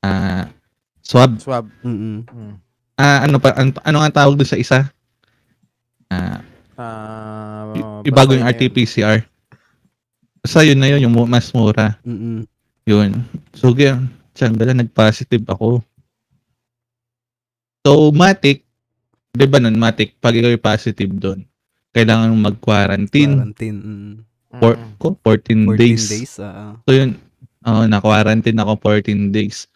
ah 0.00 0.48
swab. 1.04 1.36
Swab. 1.38 1.68
Mm-mm. 1.84 2.24
Mm. 2.24 2.54
Ah, 2.96 3.22
ano 3.22 3.36
pa 3.36 3.52
an- 3.52 3.76
ano 3.84 3.96
nga 4.00 4.24
tawag 4.24 4.34
doon 4.34 4.48
sa 4.48 4.56
isa? 4.56 4.88
Ah, 6.08 6.40
Ah, 6.74 7.72
i- 7.72 8.08
ibago 8.08 8.32
yung. 8.32 8.44
RT-PCR. 8.44 9.20
Basta 10.38 10.60
yun 10.60 10.76
na 10.76 10.88
yun, 10.88 11.04
yung 11.04 11.14
mas 11.24 11.52
mura. 11.52 11.96
Mm-mm. 12.02 12.44
Yun. 12.86 13.26
So, 13.52 13.74
ganyan. 13.74 14.08
Tiyangala, 14.36 14.72
nag-positive 14.76 15.42
ako. 15.48 15.82
So, 17.82 18.10
Matic, 18.10 18.66
di 19.32 19.46
ba 19.46 19.58
nun, 19.58 19.78
Matic, 19.78 20.18
pag 20.18 20.34
ikaw 20.34 20.54
positive 20.58 21.10
doon, 21.10 21.46
kailangan 21.90 22.30
mong 22.34 22.46
mag-quarantine. 22.54 23.34
Quarantine. 23.34 23.78
Mm. 23.80 24.14
For, 24.56 24.74
Mm. 24.78 24.92
ko, 24.96 25.06
14, 25.20 25.66
14 25.66 25.76
days. 25.76 26.04
days. 26.08 26.34
ah. 26.38 26.76
So, 26.84 26.94
yun, 26.94 27.18
Oo, 27.66 27.82
na-quarantine 27.90 28.62
ako 28.62 28.78
14 28.78 29.34
days. 29.34 29.66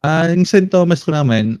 Ah, 0.00 0.24
yung 0.32 0.48
St. 0.48 0.64
Thomas 0.72 1.04
ko 1.04 1.12
naman, 1.12 1.60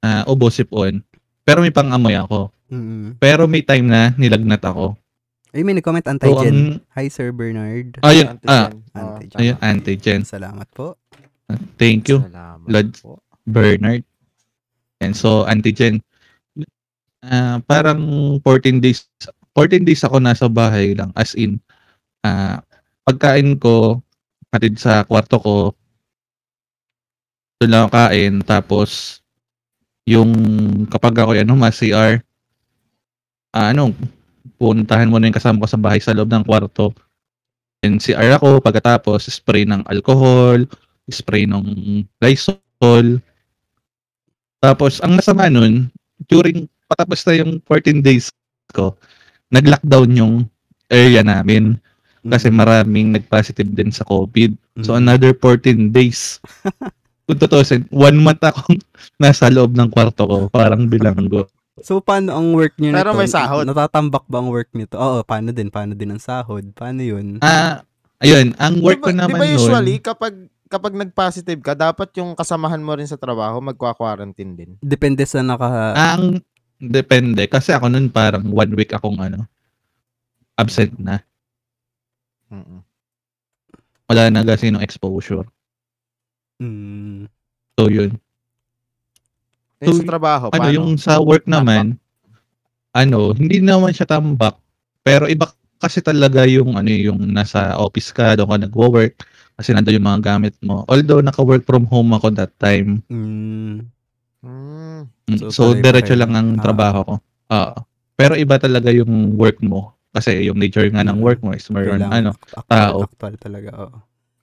ah, 0.00 0.24
ubo 0.24 0.48
sipon. 0.48 1.04
Pero 1.44 1.60
may 1.60 1.68
pang-amoy 1.68 2.16
ako. 2.16 2.48
Mm. 2.72 3.20
Pero 3.20 3.44
may 3.44 3.60
time 3.60 3.84
na 3.84 4.16
nilagnat 4.16 4.64
ako. 4.64 4.96
Ay, 5.56 5.64
may 5.64 5.72
nag-comment 5.72 6.04
So, 6.04 6.12
antigen. 6.12 6.52
ang, 6.76 6.84
Hi, 6.92 7.08
Sir 7.08 7.32
Bernard. 7.32 7.96
ayun, 8.04 8.36
ah, 8.44 8.68
Antigen. 8.68 8.84
Oo. 8.92 9.00
Antigen. 9.16 9.36
ayun, 9.40 9.56
antigen. 9.64 10.20
Salamat 10.20 10.68
po. 10.68 11.00
Thank 11.80 12.12
you, 12.12 12.20
Salamat 12.20 12.68
Lord. 12.68 12.88
po. 13.00 13.24
Bernard. 13.48 14.04
And 15.00 15.16
so, 15.16 15.48
antigen. 15.48 16.04
Ah, 17.24 17.56
parang 17.64 18.04
14 18.44 18.84
days, 18.84 19.08
14 19.56 19.80
days 19.80 20.04
ako 20.04 20.20
nasa 20.20 20.44
bahay 20.44 20.92
lang. 20.92 21.08
As 21.16 21.32
in, 21.32 21.56
ah, 22.20 22.60
pagkain 23.02 23.56
ko, 23.56 24.04
hatid 24.52 24.76
sa 24.76 25.08
kwarto 25.08 25.40
ko, 25.40 25.56
doon 27.56 27.70
lang 27.72 27.82
ako 27.82 27.92
kain. 27.96 28.34
Tapos, 28.44 28.90
yung 30.04 30.36
kapag 30.86 31.16
ako 31.16 31.32
ano, 31.32 31.56
mas 31.56 31.80
CR, 31.80 32.20
ah, 33.56 33.72
ano, 33.72 33.96
puntahan 34.56 35.08
mo 35.08 35.20
na 35.20 35.28
yung 35.28 35.36
kasama 35.36 35.64
ko 35.64 35.68
sa 35.68 35.80
bahay 35.80 36.00
sa 36.00 36.16
loob 36.16 36.28
ng 36.32 36.44
kwarto. 36.44 36.92
And 37.84 38.00
CR 38.00 38.40
ako, 38.40 38.64
pagkatapos, 38.64 39.28
spray 39.28 39.68
ng 39.68 39.84
alcohol, 39.86 40.64
spray 41.06 41.44
ng 41.46 41.62
Lysol. 42.18 43.20
Tapos, 44.58 44.98
ang 45.04 45.14
masama 45.14 45.46
nun, 45.46 45.92
during, 46.26 46.66
patapos 46.88 47.22
na 47.28 47.38
yung 47.38 47.60
14 47.68 48.00
days 48.00 48.32
ko, 48.72 48.96
nag-lockdown 49.52 50.10
yung 50.16 50.34
area 50.90 51.22
namin 51.22 51.78
kasi 52.26 52.50
Mm. 52.50 52.56
maraming 52.58 53.08
nag-positive 53.14 53.70
din 53.70 53.94
sa 53.94 54.02
COVID. 54.02 54.56
So, 54.82 54.96
Mm. 54.96 55.00
another 55.06 55.32
14 55.36 55.94
days. 55.94 56.42
Kung 57.26 57.38
tutusin, 57.38 57.86
one 57.90 58.18
month 58.18 58.42
akong 58.42 58.78
nasa 59.22 59.50
loob 59.50 59.74
ng 59.74 59.90
kwarto 59.90 60.26
ko, 60.26 60.38
parang 60.50 60.86
bilanggo. 60.86 61.46
So, 61.84 62.00
paano 62.00 62.32
ang 62.32 62.56
work 62.56 62.80
nyo 62.80 62.88
Pero 62.96 63.12
nito? 63.12 63.20
may 63.20 63.28
sahod. 63.28 63.68
Natatambak 63.68 64.24
ba 64.24 64.40
ang 64.40 64.48
work 64.48 64.72
nito? 64.72 64.96
Oo, 64.96 65.20
paano 65.26 65.52
din? 65.52 65.68
Paano 65.68 65.92
din 65.92 66.08
ang 66.16 66.22
sahod? 66.22 66.64
Paano 66.72 67.04
yun? 67.04 67.36
Ah, 67.44 67.84
ayun, 68.24 68.56
ang 68.56 68.80
work 68.80 69.04
di 69.04 69.04
ba, 69.04 69.08
ko 69.08 69.12
naman 69.12 69.36
di 69.36 69.42
ba 69.44 69.46
usually, 69.60 69.96
nun, 70.00 70.06
kapag 70.06 70.34
kapag 70.66 70.92
nag-positive 70.98 71.60
ka, 71.62 71.76
dapat 71.78 72.10
yung 72.18 72.34
kasamahan 72.34 72.82
mo 72.82 72.96
rin 72.96 73.06
sa 73.06 73.20
trabaho, 73.20 73.60
magkwa-quarantine 73.62 74.52
din. 74.56 74.70
Depende 74.82 75.22
sa 75.28 75.44
naka... 75.44 75.94
ang 75.94 76.42
depende. 76.80 77.46
Kasi 77.46 77.70
ako 77.70 77.92
nun 77.92 78.10
parang 78.10 78.50
one 78.50 78.72
week 78.74 78.90
akong 78.90 79.20
ano, 79.20 79.46
absent 80.58 80.96
na. 80.98 81.22
Mm-mm. 82.50 82.82
Wala 84.06 84.30
na 84.30 84.42
kasi 84.42 84.70
ng 84.70 84.82
exposure. 84.82 85.46
Mm, 86.62 87.28
So, 87.76 87.92
yun. 87.92 88.16
Eh, 89.78 89.86
So, 89.86 89.92
sa 89.94 90.08
trabaho, 90.08 90.44
ano, 90.48 90.58
paano? 90.58 90.72
yung 90.72 90.88
sa 90.96 91.18
work 91.18 91.44
naman, 91.44 92.00
ano, 92.90 93.32
hindi 93.32 93.60
naman 93.60 93.92
siya 93.92 94.08
tambak. 94.08 94.56
Pero 95.02 95.26
iba 95.26 95.46
kasi 95.76 96.00
talaga 96.00 96.42
yung 96.44 96.72
ano 96.72 96.88
yung 96.88 97.20
nasa 97.28 97.76
office 97.76 98.08
ka, 98.10 98.32
doon 98.34 98.48
ka 98.48 98.58
nagwo-work 98.62 99.14
kasi 99.54 99.70
nandoon 99.70 100.00
yung 100.00 100.08
mga 100.08 100.22
gamit 100.26 100.54
mo. 100.60 100.82
Although 100.86 101.20
naka-work 101.20 101.62
from 101.62 101.84
home 101.84 102.10
ako 102.10 102.32
that 102.32 102.52
time. 102.56 103.04
mm, 103.06 103.84
Mm. 104.40 105.02
So, 105.36 105.50
So, 105.50 105.62
diretso 105.74 106.14
lang 106.14 106.30
ang 106.32 106.56
Ah. 106.56 106.62
trabaho 106.62 107.00
ko. 107.02 107.14
Oo. 107.48 107.76
pero 108.14 108.32
iba 108.32 108.56
talaga 108.56 108.88
yung 108.88 109.36
work 109.36 109.60
mo. 109.60 109.92
Kasi 110.08 110.40
yung 110.42 110.56
nature 110.56 110.88
nga 110.88 111.04
ng 111.04 111.20
work 111.20 111.42
mo 111.42 111.52
is 111.52 111.68
meron 111.68 112.00
kailangan 112.00 112.16
ano, 112.16 112.30
actual, 112.32 112.64
tao. 112.66 112.96
actual 113.04 113.34
talaga, 113.36 113.70
oo. 113.76 113.96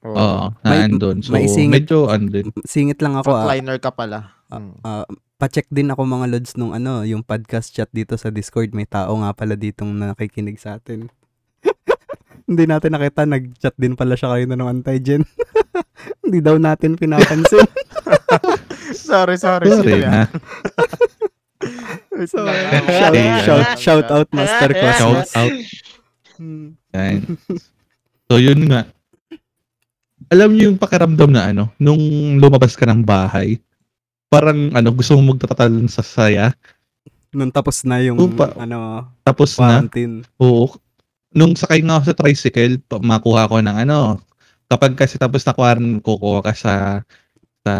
Oo. 0.03 0.13
oo, 0.13 0.45
May- 0.61 0.77
na 0.77 0.85
andun. 0.85 1.17
So, 1.19 1.31
may 1.31 1.47
singit- 1.47 1.89
medyo 1.89 2.05
andun. 2.05 2.53
Singit 2.61 2.99
lang 2.99 3.15
ako, 3.15 3.33
ah. 3.33 3.49
Frontliner 3.49 3.77
ka 3.79 3.89
pala. 3.89 4.29
Mm. 4.47 4.77
Ah, 4.83 5.07
pa-check 5.37 5.67
din 5.73 5.89
ako 5.89 6.05
mga 6.05 6.27
lods 6.29 6.53
nung 6.55 6.71
ano, 6.71 7.03
yung 7.03 7.25
podcast 7.25 7.73
chat 7.73 7.89
dito 7.89 8.15
sa 8.15 8.29
Discord. 8.29 8.71
May 8.71 8.85
tao 8.87 9.11
nga 9.19 9.33
pala 9.33 9.57
ditong 9.57 9.91
nakikinig 9.91 10.61
sa 10.61 10.77
atin. 10.77 11.09
Hindi 12.47 12.63
natin 12.67 12.93
nakita, 12.93 13.25
nag-chat 13.25 13.75
din 13.79 13.95
pala 13.97 14.13
siya 14.19 14.35
kayo 14.35 14.45
ng 14.47 14.69
antigen. 14.69 15.23
Hindi 16.23 16.39
daw 16.43 16.59
natin 16.59 16.99
pinapansin. 16.99 17.65
sorry, 19.07 19.39
sorry. 19.39 19.67
Sorry 19.71 20.03
na. 20.03 20.27
so, 22.27 22.43
shout, 22.91 23.15
shout, 23.47 23.67
shout 23.79 24.07
out 24.11 24.27
Master 24.35 24.71
Shout 24.75 24.81
Cosmos. 24.83 25.31
out. 25.39 25.53
Hmm. 26.37 26.75
So, 28.27 28.41
yun 28.41 28.67
nga. 28.67 28.89
Alam 30.33 30.55
niyo 30.55 30.71
yung 30.71 30.81
pakiramdam 30.81 31.29
na 31.29 31.51
ano, 31.51 31.63
nung 31.77 32.01
lumabas 32.39 32.73
ka 32.73 32.87
ng 32.89 33.05
bahay, 33.05 33.59
parang 34.33 34.73
ano, 34.73 34.89
gusto 34.89 35.13
mo 35.13 35.31
magtatalon 35.31 35.85
sa 35.85 36.01
saya. 36.01 36.57
Nung 37.29 37.49
tapos 37.49 37.85
na 37.85 38.01
yung, 38.01 38.17
Upa. 38.17 38.49
ano, 38.57 39.09
Tapos 39.21 39.53
na, 39.55 39.81
quarantine. 39.81 40.25
oo, 40.37 40.73
nung 41.29 41.53
sakay 41.53 41.81
nga 41.81 41.97
ako 41.97 42.05
sa 42.05 42.17
tricycle, 42.17 42.73
makuha 42.99 43.45
ko 43.45 43.57
ng 43.57 43.77
ano, 43.79 44.17
kapag 44.65 44.93
kasi 44.95 45.17
tapos 45.17 45.41
na 45.41 45.53
quarantine, 45.53 46.01
kukuha 46.01 46.41
ka 46.41 46.53
sa 46.53 46.73
sa 47.63 47.73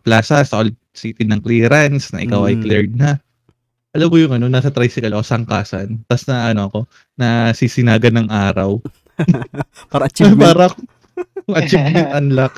plaza, 0.00 0.40
sa 0.42 0.62
Old 0.62 0.72
City 0.90 1.22
ng 1.22 1.38
clearance, 1.38 2.08
na 2.10 2.22
ikaw 2.22 2.46
ay 2.46 2.56
Mm. 2.56 2.62
cleared 2.62 2.94
na. 2.94 3.10
Alam 3.92 4.08
mo 4.08 4.16
yung 4.16 4.32
ano, 4.32 4.46
nasa 4.46 4.68
tricycle 4.70 5.12
ako, 5.12 5.24
sangkasan. 5.24 6.00
Tapos 6.04 6.24
na 6.24 6.50
ano 6.50 6.60
ako, 6.68 6.78
na 7.14 7.28
sisinagan 7.52 8.16
ng 8.16 8.28
araw. 8.28 8.80
Para 9.92 10.04
Ay, 10.04 10.10
achievement. 10.12 10.40
para 10.40 10.66
achievement 11.60 12.10
unlock. 12.12 12.54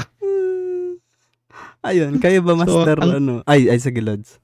Ayun, 1.89 2.21
kayo 2.21 2.45
ba 2.45 2.53
Master, 2.53 2.97
ang- 3.01 3.17
ano? 3.17 3.35
Ay, 3.49 3.73
ay, 3.73 3.81
sige 3.81 4.05
lods. 4.05 4.37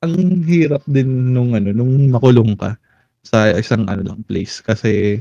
Ang 0.00 0.48
hirap 0.48 0.80
din 0.88 1.36
nung 1.36 1.52
ano, 1.52 1.76
nung 1.76 2.08
makulong 2.08 2.56
ka 2.56 2.80
sa 3.20 3.52
isang 3.52 3.84
ano 3.84 4.00
lang 4.00 4.24
place 4.24 4.64
kasi 4.64 5.20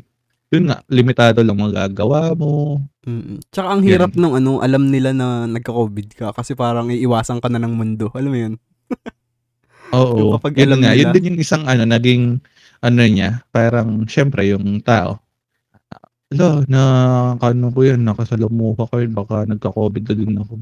yun 0.49 0.65
nga, 0.65 0.81
limitado 0.89 1.45
lang 1.45 1.61
magagawa 1.61 2.33
mo. 2.33 2.81
Mm. 3.05 3.37
Tsaka 3.53 3.67
ang 3.69 3.83
hirap 3.85 4.17
nung 4.17 4.33
ano, 4.33 4.65
alam 4.65 4.89
nila 4.89 5.13
na 5.13 5.45
nagka-COVID 5.45 6.17
ka 6.17 6.27
kasi 6.33 6.57
parang 6.57 6.89
iiwasan 6.89 7.37
ka 7.37 7.53
na 7.53 7.61
ng 7.61 7.75
mundo. 7.77 8.09
Alam 8.17 8.31
mo 8.33 8.39
yun? 8.39 8.53
Oo. 9.93 10.41
Kapag 10.41 10.57
yun 10.57 10.73
alam 10.73 10.79
nga, 10.81 10.91
nila. 10.93 10.99
yun 11.05 11.09
din 11.13 11.27
yung 11.33 11.39
isang 11.39 11.63
ano, 11.69 11.85
naging 11.85 12.41
ano 12.81 13.01
niya, 13.05 13.45
parang 13.53 14.09
syempre 14.09 14.49
yung 14.49 14.81
tao. 14.81 15.21
Ala, 16.29 16.61
na 16.69 16.81
ano 17.41 17.73
ko 17.73 17.81
yan, 17.81 18.05
nakasalamuha 18.05 18.85
ko 18.85 18.95
yun, 19.01 19.13
baka 19.17 19.49
nagka-COVID 19.49 20.03
na 20.05 20.13
din 20.13 20.37
ako. 20.37 20.53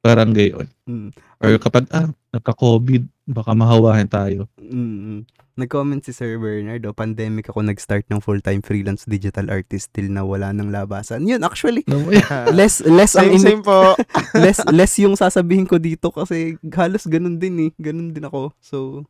Parang 0.00 0.32
gayon. 0.32 0.64
Mm. 0.88 1.12
Or 1.36 1.52
kapag, 1.60 1.84
ah, 1.92 2.08
nagka-COVID, 2.32 3.04
baka 3.28 3.52
mahawahan 3.52 4.08
tayo. 4.08 4.48
Mm. 4.56 5.28
Nag-comment 5.60 6.00
si 6.00 6.16
Sir 6.16 6.40
Bernard, 6.40 6.80
oh, 6.88 6.96
pandemic 6.96 7.52
ako 7.52 7.60
nag-start 7.60 8.08
ng 8.08 8.24
full-time 8.24 8.64
freelance 8.64 9.04
digital 9.04 9.52
artist 9.52 9.92
till 9.92 10.08
na 10.08 10.24
wala 10.24 10.56
ng 10.56 10.72
labasan. 10.72 11.28
Yun, 11.28 11.44
actually, 11.44 11.84
yan? 11.84 12.48
less 12.58 12.80
less 12.80 13.12
ang 13.20 13.36
same, 13.36 13.36
imi- 13.36 13.48
same 13.60 13.62
po. 13.62 13.92
less 14.40 14.64
less 14.72 14.96
yung 14.96 15.20
sasabihin 15.20 15.68
ko 15.68 15.76
dito 15.76 16.08
kasi 16.08 16.56
halos 16.72 17.04
ganun 17.04 17.36
din 17.36 17.68
eh. 17.68 17.70
Ganun 17.76 18.16
din 18.16 18.24
ako. 18.24 18.56
So, 18.64 19.04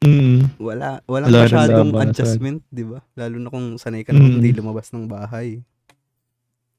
Mm. 0.00 0.56
wala 0.56 1.04
walang 1.04 1.28
Wala 1.28 1.44
masyadong 1.44 1.92
labasan. 1.92 2.08
adjustment, 2.08 2.58
'di 2.72 2.84
ba? 2.88 3.04
Lalo 3.20 3.36
na 3.36 3.52
kung 3.52 3.76
sanay 3.76 4.00
ka 4.00 4.16
naman 4.16 4.32
Mm. 4.32 4.36
hindi 4.40 4.50
lumabas 4.56 4.88
ng 4.96 5.04
bahay. 5.04 5.60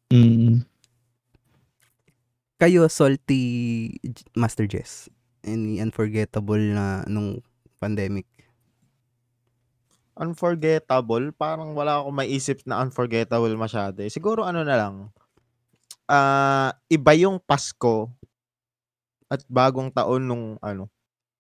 Mm. 0.10 0.66
Kayo 2.58 2.90
salty 2.90 3.42
Master 4.34 4.66
Jess. 4.66 5.06
Any 5.42 5.78
unforgettable 5.78 6.62
na 6.74 7.06
nung 7.06 7.42
pandemic? 7.78 8.26
unforgettable, 10.12 11.34
parang 11.34 11.74
wala 11.74 11.98
akong 11.98 12.14
maisip 12.14 12.62
na 12.70 12.78
unforgettable 12.78 13.58
masyado. 13.58 14.06
Siguro 14.06 14.46
ano 14.46 14.62
na 14.62 14.78
lang, 14.78 15.10
ah 16.06 16.70
iba 16.88 17.18
yung 17.18 17.42
Pasko 17.42 18.12
at 19.26 19.42
bagong 19.50 19.90
taon 19.90 20.22
nung 20.22 20.46
ano, 20.62 20.92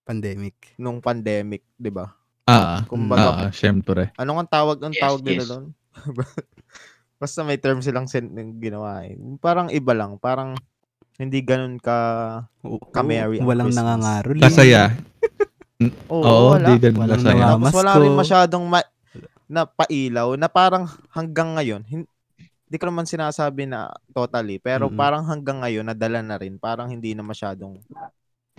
Pandemic. 0.01 0.75
nung 0.75 0.97
pandemic, 0.97 1.63
'di 1.75 1.89
ba? 1.89 2.09
Ah, 2.43 2.83
Kumbaga, 2.83 3.47
ah, 3.47 3.51
syempre. 3.51 4.09
ano 4.15 4.35
ang 4.35 4.49
tawag 4.49 4.81
ang 4.81 4.91
Yes, 4.91 4.99
tawag 4.99 5.21
nila 5.21 5.43
yes. 5.43 5.49
doon? 5.49 5.65
Basta 7.21 7.39
may 7.41 7.55
term 7.55 7.79
silang 7.79 8.09
sen- 8.09 8.33
ginawa 8.57 9.05
eh. 9.05 9.13
Parang 9.37 9.69
iba 9.69 9.93
lang, 9.93 10.17
parang 10.17 10.57
hindi 11.15 11.37
ganun 11.39 11.77
ka 11.77 11.93
Ka-merry 12.89 13.37
ang 13.37 13.45
walang 13.45 13.69
Christmas. 13.69 13.77
nangangaroling. 13.79 14.41
Kasaya. 14.41 14.83
Oo, 16.09 16.17
Oo, 16.17 16.45
wala. 16.51 16.67
di 16.67 16.77
ganun 16.77 16.99
Walang 16.99 17.21
kasaya. 17.21 17.45
Tapos 17.51 17.73
wala 17.73 17.91
rin 17.95 18.13
masyadong 18.15 18.65
ma- 18.65 18.91
na 19.45 19.61
pailaw 19.63 20.33
na 20.33 20.47
parang 20.47 20.89
hanggang 21.09 21.53
ngayon, 21.53 21.81
hin- 21.85 22.09
hindi 22.65 22.77
ko 22.77 22.87
naman 22.87 23.05
sinasabi 23.05 23.65
na 23.65 23.85
totally, 24.09 24.57
pero 24.57 24.87
Mm-mm. 24.87 24.97
parang 24.97 25.21
hanggang 25.23 25.59
ngayon 25.59 25.85
nadala 25.85 26.23
na 26.23 26.35
rin, 26.35 26.55
parang 26.55 26.87
hindi 26.87 27.11
na 27.11 27.21
masyadong 27.21 27.77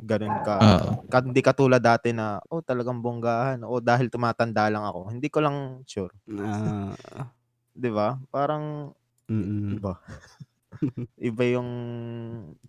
ganun 0.02 0.36
ka, 0.42 0.54
Oo. 0.58 0.90
ka- 1.06 1.22
hindi 1.22 1.38
katulad 1.38 1.78
dati 1.78 2.10
na, 2.10 2.42
oh 2.46 2.58
talagang 2.58 2.98
bonggahan, 2.98 3.62
o 3.62 3.78
dahil 3.78 4.10
tumatanda 4.10 4.66
lang 4.66 4.82
ako. 4.82 5.14
Hindi 5.14 5.30
ko 5.30 5.38
lang 5.38 5.56
sure, 5.86 6.10
Ah, 6.36 6.90
'di 7.72 7.88
ba? 7.88 8.18
Parang 8.28 8.90
Mm. 9.30 9.78
Iba. 9.78 9.96
Iba 11.30 11.44
yung 11.48 11.70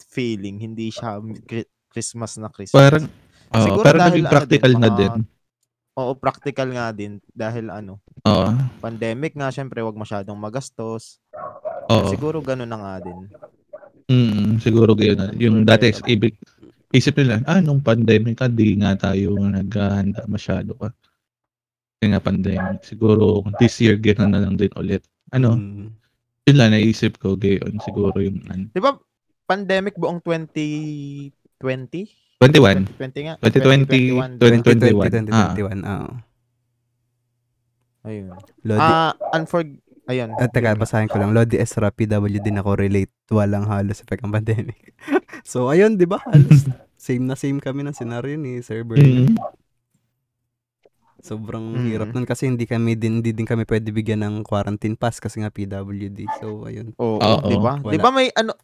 feeling. 0.08 0.62
Hindi 0.62 0.94
siya 0.94 1.18
Chri- 1.44 1.68
Christmas 1.90 2.38
na 2.38 2.48
Christmas. 2.48 2.78
Parang, 2.78 3.04
oo, 3.52 3.64
Siguro 3.66 3.84
pero 3.84 3.98
dahil 4.00 4.10
naging 4.14 4.26
ano 4.26 4.32
practical 4.32 4.72
din, 4.72 4.80
na 4.80 4.88
mga- 4.88 4.98
din. 4.98 5.14
Oo, 5.94 6.12
practical 6.16 6.68
nga 6.72 6.88
din. 6.90 7.14
Dahil 7.28 7.66
ano, 7.68 8.00
Oo. 8.24 8.48
pandemic 8.80 9.34
nga, 9.34 9.50
syempre, 9.50 9.82
wag 9.82 9.94
masyadong 9.94 10.38
magastos. 10.38 11.20
Oo. 11.90 12.08
Siguro 12.08 12.40
ganun 12.40 12.70
na 12.70 12.80
nga 12.80 12.94
din. 13.02 13.20
Mm, 14.08 14.58
siguro 14.58 14.94
ganyan 14.94 15.18
na. 15.20 15.28
Yung 15.36 15.62
dati, 15.64 15.90
ibig, 16.08 16.38
isip 16.94 17.18
nila, 17.18 17.42
ah, 17.50 17.58
nung 17.58 17.82
pandemic 17.82 18.38
ka, 18.38 18.46
di 18.46 18.78
nga 18.78 18.94
tayo 18.94 19.34
naghahanda 19.42 20.24
masyado 20.30 20.78
ka. 20.78 20.94
Kasi 21.98 22.14
nga 22.14 22.22
pandemic. 22.22 22.86
Siguro, 22.86 23.42
this 23.58 23.82
year, 23.82 23.98
gano'n 23.98 24.32
na 24.32 24.42
lang 24.46 24.54
din 24.56 24.70
ulit. 24.78 25.02
Ano, 25.34 25.58
Mm. 25.58 25.90
yun 26.46 26.58
lang, 26.60 26.72
naisip 26.72 27.18
ko, 27.18 27.34
gayon. 27.34 27.82
Siguro 27.82 28.14
yung, 28.22 28.46
ano, 28.46 28.70
Di 28.70 28.78
ba, 28.78 28.94
pandemic 29.50 29.98
buong 29.98 30.22
2020? 30.22 31.34
21. 32.38 32.86
2020 32.94 33.26
nga. 33.26 33.36
2020, 33.42 34.38
2021. 34.38 34.38
2021. 34.38 35.32
2021, 35.34 35.82
oo. 35.82 36.12
Ayun. 38.04 38.36
Lodi, 38.68 38.80
Ah, 38.84 39.16
unfor... 39.34 39.64
Ayun. 40.04 40.36
Ah, 40.36 40.52
teka, 40.52 40.76
basahin 40.76 41.08
ko 41.08 41.16
lang. 41.16 41.32
Lodi 41.32 41.56
Ezra, 41.56 41.88
PW 41.88 42.44
din 42.44 42.60
ako 42.60 42.76
relate. 42.76 43.16
Walang 43.32 43.64
halos 43.72 44.04
effect 44.04 44.20
ang 44.20 44.36
pandemic. 44.36 44.92
so, 45.44 45.68
ayun, 45.68 45.96
di 45.96 46.08
ba? 46.08 46.24
Halos 46.24 46.66
same 46.96 47.24
na 47.24 47.36
same 47.36 47.60
kami 47.60 47.84
ng 47.84 47.92
scenario 47.92 48.34
ni 48.34 48.64
Sir 48.64 48.82
Bernie. 48.82 49.28
Mm. 49.28 49.36
Sobrang 51.20 51.64
Mhm. 51.72 51.88
hirap 51.88 52.10
nun 52.12 52.24
kasi 52.24 52.48
hindi 52.48 52.64
kami 52.64 52.96
din, 52.96 53.20
hindi 53.20 53.32
din 53.32 53.44
kami 53.44 53.64
pwede 53.64 53.92
bigyan 53.92 54.24
ng 54.24 54.36
quarantine 54.42 54.96
pass 54.96 55.20
kasi 55.20 55.40
nga 55.40 55.48
PWD. 55.48 56.28
So, 56.40 56.64
ayun. 56.64 56.92
Oo, 56.96 57.16
Oo. 57.16 57.48
di 57.48 57.56
ba? 57.56 57.80
Di 57.80 57.96
ba 57.98 58.10
may 58.10 58.28
ano... 58.34 58.56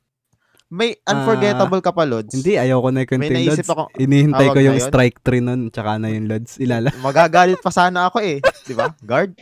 May 0.69 0.93
unforgettable 1.01 1.82
ka 1.82 1.89
pa, 1.89 2.05
Lods? 2.05 2.30
Hindi, 2.30 2.53
ayaw 2.53 2.77
ko 2.77 2.93
na 2.93 3.01
naisip 3.01 3.65
Lods. 3.65 3.73
ako- 3.73 3.89
Inihintay 3.97 4.47
Ah, 4.47 4.53
ko 4.53 4.59
yung 4.61 4.77
yun? 4.77 4.86
strike 4.86 5.17
3 5.25 5.41
nun, 5.41 5.73
tsaka 5.73 5.97
na 5.97 6.13
yung 6.13 6.30
Lods. 6.30 6.61
Ilala. 6.61 6.93
Magagalit 7.01 7.57
pa 7.57 7.73
sana 7.73 8.05
ako 8.05 8.21
eh. 8.21 8.38
Di 8.69 8.77
ba? 8.77 8.93
Guard? 9.01 9.34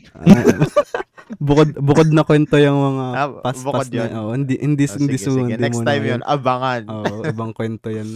Bukod, 1.37 1.69
bukod 1.75 2.09
na 2.09 2.21
kwento 2.21 2.55
yung 2.55 2.77
mga 2.77 3.05
Ah, 3.11 3.29
pass 3.39 3.61
bukod 3.61 3.79
pass 3.79 3.89
na. 3.89 3.97
yun. 3.99 4.09
Oh, 4.13 4.31
hindi, 4.31 4.55
hindi, 4.55 4.85
Oh, 4.85 4.97
hindi 4.97 5.15
sige, 5.15 5.29
sige. 5.29 5.41
hindi 5.47 5.57
Next 5.57 5.81
time 5.81 6.03
yun, 6.05 6.21
abangan. 6.21 6.81
Oo, 6.85 7.21
ibang 7.23 7.51
kwento 7.51 7.87
yan. 7.87 8.09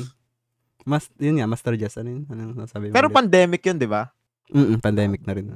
Mas, 0.82 1.10
yun 1.16 1.38
nga, 1.38 1.46
Master 1.46 1.74
Jess, 1.74 1.96
ano 1.96 2.10
yun? 2.12 2.24
Anong 2.26 2.58
nasabi 2.58 2.90
mo? 2.90 2.94
Pero 2.94 3.08
ulit? 3.08 3.16
pandemic 3.16 3.62
yun, 3.62 3.78
di 3.78 3.86
ba? 3.86 4.10
Mm-mm, 4.50 4.78
pandemic 4.78 5.22
na 5.22 5.34
rin. 5.34 5.48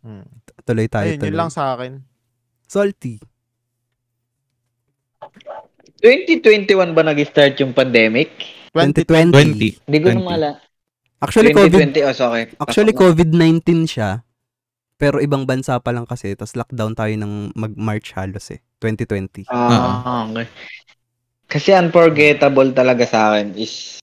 Hmm. 0.00 0.24
Tuloy 0.62 0.86
tayo, 0.86 1.06
Ayun, 1.06 1.18
tuloy. 1.18 1.28
yun 1.28 1.38
lang 1.38 1.50
sa 1.50 1.74
akin. 1.74 1.92
Salty. 2.64 3.18
2021 5.98 6.68
ba 6.92 7.02
nag-start 7.02 7.60
yung 7.60 7.72
pandemic? 7.72 8.32
2020. 8.72 9.32
20. 9.82 9.84
Hindi 9.84 9.98
ko 9.98 10.06
na 10.06 10.14
20. 10.14 10.22
maalala. 10.22 10.50
Actually, 11.20 11.52
COVID, 11.52 11.92
2020, 11.92 12.00
oh, 12.02 12.16
sorry. 12.16 12.44
actually, 12.56 12.92
Pasok 12.92 12.96
na. 12.96 13.00
COVID-19 13.04 13.68
siya. 13.84 14.10
Pero 15.00 15.16
ibang 15.16 15.48
bansa 15.48 15.80
pa 15.80 15.96
lang 15.96 16.04
kasi. 16.04 16.36
Tapos 16.36 16.52
lockdown 16.52 16.92
tayo 16.92 17.16
ng 17.16 17.56
mag-March 17.56 18.12
halos 18.12 18.52
eh. 18.52 18.60
2020. 18.84 19.48
Ah, 19.48 20.28
okay. 20.28 20.44
Kasi 21.48 21.72
unforgettable 21.72 22.70
talaga 22.76 23.08
sa 23.08 23.32
akin 23.32 23.56
is 23.56 23.98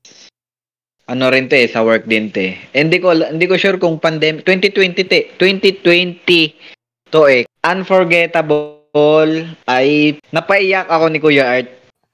ano 1.08 1.32
rin 1.32 1.48
to 1.48 1.56
eh, 1.56 1.70
sa 1.72 1.86
work 1.86 2.04
din 2.04 2.34
to 2.34 2.52
eh. 2.52 2.60
Eh, 2.76 2.84
Hindi 2.84 3.00
ko, 3.00 3.16
hindi 3.16 3.48
ko 3.48 3.56
sure 3.56 3.80
kung 3.80 4.02
pandemic, 4.02 4.44
2020 4.44 5.08
te, 5.08 5.32
2020 5.40 7.14
to 7.14 7.22
eh. 7.32 7.48
Unforgettable 7.64 9.48
ay 9.70 10.20
napaiyak 10.36 10.92
ako 10.92 11.06
ni 11.08 11.20
Kuya 11.24 11.46
Art 11.48 11.70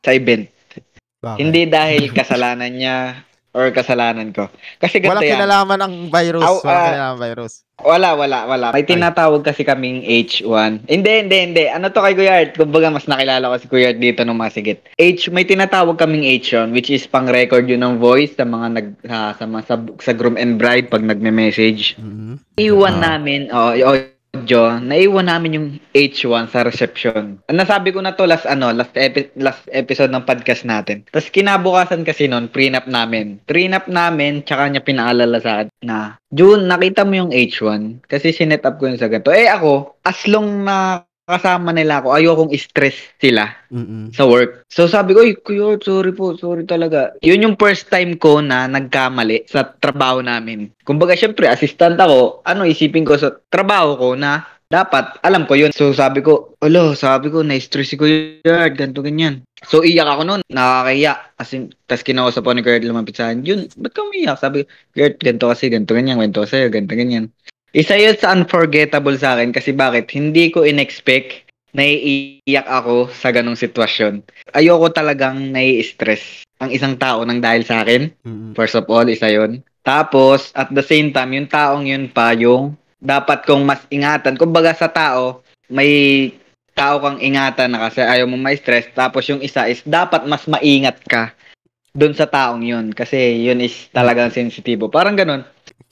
sa 0.06 0.14
event. 0.14 0.46
Bakit? 1.24 1.40
Hindi 1.40 1.62
dahil 1.72 2.12
kasalanan 2.12 2.70
niya 2.70 3.26
or 3.54 3.70
kasalanan 3.70 4.34
ko. 4.34 4.50
Kasi 4.78 4.98
ganito 4.98 5.22
Walang 5.22 5.30
yan. 5.30 5.34
kinalaman 5.38 5.80
ang 5.80 5.94
virus. 6.10 6.42
Aw, 6.42 6.56
Walang 6.60 6.74
ah, 6.76 6.88
kinalaman 6.90 7.20
virus. 7.22 7.54
Wala, 7.74 8.10
wala, 8.14 8.46
wala. 8.46 8.68
May 8.70 8.86
tinatawag 8.86 9.42
kasi 9.42 9.62
kaming 9.62 10.02
H1. 10.02 10.86
Hindi, 10.86 11.12
hindi, 11.20 11.38
hindi. 11.42 11.64
Ano 11.66 11.90
to 11.90 12.00
kay 12.00 12.14
Kuya 12.14 12.34
Art? 12.40 12.54
Kumbaga, 12.54 12.90
mas 12.90 13.06
nakilala 13.06 13.50
ko 13.50 13.56
si 13.58 13.68
Kuya 13.68 13.92
Art 13.92 14.00
dito 14.00 14.22
nung 14.22 14.38
masigit. 14.38 14.82
H, 14.96 15.30
may 15.30 15.44
tinatawag 15.44 15.98
kaming 15.98 16.26
H1, 16.38 16.70
which 16.70 16.90
is 16.90 17.06
pang-record 17.06 17.66
yun 17.66 17.82
ng 17.82 17.98
voice 17.98 18.34
sa 18.34 18.46
mga 18.46 18.68
nag, 18.72 18.88
sa, 19.02 19.18
sa, 19.34 19.46
mga- 19.46 19.66
sa, 19.66 19.76
sa 20.00 20.12
groom 20.14 20.38
and 20.38 20.58
bride 20.58 20.88
pag 20.88 21.02
nagme-message. 21.02 21.98
Mhm. 21.98 22.42
Iwan 22.56 23.02
Ah. 23.02 23.18
namin, 23.18 23.50
oh, 23.50 23.74
audio, 24.34 24.82
naiwan 24.82 25.30
namin 25.30 25.56
yung 25.56 25.68
H1 25.94 26.50
sa 26.50 26.66
reception. 26.66 27.38
Nasabi 27.48 27.94
ko 27.94 28.02
na 28.02 28.18
to 28.18 28.26
last 28.26 28.50
ano, 28.50 28.74
last 28.74 28.92
epi- 28.98 29.30
last 29.38 29.70
episode 29.70 30.10
ng 30.10 30.26
podcast 30.26 30.66
natin. 30.66 31.06
Tapos 31.14 31.30
kinabukasan 31.30 32.02
kasi 32.02 32.26
noon, 32.26 32.50
prenup 32.50 32.90
namin. 32.90 33.38
Prenup 33.46 33.86
namin, 33.86 34.42
tsaka 34.42 34.68
niya 34.68 34.82
pinaalala 34.82 35.38
sa 35.38 35.64
akin 35.64 35.70
na, 35.86 36.18
June, 36.34 36.66
nakita 36.66 37.06
mo 37.06 37.14
yung 37.14 37.32
H1? 37.32 38.10
Kasi 38.10 38.34
sinet 38.34 38.66
up 38.66 38.82
ko 38.82 38.90
yun 38.90 38.98
sa 38.98 39.08
ganito. 39.08 39.30
Eh 39.30 39.46
ako, 39.46 40.02
as 40.02 40.26
long 40.26 40.66
na 40.66 41.06
kasama 41.24 41.72
nila 41.72 42.04
ako, 42.04 42.12
ayokong 42.12 42.52
stress 42.60 42.96
sila 43.16 43.48
Mm-mm. 43.72 44.12
sa 44.12 44.28
work. 44.28 44.68
So 44.68 44.92
sabi 44.92 45.16
ko, 45.16 45.24
Uy, 45.24 45.40
kuya, 45.40 45.80
sorry 45.80 46.12
po, 46.12 46.36
sorry 46.36 46.68
talaga. 46.68 47.16
Yun 47.24 47.48
yung 47.48 47.56
first 47.56 47.88
time 47.88 48.20
ko 48.20 48.44
na 48.44 48.68
nagkamali 48.68 49.48
sa 49.48 49.64
trabaho 49.64 50.20
namin. 50.20 50.68
Kumbaga, 50.84 51.16
syempre, 51.16 51.48
assistant 51.48 51.96
ako. 51.96 52.44
Ano, 52.44 52.68
isipin 52.68 53.08
ko 53.08 53.16
sa 53.16 53.32
trabaho 53.48 53.96
ko 53.96 54.08
na 54.20 54.44
dapat, 54.68 55.22
alam 55.22 55.46
ko 55.46 55.54
yun. 55.54 55.72
So 55.72 55.94
sabi 55.94 56.26
ko, 56.26 56.58
alo, 56.60 56.98
sabi 56.98 57.30
ko, 57.30 57.46
na-stress 57.46 57.94
si 57.94 57.96
Kuya, 57.96 58.68
ganito, 58.74 59.00
ganyan. 59.00 59.46
So 59.64 59.86
iyak 59.86 60.10
ako 60.10 60.22
noon, 60.28 60.42
nakakaiyak. 60.50 61.40
As 61.40 61.54
in, 61.56 61.72
tas 61.88 62.04
kinausap 62.04 62.44
ko 62.44 62.52
ni 62.52 62.66
Kuya 62.66 62.84
lumapit 62.84 63.16
sa 63.16 63.32
akin, 63.32 63.46
yun, 63.46 63.60
ba't 63.80 63.94
ka 63.96 64.02
umiyak? 64.02 64.42
Sabi 64.42 64.66
ko, 64.66 64.74
Kuya, 64.92 65.14
ganito 65.16 65.46
kasi, 65.48 65.70
ganito, 65.72 65.94
ganyan, 65.96 66.20
ganito 66.20 66.44
sa'yo, 66.44 66.68
ganito, 66.74 66.98
ganyan. 66.98 67.30
Isa 67.74 67.98
yun 67.98 68.14
sa 68.14 68.38
unforgettable 68.38 69.18
sa 69.18 69.34
akin 69.34 69.50
kasi 69.50 69.74
bakit? 69.74 70.14
Hindi 70.14 70.54
ko 70.54 70.62
in-expect 70.62 71.50
naiiyak 71.74 72.70
ako 72.70 73.10
sa 73.10 73.34
ganong 73.34 73.58
sitwasyon. 73.58 74.22
Ayoko 74.54 74.94
talagang 74.94 75.50
nai-stress 75.50 76.46
ang 76.62 76.70
isang 76.70 76.94
tao 77.02 77.26
nang 77.26 77.42
dahil 77.42 77.66
sa 77.66 77.82
akin. 77.82 78.14
Mm-mm. 78.22 78.54
First 78.54 78.78
of 78.78 78.86
all, 78.94 79.10
isa 79.10 79.26
yun. 79.26 79.66
Tapos, 79.82 80.54
at 80.54 80.70
the 80.70 80.86
same 80.86 81.10
time, 81.10 81.34
yung 81.34 81.50
taong 81.50 81.90
yun 81.90 82.08
pa 82.14 82.38
yung 82.38 82.78
dapat 83.02 83.44
kong 83.44 83.66
mas 83.66 83.82
ingatan. 83.90 84.38
Kumbaga 84.38 84.72
sa 84.78 84.88
tao, 84.88 85.42
may 85.68 86.30
tao 86.78 87.02
kang 87.02 87.18
ingatan 87.20 87.74
na 87.74 87.90
kasi 87.90 88.06
ayaw 88.06 88.30
mo 88.30 88.38
ma-stress. 88.38 88.94
Tapos 88.94 89.26
yung 89.28 89.42
isa 89.42 89.66
is 89.66 89.82
dapat 89.84 90.24
mas 90.30 90.46
maingat 90.46 91.02
ka 91.10 91.34
doon 91.98 92.14
sa 92.14 92.30
taong 92.30 92.62
yun. 92.62 92.94
Kasi 92.94 93.44
yun 93.44 93.60
is 93.66 93.90
talagang 93.90 94.30
sensitibo. 94.30 94.94
Parang 94.94 95.18
ganun. 95.18 95.42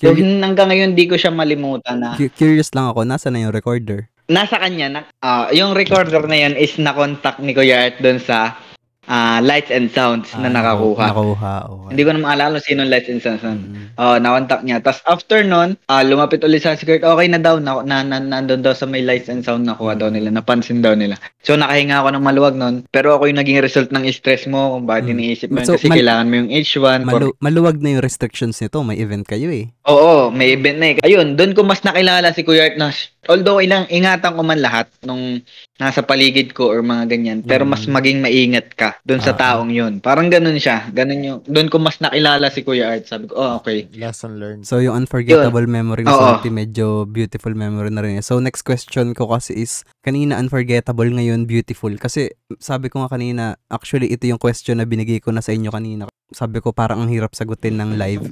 Curi- 0.04 0.20
hin- 0.20 0.42
hanggang 0.42 0.68
ngayon, 0.68 0.92
di 0.92 1.06
ko 1.06 1.14
siya 1.14 1.30
malimutan 1.30 1.98
na 1.98 2.16
cu- 2.16 2.32
curious 2.32 2.74
lang 2.74 2.90
ako, 2.90 3.04
nasa 3.04 3.30
na 3.30 3.40
yung 3.40 3.54
recorder? 3.54 4.10
nasa 4.26 4.56
kanya, 4.58 4.88
na, 4.88 5.00
ah, 5.20 5.52
yung 5.52 5.72
recorder 5.72 6.24
na 6.24 6.40
yun 6.40 6.56
is 6.56 6.74
na-contact 6.76 7.38
ni 7.38 7.52
Kuya 7.52 7.86
Art 7.86 8.00
doon 8.00 8.16
sa 8.18 8.56
ah, 9.04 9.40
lights 9.40 9.70
and 9.70 9.90
sounds 9.90 10.30
na 10.36 10.46
Ah, 10.46 10.54
nakakuha. 10.54 11.06
Nakuha, 11.08 11.54
okay. 11.66 11.90
Hindi 11.90 12.02
ko 12.04 12.10
na 12.12 12.22
maalala 12.22 12.54
kung 12.56 12.68
sino 12.68 12.84
lights 12.84 13.08
and 13.08 13.18
sounds. 13.20 13.42
na. 13.42 13.52
Mm-mm. 13.52 13.86
Oh, 13.96 14.16
na-contact 14.16 14.62
niya. 14.62 14.78
Tapos 14.80 15.02
after 15.04 15.42
nun, 15.42 15.74
ah, 15.88 16.02
lumapit 16.02 16.42
ulit 16.42 16.62
sa 16.62 16.76
security. 16.76 17.02
Okay 17.02 17.28
na 17.28 17.38
daw. 17.38 17.58
Na, 17.58 17.82
na, 17.82 18.02
na, 18.02 18.18
nandun 18.18 18.62
daw 18.62 18.72
sa 18.72 18.86
may 18.86 19.02
lights 19.02 19.28
and 19.28 19.42
sound 19.42 19.66
nakuha 19.66 19.96
daw 19.96 20.08
nila. 20.08 20.30
Napansin 20.30 20.80
daw 20.80 20.94
nila. 20.94 21.18
So 21.42 21.56
nakahinga 21.56 21.98
ako 21.98 22.10
ng 22.12 22.24
maluwag 22.24 22.54
nun. 22.54 22.86
Pero 22.88 23.16
ako 23.16 23.26
yung 23.26 23.42
naging 23.42 23.60
result 23.60 23.90
ng 23.90 24.06
stress 24.12 24.46
mo 24.46 24.76
kung 24.76 24.86
bakit 24.86 25.06
Mm. 25.06 25.14
iniisip 25.16 25.50
mo. 25.50 25.60
So, 25.62 25.74
Kasi 25.74 25.90
mal- 25.90 25.98
kailangan 25.98 26.26
mo 26.28 26.34
yung 26.38 26.50
H1. 26.52 27.00
for- 27.02 27.10
Malu- 27.18 27.38
maluwag 27.40 27.78
na 27.80 27.90
yung 27.92 28.04
restrictions 28.04 28.58
nito. 28.58 28.78
May 28.82 28.98
event 28.98 29.26
kayo 29.26 29.50
eh. 29.50 29.74
Oo, 29.84 30.30
may 30.30 30.54
event 30.54 30.78
na 30.78 30.88
eh. 30.88 30.96
Ayun, 31.02 31.34
doon 31.34 31.52
ko 31.52 31.64
mas 31.64 31.82
nakilala 31.82 32.30
si 32.30 32.42
Kuya 32.42 32.64
Art 32.64 32.78
na 32.78 32.94
although 33.26 33.58
ilang 33.58 33.86
ingatan 33.88 34.34
ko 34.34 34.42
man 34.42 34.58
lahat 34.58 34.90
nung 35.02 35.42
nasa 35.82 36.06
paligid 36.06 36.54
ko 36.54 36.70
or 36.70 36.86
mga 36.86 37.10
ganyan, 37.10 37.42
pero 37.42 37.66
mas 37.66 37.84
Mm. 37.84 37.92
maging 37.92 38.20
maingat 38.22 38.68
ka 38.72 39.02
doon 39.02 39.18
sa 39.18 39.34
Ah. 39.34 39.58
taong 39.58 39.74
yun. 39.74 39.98
Parang 39.98 40.30
ganun 40.30 40.56
siya. 40.56 40.86
Ganun 40.88 41.20
yung, 41.20 41.40
doon 41.42 41.68
ko 41.68 41.82
mas 41.82 41.98
nakilala 41.98 42.54
si 42.54 42.62
Kuya 42.62 42.94
Art. 42.94 43.10
Sabi 43.10 43.26
ko, 43.26 43.34
oh, 43.34 43.58
okay. 43.58 43.90
Lesson 43.98 44.38
learned. 44.38 44.62
So, 44.62 44.78
yung 44.78 44.94
unforgettable 44.96 45.66
memory 45.66 46.06
ni 46.06 46.14
Oo. 46.14 46.22
Salty, 46.38 46.54
medyo 46.54 47.10
beautiful 47.10 47.58
memory 47.58 47.90
na 47.90 48.06
rin. 48.06 48.14
eh. 48.14 48.24
So, 48.24 48.38
next 48.38 48.62
question 48.62 49.12
ko 49.12 49.26
kasi 49.26 49.58
is, 49.58 49.82
kanina 50.00 50.38
unforgettable, 50.38 51.10
ngayon 51.10 51.50
beautiful. 51.50 51.90
Kasi, 51.98 52.30
sabi 52.62 52.94
ko 52.94 53.02
nga 53.02 53.10
kanina, 53.10 53.44
actually, 53.66 54.14
ito 54.14 54.30
yung 54.30 54.38
question 54.38 54.78
na 54.78 54.86
binigay 54.86 55.18
ko 55.18 55.34
na 55.34 55.42
sa 55.42 55.50
inyo 55.50 55.74
kanina. 55.74 56.06
Sabi 56.30 56.62
ko, 56.62 56.72
parang 56.72 57.02
ang 57.02 57.10
hirap 57.10 57.34
sagutin 57.34 57.76
ng 57.76 57.98
live. 57.98 58.24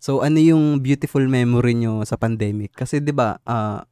So, 0.00 0.24
ano 0.24 0.40
yung 0.40 0.80
beautiful 0.80 1.22
memory 1.22 1.76
nyo 1.76 2.00
sa 2.02 2.16
pandemic? 2.16 2.72
Kasi, 2.72 2.98
di 2.98 3.12
ba, 3.12 3.36
ah, 3.44 3.84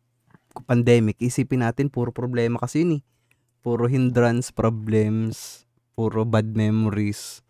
pandemic, 0.69 1.17
isipin 1.19 1.65
natin, 1.65 1.89
puro 1.89 2.13
problema 2.13 2.61
kasi 2.61 2.85
yun 2.85 3.01
eh. 3.01 3.03
Puro 3.63 3.87
hindrance, 3.87 4.51
problems, 4.51 5.65
puro 5.95 6.27
bad 6.27 6.53
memories. 6.53 7.41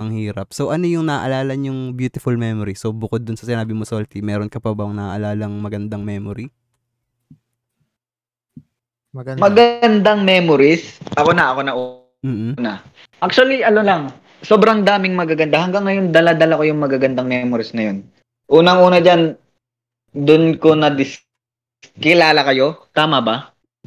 Ang 0.00 0.16
hirap. 0.16 0.56
So, 0.56 0.72
ano 0.72 0.88
yung 0.88 1.12
naaalala 1.12 1.52
yung 1.60 1.92
beautiful 1.92 2.32
memory? 2.34 2.72
So, 2.72 2.92
bukod 2.92 3.24
dun 3.24 3.36
sa 3.36 3.44
sinabi 3.44 3.76
mo, 3.76 3.84
Salty, 3.84 4.24
meron 4.24 4.48
ka 4.48 4.56
pa 4.56 4.72
bang 4.72 4.96
naalalang 4.96 5.60
magandang 5.60 6.00
memory? 6.00 6.48
Maganda. 9.10 9.42
Magandang 9.42 10.20
memories. 10.22 10.96
Ako 11.18 11.30
na, 11.34 11.50
ako 11.52 11.60
na 11.66 11.72
Mm. 12.20 12.60
una. 12.60 12.84
Actually, 13.20 13.64
ano 13.64 13.80
lang, 13.80 14.02
sobrang 14.44 14.84
daming 14.84 15.16
magaganda. 15.16 15.56
Hanggang 15.56 15.88
ngayon, 15.88 16.06
dala-dala 16.12 16.60
ko 16.60 16.64
yung 16.68 16.80
magagandang 16.80 17.28
memories 17.28 17.72
na 17.72 17.92
yun. 17.92 17.98
Unang-una 18.48 19.00
dyan, 19.00 19.36
dun 20.12 20.56
ko 20.60 20.76
na 20.76 20.92
dis- 20.92 21.24
kilala 21.96 22.42
kayo. 22.42 22.86
Tama 22.90 23.20
ba? 23.20 23.36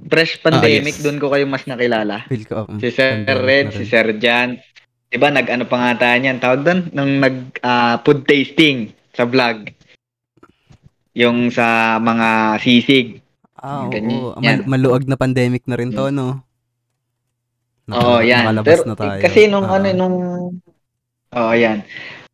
Fresh 0.04 0.42
pandemic, 0.42 0.94
Ah, 0.94 1.00
yes. 1.00 1.06
dun 1.06 1.18
ko 1.18 1.30
kayo 1.30 1.46
mas 1.46 1.64
nakilala. 1.64 2.26
Feel 2.26 2.46
ko. 2.46 2.66
um, 2.66 2.78
Si 2.78 2.90
Sir 2.90 3.22
Red, 3.26 3.72
si. 3.72 3.86
Sir 3.86 4.18
Jan. 4.18 4.58
Diba, 5.08 5.30
nag-ano 5.30 5.64
pa 5.64 5.78
nga 5.78 5.94
tayo 6.00 6.18
niyan? 6.18 6.38
Tawag 6.38 6.62
doon? 6.62 6.80
Nung 6.90 7.22
nag 7.22 7.36
ah, 7.62 8.02
food 8.02 8.26
tasting 8.26 8.90
sa 9.14 9.24
vlog. 9.24 9.70
Yung 11.14 11.54
sa 11.54 12.00
mga 12.00 12.58
sisig. 12.60 13.22
Ah, 13.54 13.86
oo. 13.86 13.94
Ganyan. 13.94 14.34
Mal- 14.36 14.66
maluag 14.68 15.06
na 15.06 15.14
pandemic 15.16 15.64
na 15.70 15.78
rin 15.78 15.94
to, 15.94 16.10
no? 16.10 16.42
Oo, 17.86 18.18
Naka- 18.18 18.26
yan. 18.26 18.44
Pero, 18.66 18.82
na 18.84 18.96
tayo. 18.98 19.22
kasi 19.22 19.46
nung 19.46 19.70
Ah. 19.70 19.78
ano, 19.78 19.88
nung... 19.94 20.18
Oo, 21.32 21.54
yan. 21.54 21.86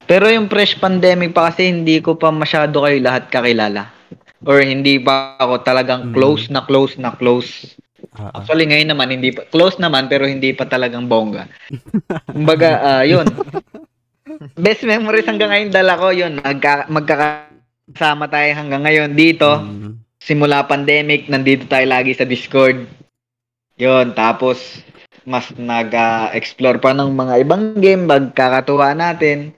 Pero 0.07 0.25
yung 0.25 0.47
fresh 0.47 0.79
pandemic 0.79 1.35
pa 1.35 1.51
kasi 1.51 1.67
hindi 1.67 1.99
ko 1.99 2.15
pa 2.15 2.31
masyado 2.31 2.81
kayo 2.81 2.97
lahat 2.97 3.27
kakilala. 3.27 3.91
Or 4.47 4.63
hindi 4.63 4.95
pa 4.99 5.35
ako 5.35 5.63
talagang 5.63 6.09
Mm. 6.09 6.13
close 6.15 6.43
na 6.47 6.63
close 6.63 6.95
na 6.95 7.11
close. 7.11 7.75
Ah. 8.15 8.39
Actually, 8.39 8.71
ngayon 8.71 8.95
naman, 8.95 9.11
hindi 9.11 9.35
pa, 9.35 9.43
close 9.51 9.75
naman, 9.75 10.07
pero 10.07 10.23
hindi 10.23 10.55
pa 10.55 10.63
talagang 10.63 11.11
bongga. 11.11 11.51
Kumbaga, 12.31 12.69
ah, 12.79 13.03
yun. 13.11 13.27
Best 14.55 14.87
memories 14.87 15.27
hanggang 15.27 15.51
ngayon 15.51 15.71
dala 15.75 15.99
ko, 15.99 16.15
yun. 16.15 16.39
Magka, 16.39 16.87
magkakasama 16.87 18.31
tayo 18.31 18.49
hanggang 18.55 18.87
ngayon 18.87 19.11
dito. 19.13 19.59
Mm. 19.59 19.99
Simula 20.19 20.63
pandemic, 20.63 21.27
nandito 21.27 21.67
tayo 21.67 21.83
lagi 21.87 22.15
sa 22.15 22.23
Discord. 22.23 22.87
Yun, 23.75 24.15
tapos 24.15 24.83
mas 25.23 25.51
nag-explore 25.53 26.79
pa 26.79 26.95
ng 26.95 27.11
mga 27.11 27.33
ibang 27.43 27.75
game, 27.77 28.07
magkakatuwa 28.07 28.95
natin. 28.95 29.51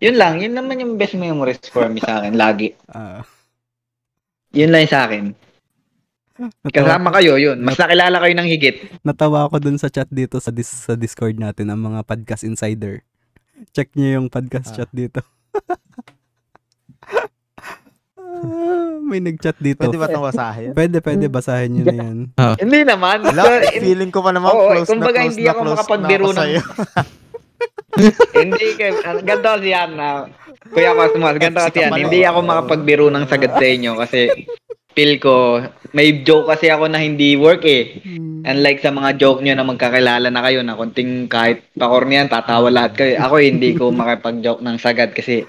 Yun 0.00 0.16
lang, 0.16 0.40
yun 0.40 0.56
naman 0.56 0.80
yung 0.80 0.96
best 0.96 1.14
memories 1.14 1.60
for 1.68 1.86
me 1.86 2.00
sa 2.00 2.20
akin, 2.20 2.34
lagi. 2.34 2.72
Ah. 2.88 3.20
Yun 4.56 4.72
lang 4.72 4.88
sa 4.88 5.04
akin. 5.04 5.36
Natawa, 6.36 6.68
Kasama 6.68 7.08
kayo, 7.12 7.36
yun. 7.36 7.60
Mas 7.60 7.76
nakilala 7.76 8.16
kayo 8.18 8.34
ng 8.34 8.48
higit. 8.48 8.76
natawa 9.00 9.44
ako 9.44 9.56
dun 9.58 9.76
sa 9.76 9.88
chat 9.88 10.08
dito 10.10 10.36
sa 10.36 10.48
dis- 10.48 10.84
sa 10.84 10.92
Discord 10.92 11.36
natin 11.36 11.68
ang 11.68 11.80
mga 11.82 12.00
podcast 12.02 12.40
insider. 12.42 13.00
Check 13.72 13.92
niyo 13.92 14.20
yung 14.20 14.28
podcast 14.28 14.72
Ah. 14.72 14.76
chat 14.78 14.90
dito. 14.90 15.24
Ah, 18.16 19.00
may 19.08 19.16
nag-chat 19.18 19.56
dito. 19.56 19.80
Pwede 19.80 19.96
ba 19.96 20.08
itong 20.08 20.26
basahin? 20.26 20.70
Pwede, 20.72 21.00
pwede 21.00 21.24
basahin 21.26 21.70
niyo 21.72 21.84
na 21.86 21.94
yan. 21.94 22.16
Hindi 22.58 22.80
naman. 22.84 23.24
Wala, 23.24 23.42
feeling 23.72 24.12
ko 24.12 24.20
pa 24.20 24.32
naman 24.32 24.50
Oo, 24.50 24.72
close 24.74 24.88
kumbaga, 24.88 25.16
na 25.16 25.22
close 25.22 25.30
hindi 25.32 25.42
na 25.42 25.50
ako 25.50 25.60
close 25.62 25.72
makapagbiro 25.72 26.26
na 26.26 26.28
ako 26.28 26.32
ng- 26.32 26.38
sa'yo. 26.38 26.60
hindi 28.36 28.66
kay 28.76 28.92
ganito 29.24 29.48
kasi 29.48 29.68
yan 29.72 29.90
na 29.96 30.28
Kuya 30.72 30.92
Cosmos, 30.92 31.36
ganito 31.38 31.60
kasi 31.62 31.78
yan. 31.82 31.92
Hindi 31.94 32.20
ako 32.22 32.38
makapagbiro 32.42 33.06
ng 33.10 33.28
sagad 33.28 33.52
sa 33.54 33.66
inyo 33.66 33.92
kasi 33.96 34.20
feel 34.96 35.20
ko 35.20 35.60
may 35.92 36.24
joke 36.24 36.48
kasi 36.48 36.72
ako 36.72 36.88
na 36.88 37.00
hindi 37.00 37.36
work 37.36 37.64
eh. 37.64 38.00
Unlike 38.46 38.80
sa 38.80 38.92
mga 38.92 39.20
joke 39.20 39.40
nyo 39.42 39.54
na 39.56 39.66
magkakilala 39.66 40.28
na 40.30 40.40
kayo 40.44 40.60
na 40.62 40.78
konting 40.78 41.26
kahit 41.26 41.66
pakornian, 41.74 42.30
tatawa 42.30 42.68
lahat 42.68 42.92
kayo. 42.96 43.12
Ako 43.20 43.40
hindi 43.40 43.74
ko 43.74 43.90
makapag-joke 43.90 44.62
ng 44.62 44.76
sagad 44.78 45.12
kasi 45.12 45.44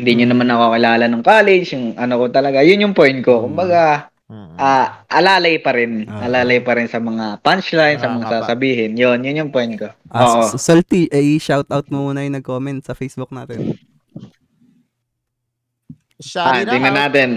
hindi 0.00 0.10
nyo 0.16 0.32
naman 0.32 0.48
ako 0.48 0.80
kilala 0.80 1.04
ng 1.06 1.20
college, 1.20 1.76
yung 1.76 1.92
ano 2.00 2.16
ko 2.16 2.24
talaga. 2.32 2.64
Yun 2.64 2.88
yung 2.88 2.96
point 2.96 3.20
ko. 3.20 3.44
Kumbaga, 3.44 4.08
ah 4.56 5.04
alalay 5.10 5.58
pa 5.58 5.74
rin. 5.74 6.06
Ah. 6.06 6.30
Alalay 6.30 6.62
pa 6.62 6.78
rin 6.78 6.86
sa 6.86 7.02
mga 7.02 7.42
punchline, 7.44 7.98
sa 7.98 8.08
mga 8.08 8.24
Nakakapa. 8.24 8.46
sasabihin. 8.46 8.90
Yun, 8.94 9.26
yun 9.26 9.40
yung 9.46 9.52
point 9.52 9.74
ko. 9.74 9.90
Ah, 10.08 10.38
Oo. 10.40 10.54
S- 10.54 10.62
Salty, 10.62 11.10
eh, 11.10 11.36
shout 11.36 11.66
out 11.68 11.90
mo 11.90 12.08
muna 12.08 12.22
yung 12.22 12.38
nag-comment 12.38 12.80
sa 12.80 12.94
Facebook 12.94 13.34
natin. 13.34 13.74
Ah, 16.20 16.22
Shari 16.22 16.62
na. 16.62 16.70
tingnan 16.70 16.94
natin. 16.94 17.30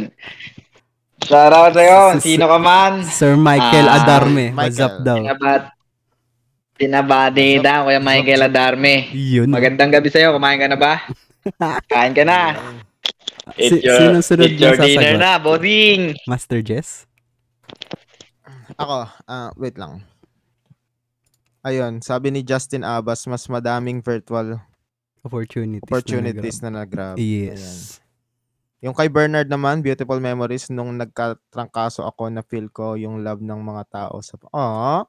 Shoutout 1.24 1.72
sa'yo. 1.72 2.20
Sino 2.20 2.46
ka 2.46 2.60
man? 2.60 3.00
Sir 3.08 3.40
Michael 3.40 3.88
Ah, 3.88 4.04
Adarme, 4.04 4.52
Michael. 4.52 4.60
what's 4.60 4.80
up 4.80 4.96
daw? 5.02 5.16
Tinabat. 5.16 5.62
Tinabati 6.76 7.64
daw, 7.64 7.88
Kuya 7.88 8.02
Michael 8.04 8.44
Adarme. 8.44 9.08
Yun. 9.16 9.48
Magandang 9.48 9.88
gabi 9.90 10.12
sa'yo. 10.12 10.36
Kumain 10.36 10.60
ka 10.60 10.68
na 10.68 10.76
ba? 10.76 11.00
Kain 11.92 12.12
ka 12.12 12.28
na. 12.28 12.60
It's 13.56 13.72
Si- 13.72 13.84
your, 13.84 14.00
sino 14.00 14.20
sunod 14.20 14.48
it's 14.48 14.60
your 14.60 14.76
na 14.76 14.84
dinner 14.84 15.16
sasagot? 15.16 15.20
na, 15.20 15.32
bossing. 15.38 16.02
Master 16.28 16.60
Jess? 16.60 17.08
Ako, 18.76 19.08
ah, 19.24 19.52
wait 19.56 19.76
lang. 19.76 20.04
Ayun, 21.62 22.04
sabi 22.04 22.32
ni 22.32 22.44
Justin 22.44 22.84
Abbas, 22.84 23.24
mas 23.24 23.48
madaming 23.48 24.04
virtual 24.04 24.60
Opportunities. 25.24 25.88
opportunities 25.88 26.60
na 26.60 26.68
na 26.68 26.84
nag-grab. 26.84 27.16
nag- 27.16 27.24
Ayan. 27.24 28.03
Yung 28.84 28.92
kay 28.92 29.08
Bernard 29.08 29.48
naman, 29.48 29.80
beautiful 29.80 30.20
memories 30.20 30.68
nung 30.68 31.00
nagkatrangkaso 31.00 32.04
ako 32.04 32.28
na 32.28 32.44
feel 32.44 32.68
ko 32.68 33.00
yung 33.00 33.24
love 33.24 33.40
ng 33.40 33.64
mga 33.64 33.84
tao 33.88 34.20
sa 34.20 34.36
Aww, 34.36 35.08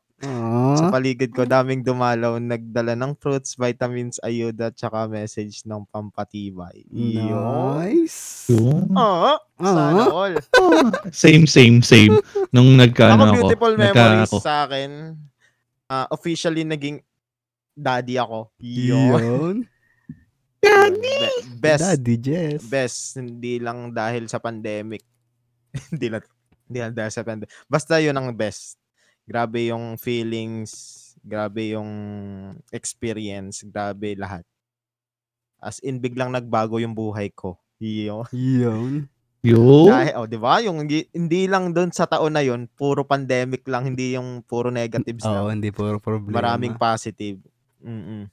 sa 0.79 0.87
Aww. 0.87 0.95
paligid 0.95 1.35
ko 1.35 1.43
daming 1.43 1.83
dumalaw, 1.83 2.39
nagdala 2.39 2.95
ng 2.95 3.18
fruits, 3.18 3.59
vitamins, 3.59 4.22
ayuda, 4.22 4.70
tsaka 4.70 5.11
message 5.11 5.66
ng 5.66 5.83
pampatibay. 5.91 6.87
Nice. 6.87 8.47
Yun. 8.55 8.95
Aww, 8.95 9.43
sana 9.59 10.07
Aww. 10.07 10.14
all. 10.14 10.35
Same, 11.11 11.51
same, 11.51 11.83
same. 11.83 12.14
Nung 12.55 12.79
nagkaano 12.79 13.18
ako, 13.18 13.27
ako. 13.27 13.35
beautiful 13.43 13.72
nagka- 13.75 13.91
memories 13.91 14.31
ako. 14.31 14.39
sa 14.39 14.55
akin. 14.70 14.91
ah, 15.91 16.07
officially 16.14 16.62
naging 16.62 17.03
daddy 17.75 18.22
ako. 18.22 18.55
Yun. 18.62 19.66
Be- 20.65 21.45
best. 21.61 21.83
Daddy 21.85 22.17
Jess. 22.21 22.61
Best. 22.69 22.99
Hindi 23.21 23.61
lang 23.61 23.93
dahil 23.93 24.29
sa 24.29 24.41
pandemic. 24.41 25.05
hindi 25.93 26.07
lang, 26.12 26.23
hindi 26.69 26.79
lang 26.81 26.93
dahil 26.93 27.12
sa 27.12 27.23
pandemic. 27.25 27.53
Basta 27.69 28.01
yun 28.01 28.17
ang 28.17 28.33
best. 28.37 28.77
Grabe 29.25 29.73
yung 29.73 29.97
feelings. 29.97 30.73
Grabe 31.25 31.73
yung 31.73 31.91
experience. 32.69 33.65
Grabe 33.65 34.12
lahat. 34.17 34.45
As 35.65 35.81
in, 35.81 35.97
biglang 35.97 36.29
nagbago 36.29 36.77
yung 36.77 36.93
buhay 36.93 37.33
ko. 37.33 37.57
Yun. 37.81 38.29
Yun. 38.33 39.09
Yun. 39.45 39.89
Dahil, 39.89 40.12
oh, 40.17 40.29
di 40.29 40.41
ba? 40.41 40.61
Yung 40.65 40.85
hindi, 40.85 41.05
hindi 41.12 41.45
lang 41.45 41.77
doon 41.77 41.93
sa 41.93 42.09
taon 42.09 42.33
na 42.33 42.41
yun, 42.41 42.65
puro 42.73 43.05
pandemic 43.05 43.69
lang, 43.69 43.93
hindi 43.93 44.17
yung 44.17 44.41
puro 44.41 44.73
negatives 44.73 45.25
Oo, 45.25 45.49
lang. 45.49 45.61
hindi 45.61 45.69
puro 45.69 46.01
problema. 46.01 46.41
Maraming 46.41 46.81
positive. 46.81 47.45
Mm-mm. 47.85 48.29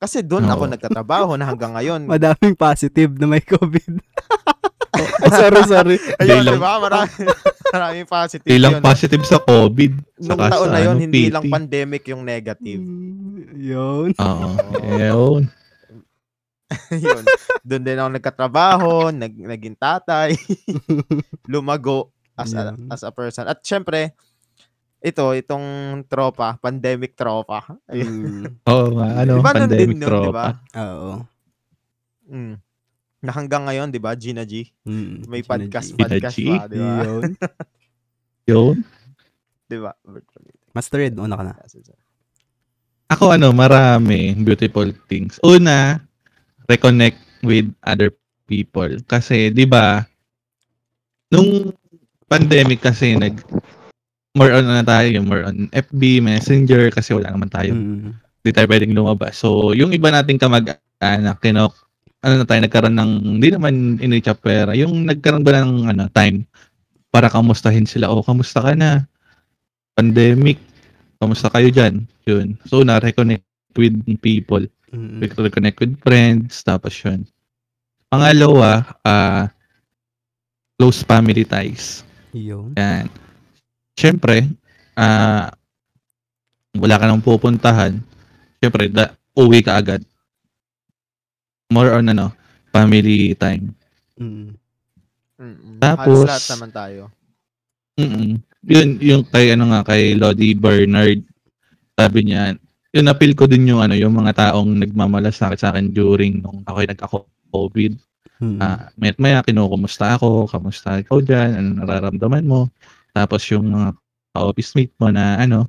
Kasi 0.00 0.24
doon 0.24 0.48
ako 0.48 0.64
Oo. 0.64 0.72
nagtatrabaho 0.72 1.30
na 1.36 1.44
hanggang 1.44 1.76
ngayon. 1.76 2.08
Madaming 2.08 2.56
positive 2.56 3.12
na 3.20 3.28
may 3.28 3.44
COVID. 3.44 4.00
Oh, 5.00 5.32
sorry, 5.32 5.62
sorry. 5.64 5.96
Ayun, 6.20 6.44
Ilang- 6.44 6.56
di 6.56 6.60
ba? 6.60 6.76
Maraming, 6.76 7.28
maraming 7.72 8.06
positive 8.10 8.50
Ilang 8.52 8.74
yun. 8.76 8.82
positive 8.84 9.24
sa 9.24 9.38
COVID. 9.40 9.92
Nung 10.20 10.36
taon 10.36 10.68
na 10.68 10.80
yun, 10.82 10.92
ano, 10.92 11.00
hindi 11.00 11.22
PT. 11.24 11.32
lang 11.32 11.44
pandemic 11.48 12.02
yung 12.04 12.20
negative. 12.20 12.82
Mm, 12.84 13.56
Yun. 13.56 14.08
Oo. 14.12 14.48
Yun. 15.00 15.42
yun. 17.00 17.24
Doon 17.64 17.82
din 17.82 17.96
ako 17.96 18.08
nagkatrabaho, 18.12 18.90
nag, 19.08 19.32
naging 19.32 19.76
tatay, 19.78 20.36
lumago 21.46 22.12
as 22.36 22.52
a, 22.52 22.72
as 22.88 23.00
a 23.00 23.12
person. 23.12 23.48
At 23.48 23.60
syempre, 23.60 24.12
ito, 25.00 25.24
itong 25.32 25.66
tropa, 26.06 26.60
pandemic 26.60 27.16
tropa. 27.16 27.64
Mm, 27.88 28.44
Oo 28.70 28.86
nga, 29.00 29.08
ano, 29.24 29.32
Diba 29.40 29.52
nun 29.56 29.62
pandemic 29.64 29.96
di 29.96 30.04
tropa. 30.04 30.32
ba? 30.32 30.46
Oo. 30.76 31.12
Mm. 32.28 32.54
Na 33.20 33.32
hanggang 33.32 33.64
ngayon, 33.64 33.88
di 33.88 34.00
ba, 34.00 34.12
Gina 34.12 34.44
G? 34.44 34.68
Mm, 34.84 35.24
May 35.24 35.40
Gina 35.40 35.50
podcast, 35.56 35.88
G. 35.92 35.96
Podcast 35.96 36.36
pa, 36.36 36.68
di 36.68 36.76
ba? 36.76 36.92
Yun. 37.04 37.22
Yun. 38.52 38.76
Di 39.64 39.76
ba? 39.80 39.92
Master 40.76 40.98
Red, 41.00 41.16
una 41.16 41.34
ka 41.36 41.44
na. 41.48 41.54
Ako 43.10 43.34
ano, 43.34 43.50
marami 43.50 44.36
beautiful 44.38 44.92
things. 45.08 45.40
Una, 45.42 45.98
reconnect 46.68 47.18
with 47.42 47.72
other 47.82 48.12
people. 48.44 48.92
Kasi, 49.08 49.48
di 49.48 49.64
ba, 49.64 50.04
nung 51.32 51.72
pandemic 52.28 52.84
kasi, 52.84 53.16
nag, 53.16 53.40
more 54.34 54.52
on 54.54 54.64
na 54.66 54.84
tayo, 54.86 55.10
more 55.22 55.44
on 55.44 55.66
FB, 55.70 56.22
Messenger, 56.22 56.90
kasi 56.94 57.14
wala 57.14 57.34
naman 57.34 57.50
tayo. 57.50 57.74
Mm, 57.74 58.14
Hindi 58.14 58.50
tayo 58.56 58.66
pwedeng 58.70 58.94
lumabas. 58.96 59.36
So, 59.36 59.76
yung 59.76 59.92
iba 59.92 60.08
nating 60.08 60.40
kamag-anak, 60.40 61.38
kinok, 61.42 61.74
ano 62.20 62.34
na 62.40 62.46
tayo, 62.46 62.60
nagkaroon 62.62 62.96
ng, 62.96 63.12
hindi 63.36 63.48
naman 63.52 63.74
inicha 63.98 64.32
pera, 64.32 64.72
yung 64.72 65.04
nagkaroon 65.04 65.44
ba 65.44 65.60
ng 65.60 65.90
ano, 65.90 66.04
time 66.12 66.44
para 67.10 67.26
kamustahin 67.28 67.84
sila. 67.84 68.08
O, 68.08 68.22
kamusta 68.22 68.62
ka 68.62 68.72
na? 68.72 69.04
Pandemic. 69.98 70.56
Kamusta 71.20 71.50
kayo 71.52 71.68
dyan? 71.68 72.06
Yun. 72.24 72.56
So, 72.64 72.80
na-reconnect 72.86 73.44
with 73.76 73.94
people. 74.22 74.64
mm, 74.90 75.20
Reconnect 75.20 75.78
with 75.78 75.94
friends. 76.00 76.62
Tapos 76.64 76.94
yun. 77.02 77.26
Pangalawa, 78.10 78.82
ah 79.06 79.46
close 80.80 81.04
family 81.04 81.44
ties. 81.44 82.02
Yun. 82.32 82.72
Yan. 82.74 83.06
Siyempre, 84.00 84.48
ah, 84.96 85.52
wala 86.72 86.96
ka 86.96 87.04
nang 87.04 87.20
pupuntahan, 87.20 88.00
syempre, 88.56 88.88
da, 88.88 89.12
uwi 89.36 89.60
ka 89.60 89.76
agad. 89.76 90.00
More 91.68 91.92
on 92.00 92.08
ano, 92.08 92.32
family 92.72 93.36
time. 93.36 93.76
Mm. 94.16 94.56
Mm-mm. 95.36 95.76
Tapos- 95.84 96.24
Halos 96.24 96.32
lahat 96.32 96.48
naman 96.56 96.70
tayo. 96.72 97.02
Mm 98.00 98.40
Yun, 98.60 99.00
yung 99.00 99.24
kay, 99.24 99.56
ano 99.56 99.72
nga, 99.72 99.80
kay 99.88 100.12
Lodi 100.20 100.52
Bernard, 100.52 101.24
sabi 101.96 102.28
niya, 102.28 102.52
yun, 102.92 103.08
napil 103.08 103.32
ko 103.32 103.48
din 103.48 103.72
yung, 103.72 103.80
ano, 103.80 103.96
yung 103.96 104.12
mga 104.12 104.36
taong 104.36 104.84
nagmamalasakit 104.84 105.56
sa 105.60 105.72
akin 105.72 105.88
during 105.96 106.44
nung 106.44 106.60
ako'y 106.68 106.84
nagka-COVID. 106.84 107.96
Mm. 108.40 108.60
Ah, 108.60 108.92
may 109.00 109.16
maya 109.16 109.40
kinukumusta 109.40 110.12
ako, 110.16 110.44
kamusta 110.44 111.00
ikaw 111.00 111.24
dyan, 111.24 111.56
ano 111.56 111.68
nararamdaman 111.80 112.44
mo. 112.44 112.68
Tapos 113.10 113.42
yung 113.48 113.66
mga 113.68 113.88
ka-office 114.30 114.72
mate 114.74 114.94
mo 114.96 115.08
na 115.10 115.36
ano, 115.36 115.66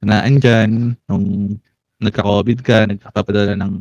na 0.00 0.20
andyan, 0.22 0.98
nung 1.06 1.56
nagka-COVID 1.98 2.58
ka, 2.60 2.84
nagpapadala 2.84 3.56
ng, 3.56 3.72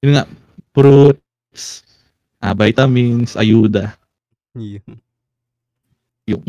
yun 0.00 0.12
nga, 0.14 0.26
fruits, 0.70 1.86
ah, 2.38 2.52
vitamins, 2.52 3.34
ayuda. 3.34 3.96
Yun. 4.52 6.42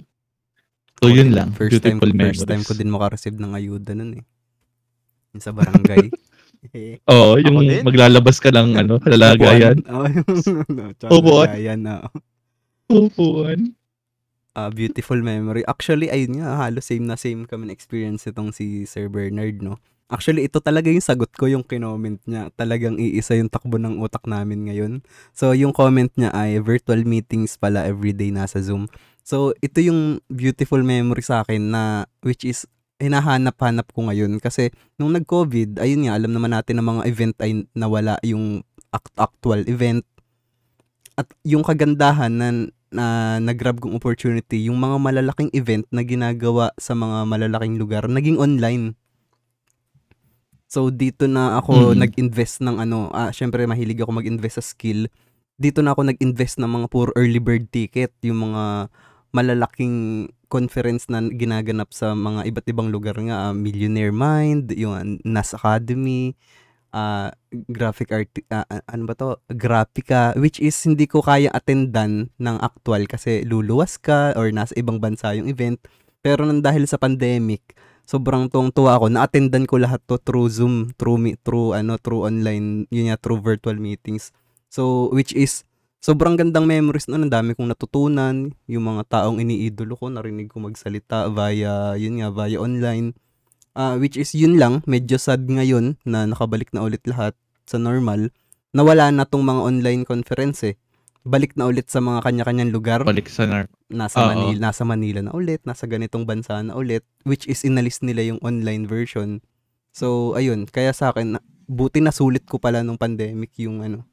So 1.00 1.08
yun 1.08 1.32
lang, 1.32 1.52
First 1.52 1.80
time, 1.80 2.00
beautiful 2.00 2.12
first 2.16 2.44
time 2.44 2.62
memories. 2.64 2.68
ko 2.68 2.74
din 2.74 2.89
makareceive 2.89 3.36
ng 3.36 3.54
ayuda 3.54 3.91
nun 3.91 4.12
eh. 4.20 4.24
Yung 5.34 5.44
sa 5.44 5.52
barangay. 5.52 6.08
Oo, 7.12 7.36
yung 7.44 7.60
Ako 7.60 7.68
din. 7.68 7.84
maglalabas 7.84 8.38
ka 8.39 8.48
ng 8.48 8.70
ano, 8.80 8.96
lalagayan. 9.12 9.84
Oo, 9.91 10.06
yung 10.08 10.28
ano, 10.64 10.84
tsaka 10.96 11.12
Upuan. 11.12 11.48
lagayan 11.52 11.80
na. 11.84 11.96
Upuan. 12.88 13.76
Ah, 14.54 14.70
beautiful 14.70 15.18
memory. 15.18 15.66
Actually, 15.66 16.14
ayun 16.14 16.38
nga, 16.38 16.62
halos 16.62 16.86
same 16.86 17.10
na 17.10 17.18
same 17.18 17.49
kami 17.49 17.74
experience 17.74 18.30
itong 18.30 18.54
si 18.54 18.86
Sir 18.86 19.10
Bernard, 19.10 19.66
no? 19.66 19.82
Actually, 20.14 20.45
ito 20.45 20.62
talaga 20.62 20.93
yung 20.93 21.01
sagot 21.01 21.34
ko, 21.34 21.49
yung 21.49 21.66
kinoment 21.66 22.22
niya. 22.30 22.54
Talagang 22.54 23.01
iisa 23.01 23.34
yung 23.34 23.49
takbo 23.49 23.82
ng 23.82 23.97
utak 23.97 24.22
namin 24.30 24.70
ngayon. 24.70 25.01
So, 25.34 25.58
yung 25.58 25.74
comment 25.74 26.14
niya 26.14 26.30
ay 26.38 26.62
virtual 26.62 27.01
meetings 27.01 27.58
pala 27.58 27.82
everyday 27.89 28.30
nasa 28.30 28.62
Zoom. 28.62 28.86
So, 29.26 29.58
ito 29.58 29.82
yung 29.82 30.22
beautiful 30.30 30.86
memory 30.86 31.26
sa 31.26 31.41
akin 31.41 31.74
na 31.74 32.06
which 32.22 32.45
is 32.45 32.70
hinahanap-hanap 33.01 33.89
ko 33.89 34.06
ngayon 34.06 34.38
kasi 34.38 34.70
nung 35.01 35.18
nag-COVID, 35.18 35.82
ayun 35.82 36.06
nga, 36.06 36.14
alam 36.14 36.30
naman 36.30 36.54
natin 36.54 36.78
na 36.78 36.86
mga 36.86 37.10
event 37.10 37.36
ay 37.41 37.66
nawala 37.74 38.22
yung 38.22 38.62
act- 38.93 39.18
actual 39.18 39.66
event. 39.66 40.06
At 41.18 41.26
yung 41.41 41.66
kagandahan 41.66 42.34
na, 42.38 42.70
na 42.94 43.38
nag-grab 43.41 43.82
kong 43.82 43.98
opportunity, 43.98 44.70
yung 44.70 44.78
mga 44.78 45.02
malalaking 45.02 45.50
event 45.52 45.84
na 45.89 46.06
ginagawa 46.06 46.70
sa 46.78 46.94
mga 46.94 47.26
malalaking 47.26 47.76
lugar, 47.76 48.06
naging 48.06 48.38
online. 48.38 48.94
So, 50.70 50.89
dito 50.89 51.30
na 51.30 51.62
ako 51.62 51.94
Mm. 51.94 51.98
nag-invest 52.02 52.66
ng 52.66 52.82
ano, 52.82 53.14
ah, 53.14 53.30
syempre 53.30 53.66
mahilig 53.70 54.02
ako 54.02 54.10
mag-invest 54.10 54.58
sa 54.58 54.66
skill. 54.66 55.06
Dito 55.54 55.86
na 55.86 55.94
ako 55.94 56.10
nag-invest 56.10 56.58
ng 56.58 56.70
mga 56.70 56.88
pure 56.89 57.14
early 57.14 57.38
bird 57.38 57.70
ticket, 57.70 58.10
yung 58.26 58.41
mga 58.50 58.89
malalaking 59.34 60.30
conference 60.50 61.10
na 61.10 61.22
ginaganap 61.30 61.89
sa 61.94 62.14
mga 62.14 62.46
iba't 62.50 62.66
ibang 62.70 62.89
lugar 62.89 63.18
nga, 63.22 63.50
ah, 63.50 63.54
Millionaire 63.54 64.14
Mind, 64.14 64.74
yung 64.74 65.22
NAS 65.22 65.54
Academy, 65.54 66.34
ah, 66.94 67.34
graphic 67.68 68.14
art, 68.14 68.30
ah, 68.54 68.64
ano 68.88 69.04
ba 69.10 69.14
to? 69.18 69.36
Graphica, 69.52 70.38
which 70.38 70.62
is 70.62 70.78
hindi 70.86 71.10
ko 71.10 71.26
kaya 71.26 71.50
attendan 71.52 72.30
ng 72.38 72.58
actual 72.62 73.10
kasi 73.10 73.44
luluwas 73.44 73.98
ka 74.00 74.38
or 74.38 74.54
nasa 74.54 74.72
ibang 74.78 75.02
bansa 75.02 75.34
yung 75.34 75.50
event. 75.50 75.82
Pero 76.24 76.48
nang 76.48 76.64
dahil 76.64 76.88
sa 76.88 76.96
pandemic, 76.96 77.76
sobrang 78.08 78.48
tuwang-tuwa 78.48 78.96
ako. 78.96 79.12
Na-attendan 79.12 79.68
ko 79.68 79.82
lahat 79.82 80.00
to 80.08 80.16
through 80.22 80.48
Zoom, 80.48 80.96
through 80.96 81.20
me, 81.20 81.36
through 81.44 81.76
ano, 81.76 82.00
through 82.00 82.24
online, 82.24 82.88
yun 82.88 83.12
nga, 83.12 83.20
through 83.20 83.44
virtual 83.44 83.76
meetings. 83.76 84.32
So, 84.72 85.12
which 85.12 85.36
is 85.36 85.68
sobrang 86.04 86.36
gandang 86.36 86.68
memories 86.68 87.08
noon. 87.08 87.28
Ang 87.28 87.34
dami 87.34 87.50
kong 87.56 87.72
natutunan. 87.72 88.52
Yung 88.68 88.86
mga 88.88 89.04
taong 89.08 89.39
iniidolo 89.39 89.96
ko, 89.96 90.12
narinig 90.12 90.52
ko 90.52 90.60
magsalita 90.60 91.32
via, 91.32 91.96
yun 91.96 92.20
nga, 92.20 92.30
via 92.32 92.60
online. 92.60 93.16
Ah, 93.74 93.97
which 93.97 94.21
is 94.21 94.30
yun 94.38 94.61
lang, 94.61 94.86
medyo 94.86 95.17
sad 95.17 95.49
ngayon 95.49 95.97
na 96.05 96.30
nakabalik 96.30 96.69
na 96.78 96.86
ulit 96.86 97.01
lahat 97.09 97.34
sa 97.65 97.82
normal. 97.82 98.30
Nawala 98.69 99.09
na 99.09 99.26
tong 99.26 99.41
mga 99.41 99.61
online 99.65 100.03
conference 100.05 100.61
eh. 100.61 100.76
Balik 101.26 101.57
na 101.57 101.65
ulit 101.65 101.88
sa 101.89 102.03
mga 102.03 102.19
kanya-kanyang 102.21 102.69
lugar 102.69 103.01
Balik 103.07 103.32
sa 103.32 103.47
nar. 103.47 103.71
nasa 103.88 104.19
Oo. 104.21 104.30
Manila, 104.30 104.59
nasa 104.69 104.84
Manila 104.84 105.19
na 105.24 105.32
ulit, 105.32 105.63
nasa 105.63 105.88
ganitong 105.88 106.28
bansa 106.28 106.59
na 106.61 106.76
ulit, 106.76 107.01
which 107.24 107.47
is 107.47 107.63
inalis 107.63 108.03
nila 108.03 108.21
yung 108.21 108.43
online 108.43 108.86
version. 108.86 109.39
So, 109.95 110.36
ayun, 110.36 110.67
kaya 110.67 110.91
sa 110.91 111.09
akin, 111.15 111.39
buti 111.65 112.03
na 112.03 112.11
sulit 112.11 112.43
ko 112.43 112.59
pala 112.59 112.84
nung 112.84 112.99
pandemic 112.99 113.55
yung 113.57 113.82
ano, 113.82 114.03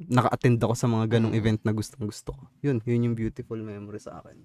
naka-attend 0.00 0.62
ako 0.62 0.74
sa 0.78 0.88
mga 0.88 1.18
ganong 1.18 1.34
event 1.36 1.60
na 1.66 1.74
gustong 1.76 2.08
gusto 2.08 2.32
ko. 2.32 2.42
Yun, 2.64 2.80
yun 2.86 3.10
yung 3.10 3.16
beautiful 3.18 3.58
memory 3.58 4.00
sa 4.00 4.22
akin. 4.22 4.40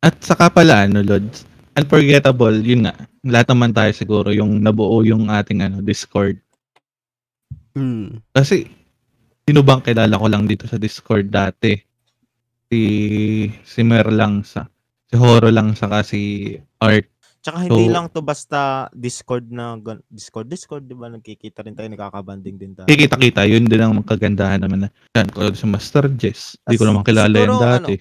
At 0.00 0.22
saka 0.22 0.48
pala, 0.48 0.86
ano, 0.86 1.02
Lods, 1.02 1.57
unforgettable, 1.78 2.58
yun 2.60 2.86
nga, 2.86 2.94
lahat 3.22 3.46
naman 3.54 3.70
tayo 3.70 3.90
siguro 3.94 4.28
yung 4.34 4.58
nabuo 4.58 5.00
yung 5.06 5.30
ating 5.30 5.62
ano, 5.62 5.78
Discord. 5.80 6.38
Hmm. 7.78 8.18
Kasi, 8.34 8.66
sino 9.46 9.62
bang 9.62 9.82
kilala 9.82 10.18
ko 10.18 10.26
lang 10.26 10.44
dito 10.50 10.66
sa 10.66 10.76
Discord 10.76 11.30
dati? 11.30 11.78
Si, 12.68 12.80
si 13.62 13.80
Mer 13.86 14.10
lang 14.10 14.42
sa, 14.42 14.66
si 15.06 15.14
Horo 15.14 15.48
lang 15.48 15.72
sa 15.78 16.02
si 16.02 16.52
Art. 16.82 17.06
Tsaka 17.38 17.70
hindi 17.70 17.86
So- 17.86 17.94
lang 17.94 18.06
to 18.10 18.20
basta 18.20 18.90
Discord 18.90 19.46
na 19.54 19.78
Discord 20.10 20.50
Discord 20.50 20.84
'di 20.90 20.96
ba 20.98 21.06
nagkikita 21.06 21.62
rin 21.62 21.72
tayo 21.78 21.86
nakakabanding 21.86 22.58
din 22.58 22.74
tayo. 22.74 22.90
Kikita-kita, 22.90 23.46
yun 23.46 23.64
din 23.64 23.78
ang 23.78 23.94
magkagandahan 23.94 24.58
naman 24.58 24.84
na. 24.84 24.90
Yan, 25.14 25.30
ko 25.30 25.46
si 25.54 25.64
Master 25.70 26.10
Jess. 26.18 26.58
Hindi 26.66 26.76
ko 26.82 26.86
naman 26.90 27.06
kilala 27.06 27.36
yan 27.38 27.54
dati. 27.56 27.94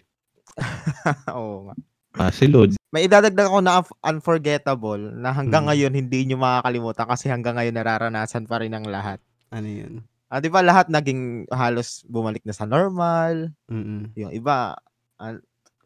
Oo 1.38 1.70
nga. 1.70 1.74
Ah, 2.18 2.34
si 2.34 2.50
Lod. 2.50 2.74
May 2.88 3.04
idadagdag 3.12 3.52
ako 3.52 3.60
na 3.60 3.84
unf- 3.84 3.98
unforgettable 4.00 5.12
na 5.20 5.36
hanggang 5.36 5.68
Hmm. 5.68 5.76
ngayon 5.76 5.92
hindi 5.92 6.24
nyo 6.24 6.40
makakalimutan 6.40 7.04
kasi 7.08 7.28
hanggang 7.28 7.60
ngayon 7.60 7.76
nararanasan 7.76 8.48
pa 8.48 8.64
rin 8.64 8.72
ng 8.72 8.88
lahat. 8.88 9.20
Ano 9.52 9.68
yun? 9.68 9.94
Ah, 10.28 10.40
'di 10.40 10.52
ba 10.52 10.60
lahat 10.64 10.88
naging 10.92 11.48
halos 11.52 12.04
bumalik 12.08 12.44
na 12.44 12.52
sa 12.56 12.68
normal, 12.68 13.52
Mm-mm. 13.72 14.12
yung 14.16 14.32
iba 14.32 14.76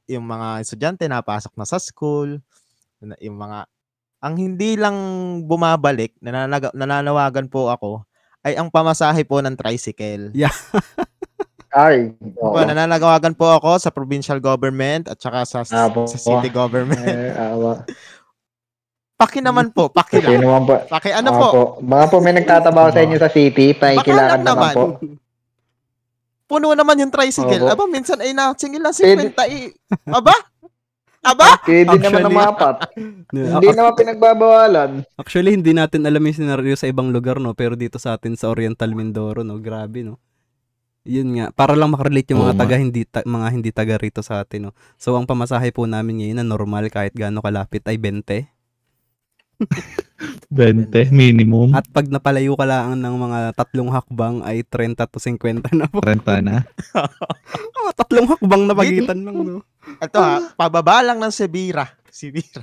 yung 0.10 0.26
mga 0.26 0.66
estudyante 0.66 1.06
napasok 1.06 1.54
na 1.58 1.66
sa 1.66 1.78
school, 1.78 2.41
yung 3.22 3.38
mga 3.38 3.70
ang 4.22 4.36
hindi 4.38 4.78
lang 4.78 4.97
bumabalik, 5.49 6.14
nananaga, 6.22 6.70
nananawagan 6.78 7.49
po 7.49 7.74
ako 7.74 8.06
ay 8.45 8.58
ang 8.58 8.70
pamasahe 8.70 9.26
po 9.26 9.41
ng 9.41 9.58
tricycle. 9.58 10.30
Ay, 11.72 12.11
Po, 12.36 12.51
nananawagan 12.53 13.32
po 13.32 13.47
ako 13.49 13.80
sa 13.80 13.89
provincial 13.89 14.38
government 14.38 15.07
at 15.07 15.15
saka 15.15 15.43
sa, 15.43 15.63
Ah, 15.65 15.88
po. 15.88 16.03
sa 16.03 16.15
city 16.15 16.49
government. 16.49 16.99
Eh, 17.01 17.32
awa. 17.34 17.82
Paki 19.17 19.38
naman 19.38 19.69
po, 19.69 19.86
paki 19.86 20.17
lang. 20.17 20.41
naman 20.41 20.65
po. 20.65 20.76
Paki 20.84 21.13
ano 21.13 21.30
Ah, 21.30 21.38
po, 21.38 21.47
Baka 21.80 22.05
po 22.09 22.17
may 22.19 22.34
nagtatabaho 22.34 22.89
sa 22.89 22.99
inyo 22.99 23.15
sa 23.15 23.30
city. 23.30 23.72
Pakikilakan 23.72 24.17
lang 24.36 24.43
naman 24.43 24.57
naman. 24.67 24.74
po. 24.74 24.86
puno 26.43 26.74
naman 26.74 26.99
yung 26.99 27.07
tricycle. 27.09 27.63
Opo. 27.63 27.72
Aba, 27.72 27.84
minsan 27.88 28.19
ay 28.19 28.34
nasingil 28.34 28.82
lang 28.82 28.91
Pwede. 28.91 29.32
50 29.32 29.47
i. 29.47 29.72
Aba? 30.09 30.36
Aba? 31.24 31.47
Pwede 31.63 31.86
naman 31.88 32.01
Actually- 32.01 32.26
na 32.26 32.32
mapat. 32.34 32.76
Yeah, 33.32 33.55
Hindi 33.55 33.67
naman 33.72 33.93
pinagbabawalan. 33.95 34.91
Actually, 35.15 35.55
hindi 35.55 35.72
natin 35.72 36.03
alam 36.03 36.19
yung 36.19 36.36
scenario 36.36 36.76
sa 36.76 36.84
ibang 36.84 37.07
lugar, 37.07 37.39
no? 37.39 37.55
Pero 37.55 37.80
dito 37.80 37.95
sa 37.95 38.11
atin, 38.11 38.36
sa 38.36 38.51
Oriental 38.51 38.91
Mindoro, 38.91 39.39
no? 39.39 39.55
Grabe, 39.55 40.03
no? 40.03 40.19
Yun 41.02 41.34
nga, 41.34 41.49
para 41.49 41.74
lang 41.74 41.89
makarelate 41.89 42.30
yung 42.30 42.45
mga 42.45 42.54
Oo 42.54 42.62
taga 42.62 42.76
hindi 42.78 43.02
ta- 43.10 43.26
mga 43.26 43.47
hindi 43.49 43.70
taga 43.74 43.97
rito 43.97 44.22
sa 44.22 44.45
atin, 44.45 44.70
no. 44.70 44.72
So 45.02 45.18
ang 45.18 45.26
pamasahe 45.26 45.74
po 45.74 45.89
namin 45.89 46.22
ngayon 46.22 46.38
na 46.38 46.45
normal 46.45 46.93
kahit 46.93 47.18
gaano 47.18 47.41
kalapit 47.41 47.82
ay 47.89 47.97
20. 47.97 48.45
20, 50.54 51.10
minimum. 51.14 51.74
At 51.74 51.89
pag 51.89 52.06
napalayo 52.06 52.54
ka 52.54 52.66
lang 52.70 52.97
ng 52.97 53.16
mga 53.18 53.39
tatlong 53.58 53.89
hakbang 53.89 54.45
ay 54.45 54.62
30 54.62 54.93
to 55.10 55.18
50 55.18 55.74
na 55.74 55.89
po. 55.89 56.02
Renta 56.02 56.38
na. 56.41 56.66
Mga 57.82 57.91
tatlong 57.97 58.28
hakbang 58.30 58.64
na 58.70 58.74
pagitan 58.78 59.20
lang, 59.26 59.38
no. 59.41 59.66
Ito 59.97 60.18
ha, 60.22 60.54
pababa 60.54 61.02
lang 61.02 61.18
ng 61.18 61.34
Sibira. 61.34 61.89
Sibira. 62.14 62.62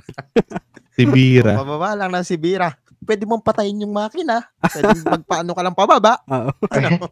Si 0.95 1.03
Bira. 1.11 1.59
Pababa 1.59 1.91
lang 1.95 2.15
ng 2.15 2.23
Sibira. 2.23 2.71
Pwede 3.03 3.27
mong 3.27 3.43
patayin 3.43 3.83
yung 3.83 3.91
makina. 3.91 4.47
Pwede 4.59 4.95
magpaano 5.03 5.51
ka 5.51 5.61
lang 5.63 5.75
pababa. 5.75 6.13
Oo. 6.23 6.51
Ano? 6.71 7.11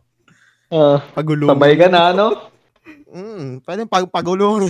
Uh, 0.68 0.99
Pagulong. 1.15 1.47
sabay 1.47 1.80
ka 1.80 1.88
na, 1.88 2.11
ano? 2.11 2.51
Mm, 3.07 3.63
pwede 3.63 3.88
pag 3.88 4.03
pagulong. 4.11 4.68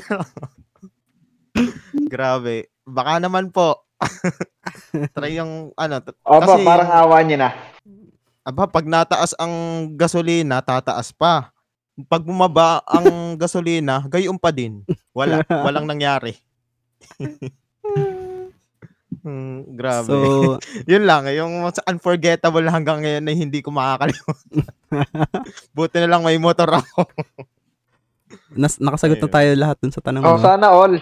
Grabe. 2.14 2.70
Baka 2.86 3.18
naman 3.18 3.50
po. 3.50 3.82
Try 5.18 5.42
yung 5.42 5.74
ano. 5.74 5.96
t- 6.06 6.14
Opo, 6.22 6.38
kasi, 6.46 6.62
parang 6.62 6.90
awa 6.94 7.18
niyo 7.26 7.42
na. 7.42 7.50
aba, 8.46 8.70
pag 8.70 8.86
nataas 8.86 9.34
ang 9.42 9.54
gasolina, 9.98 10.62
tataas 10.62 11.10
pa. 11.10 11.50
Pag 12.06 12.22
bumaba 12.22 12.86
ang 12.86 13.34
gasolina, 13.34 14.06
gayon 14.06 14.38
pa 14.38 14.54
din. 14.54 14.86
Wala. 15.18 15.42
Walang 15.66 15.90
nangyari. 15.90 16.38
Hmm, 19.28 19.76
grabe. 19.76 20.08
So, 20.08 20.16
Yun 20.92 21.04
lang, 21.04 21.28
yung 21.28 21.60
most 21.60 21.84
unforgettable 21.84 22.64
hanggang 22.64 23.04
ngayon 23.04 23.28
na 23.28 23.36
hindi 23.36 23.60
ko 23.60 23.76
makakalimutan. 23.76 24.64
Buti 25.76 25.98
na 26.00 26.08
lang 26.08 26.24
may 26.24 26.40
motor 26.40 26.72
ako. 26.72 27.04
nas- 28.62 28.80
nakasagot 28.80 29.20
na 29.20 29.28
tayo 29.30 29.50
lahat 29.54 29.78
dun 29.78 29.92
sa 29.92 30.00
tanong 30.00 30.24
Oh, 30.24 30.36
mo. 30.36 30.42
sana 30.42 30.72
all. 30.72 30.96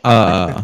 Ah, 0.00 0.62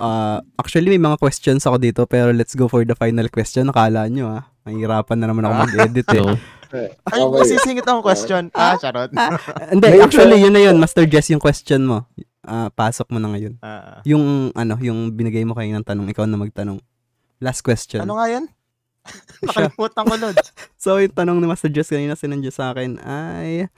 Ah, 0.00 0.38
actually, 0.56 0.88
may 0.88 0.98
mga 0.98 1.20
questions 1.20 1.62
ako 1.62 1.76
dito, 1.76 2.02
pero 2.04 2.32
let's 2.32 2.56
go 2.56 2.66
for 2.66 2.82
the 2.82 2.96
final 2.96 3.28
question. 3.28 3.70
Nakala 3.70 4.10
nyo, 4.10 4.34
ah. 4.34 4.42
Mahirapan 4.64 5.14
na 5.14 5.30
naman 5.30 5.44
ako 5.44 5.54
mag-edit, 5.62 6.06
eh. 6.10 6.34
Ay, 7.06 7.20
masisingit 7.22 7.86
ang 7.86 8.02
question. 8.02 8.50
Ah, 8.50 8.74
charot. 8.74 9.12
Hindi, 9.70 9.88
actually, 10.00 10.42
yun 10.42 10.50
na 10.50 10.64
yun. 10.64 10.74
Master 10.74 11.06
Jess, 11.06 11.30
yung 11.30 11.38
question 11.38 11.86
mo. 11.86 12.08
Ah, 12.44 12.68
pasok 12.68 13.08
mo 13.08 13.18
na 13.18 13.32
ngayon. 13.32 13.56
Ah, 13.60 14.04
Yung, 14.04 14.52
ano, 14.52 14.76
yung 14.80 15.12
binigay 15.12 15.42
mo 15.42 15.56
kayo 15.56 15.72
ng 15.72 15.84
tanong, 15.84 16.08
ikaw 16.12 16.28
na 16.28 16.36
magtanong. 16.36 16.78
Last 17.40 17.64
question. 17.64 18.04
ano 18.04 18.20
nga? 18.20 18.28
Siya. 18.28 18.40
Nakalimutan 19.48 20.04
ko, 20.04 20.14
Lods. 20.16 20.46
So, 20.84 21.00
yung 21.00 21.12
tanong 21.12 21.40
ni 21.40 21.46
Master 21.48 21.72
Jess 21.72 21.88
kanina 21.88 22.14
sinandya 22.14 22.52
sa 22.52 22.72
akin 22.72 23.00
ay... 23.00 23.68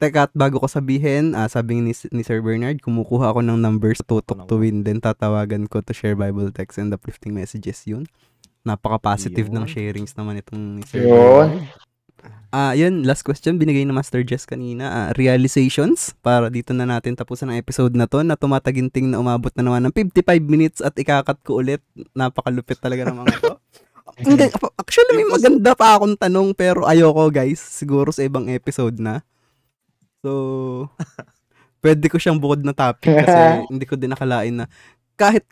Teka, 0.00 0.26
at 0.26 0.32
bago 0.32 0.56
ko 0.56 0.64
sabihin, 0.64 1.36
ah, 1.36 1.44
sabi 1.44 1.76
ni, 1.76 1.92
ni 1.92 2.22
Sir 2.24 2.40
Bernard, 2.40 2.80
kumukuha 2.80 3.36
ako 3.36 3.44
ng 3.44 3.60
numbers 3.60 4.00
tutok 4.00 4.48
to 4.48 4.56
win, 4.56 4.80
then 4.80 4.96
tatawagan 4.96 5.68
ko 5.68 5.84
to 5.84 5.92
share 5.92 6.16
Bible 6.16 6.48
text 6.48 6.80
and 6.80 6.88
uplifting 6.88 7.36
messages 7.36 7.84
yun. 7.84 8.08
Napaka-positive 8.64 9.52
ng 9.52 9.64
Yun. 9.64 9.72
sharings 9.72 10.12
naman 10.16 10.40
itong 10.40 10.80
ni 10.80 10.82
Sir 10.88 11.04
Yun. 11.04 11.12
Bernard. 11.12 11.89
Ah, 12.50 12.74
yun, 12.74 13.06
last 13.06 13.22
question 13.22 13.62
binigay 13.62 13.86
ni 13.86 13.94
Master 13.94 14.26
Jess 14.26 14.42
kanina. 14.42 14.90
Ah, 14.90 15.08
realizations 15.14 16.18
para 16.18 16.50
dito 16.50 16.74
na 16.74 16.82
natin 16.82 17.14
tapusan 17.14 17.54
ang 17.54 17.58
episode 17.62 17.94
na 17.94 18.10
to 18.10 18.26
na 18.26 18.34
tumataginting 18.34 19.06
na 19.06 19.22
umabot 19.22 19.54
na 19.54 19.62
naman 19.62 19.86
ng 19.86 19.94
55 19.94 20.42
minutes 20.50 20.82
at 20.82 20.90
ikakat 20.98 21.38
ko 21.46 21.62
ulit. 21.62 21.78
Napakalupit 22.10 22.82
talaga 22.82 23.06
ng 23.06 23.22
mga 23.22 23.34
to. 23.38 23.54
Hindi, 24.20 24.50
actually 24.74 25.14
may 25.16 25.30
maganda 25.30 25.72
pa 25.78 25.96
akong 25.96 26.18
tanong 26.18 26.50
pero 26.58 26.84
ayoko 26.90 27.30
guys. 27.30 27.62
Siguro 27.62 28.10
sa 28.10 28.26
ibang 28.26 28.50
episode 28.50 28.98
na. 28.98 29.22
So, 30.20 30.90
pwede 31.86 32.10
ko 32.10 32.18
siyang 32.18 32.42
bukod 32.42 32.66
na 32.66 32.74
topic 32.74 33.14
kasi 33.14 33.40
hindi 33.72 33.86
ko 33.88 33.96
din 33.96 34.12
nakalain 34.12 34.52
na 34.52 34.66
kahit 35.16 35.46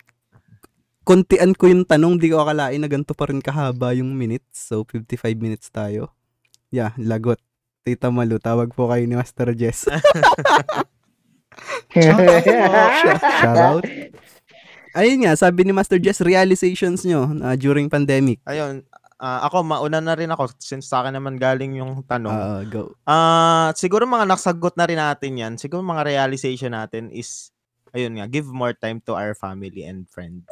kontian 1.07 1.57
ko 1.57 1.65
yung 1.65 1.87
tanong, 1.89 2.21
di 2.21 2.29
ko 2.29 2.43
akalain 2.43 2.77
na 2.77 2.85
ganito 2.85 3.17
pa 3.17 3.31
rin 3.31 3.41
kahaba 3.41 3.97
yung 3.97 4.13
minutes. 4.13 4.69
So, 4.69 4.85
55 4.85 5.33
minutes 5.39 5.73
tayo. 5.73 6.13
Yeah, 6.69 6.93
lagot. 7.01 7.41
Tita 7.81 8.13
Malu, 8.13 8.37
tawag 8.37 8.77
po 8.77 8.93
kayo 8.93 9.09
ni 9.09 9.17
Master 9.17 9.57
Jess. 9.57 9.89
Shout 11.93 13.57
out. 13.57 13.83
Ayun 14.99 15.25
nga, 15.25 15.33
sabi 15.37 15.65
ni 15.65 15.73
Master 15.73 16.01
Jess, 16.01 16.21
realizations 16.21 17.05
nyo 17.05 17.29
na 17.29 17.53
during 17.57 17.89
pandemic. 17.89 18.41
Ayun, 18.45 18.85
ah, 19.21 19.45
ako, 19.45 19.65
mauna 19.65 20.01
na 20.01 20.13
rin 20.17 20.29
ako 20.29 20.49
since 20.57 20.89
sa 20.89 21.01
akin 21.01 21.17
naman 21.17 21.37
galing 21.37 21.77
yung 21.77 22.01
tanong. 22.05 22.33
Ah, 22.33 22.61
go. 22.65 22.93
Ah, 23.05 23.69
siguro 23.77 24.09
mga 24.09 24.25
nasagot 24.25 24.73
na 24.77 24.89
rin 24.89 24.97
natin 24.97 25.37
'yan. 25.37 25.53
Siguro 25.57 25.85
mga 25.85 26.09
realization 26.09 26.73
natin 26.73 27.13
is 27.13 27.53
ayun 27.93 28.17
nga, 28.17 28.25
give 28.29 28.49
more 28.49 28.73
time 28.73 29.01
to 29.05 29.13
our 29.13 29.37
family 29.37 29.85
and 29.85 30.09
friends. 30.09 30.49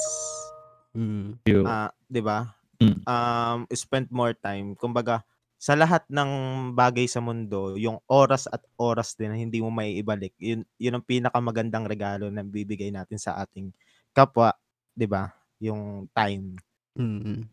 Mm. 0.97 1.37
yun. 1.45 1.65
Ah, 1.65 1.89
'di 2.09 2.21
ba? 2.21 2.53
Mm. 2.77 3.01
Um, 3.09 3.59
spend 3.73 4.05
more 4.13 4.37
time. 4.37 4.77
Kumbaga, 4.77 5.25
sa 5.57 5.73
lahat 5.73 6.05
ng 6.09 6.31
bagay 6.77 7.09
sa 7.09 7.17
mundo, 7.17 7.73
yung 7.81 7.97
oras 8.05 8.45
at 8.45 8.61
oras 8.77 9.17
din 9.17 9.33
na 9.33 9.37
hindi 9.41 9.57
mo 9.57 9.73
may 9.73 9.97
ibalik. 9.97 10.33
Yun, 10.37 10.61
yun 10.77 10.97
ang 11.01 11.05
pinakamagandang 11.05 11.89
regalo 11.89 12.29
na 12.29 12.45
bibigay 12.45 12.93
natin 12.93 13.17
sa 13.17 13.41
ating 13.41 13.73
kapwa, 14.13 14.53
'di 14.93 15.09
ba? 15.09 15.33
Yung 15.57 16.05
time. 16.13 16.61
Mm. 16.93 17.49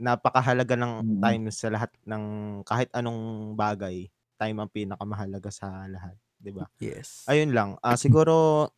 Napakahalaga 0.00 0.74
ng 0.80 1.20
time 1.20 1.44
sa 1.52 1.68
lahat 1.68 1.92
ng 2.08 2.24
kahit 2.64 2.88
anong 2.96 3.52
bagay. 3.52 4.08
Time 4.40 4.56
ang 4.64 4.72
pinakamahalaga 4.72 5.52
sa 5.52 5.84
lahat, 5.92 6.16
'di 6.40 6.56
ba? 6.56 6.64
Yes. 6.80 7.28
Ayun 7.28 7.52
lang. 7.52 7.76
Ah 7.84 8.00
siguro 8.00 8.68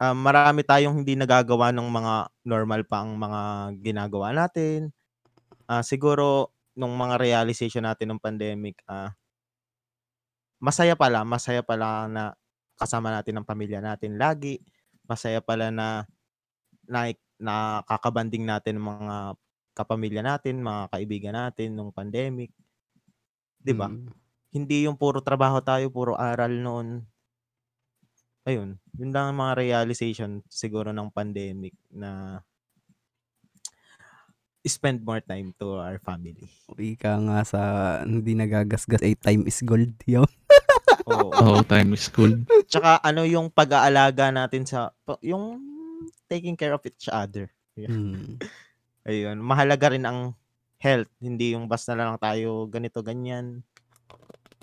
ah, 0.00 0.16
marami 0.16 0.64
tayong 0.64 1.04
hindi 1.04 1.12
nagagawa 1.20 1.76
ng 1.76 1.88
mga 1.92 2.14
normal 2.48 2.82
pa 2.88 3.04
ang 3.04 3.20
mga 3.20 3.40
ginagawa 3.84 4.32
natin. 4.32 4.96
Ah 5.68 5.84
siguro 5.84 6.53
nung 6.74 6.94
mga 6.94 7.18
realization 7.18 7.86
natin 7.86 8.14
ng 8.14 8.22
pandemic, 8.22 8.78
ah 8.90 9.14
masaya 10.62 10.94
pala, 10.96 11.22
masaya 11.26 11.60
pala 11.60 12.08
na 12.08 12.22
kasama 12.80 13.12
natin 13.12 13.38
ang 13.38 13.46
pamilya 13.46 13.84
natin 13.84 14.16
lagi. 14.16 14.58
Masaya 15.04 15.44
pala 15.44 15.68
na 15.68 16.08
na 16.88 17.12
nakakabanding 17.40 18.44
natin 18.48 18.80
ang 18.80 18.86
mga 18.96 19.16
kapamilya 19.74 20.22
natin, 20.24 20.64
mga 20.64 20.88
kaibigan 20.92 21.34
natin 21.36 21.76
nung 21.76 21.92
pandemic. 21.92 22.50
'Di 23.60 23.74
ba? 23.74 23.88
Mm. 23.90 24.12
hindi 24.54 24.86
yung 24.86 24.94
puro 24.94 25.18
trabaho 25.18 25.58
tayo, 25.58 25.90
puro 25.90 26.14
aral 26.14 26.62
noon. 26.62 27.02
Ayun, 28.46 28.78
yun 28.94 29.10
lang 29.10 29.34
ang 29.34 29.38
mga 29.42 29.54
realization 29.58 30.46
siguro 30.46 30.94
ng 30.94 31.10
pandemic 31.10 31.74
na 31.90 32.38
spend 34.64 35.04
more 35.04 35.20
time 35.20 35.52
to 35.60 35.76
our 35.76 36.00
family. 36.00 36.48
Ika 36.72 37.20
nga 37.20 37.38
sa 37.44 37.60
hindi 38.02 38.32
nagagasgas 38.32 39.04
ay 39.04 39.14
time 39.20 39.44
is 39.44 39.60
gold. 39.60 39.92
Yo. 40.08 40.24
Oo. 41.12 41.28
Oh, 41.36 41.60
time 41.60 41.92
is 41.92 42.08
cool. 42.08 42.32
Tsaka 42.64 43.00
ano 43.04 43.28
yung 43.28 43.52
pag-aalaga 43.52 44.32
natin 44.32 44.64
sa 44.64 44.96
yung 45.20 45.60
taking 46.28 46.56
care 46.56 46.72
of 46.72 46.80
each 46.88 47.12
other. 47.12 47.52
Mm. 47.76 48.40
Ayun, 49.08 49.36
mahalaga 49.44 49.92
rin 49.92 50.08
ang 50.08 50.32
health, 50.80 51.12
hindi 51.20 51.52
yung 51.52 51.68
basta 51.68 51.92
na 51.92 52.08
lang 52.08 52.18
tayo 52.20 52.64
ganito 52.72 53.04
ganyan. 53.04 53.60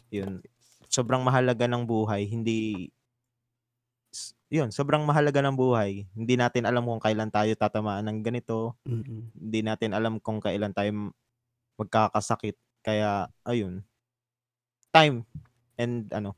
Yun. 0.09 0.41
Sobrang 0.89 1.21
mahalaga 1.21 1.69
ng 1.69 1.85
buhay, 1.85 2.25
hindi 2.25 2.89
yun, 4.51 4.67
sobrang 4.67 5.07
mahalaga 5.07 5.39
ng 5.39 5.55
buhay. 5.55 6.03
Hindi 6.11 6.35
natin 6.35 6.67
alam 6.67 6.83
kung 6.83 6.99
kailan 6.99 7.31
tayo 7.31 7.55
tatamaan 7.55 8.03
ng 8.03 8.19
ganito. 8.19 8.75
Mm. 8.83 9.31
Hindi 9.31 9.59
natin 9.63 9.95
alam 9.95 10.19
kung 10.19 10.43
kailan 10.43 10.75
tayo 10.75 11.15
magkakasakit. 11.79 12.59
Kaya, 12.83 13.31
ayun. 13.47 13.79
Time 14.91 15.23
and 15.79 16.11
ano, 16.11 16.35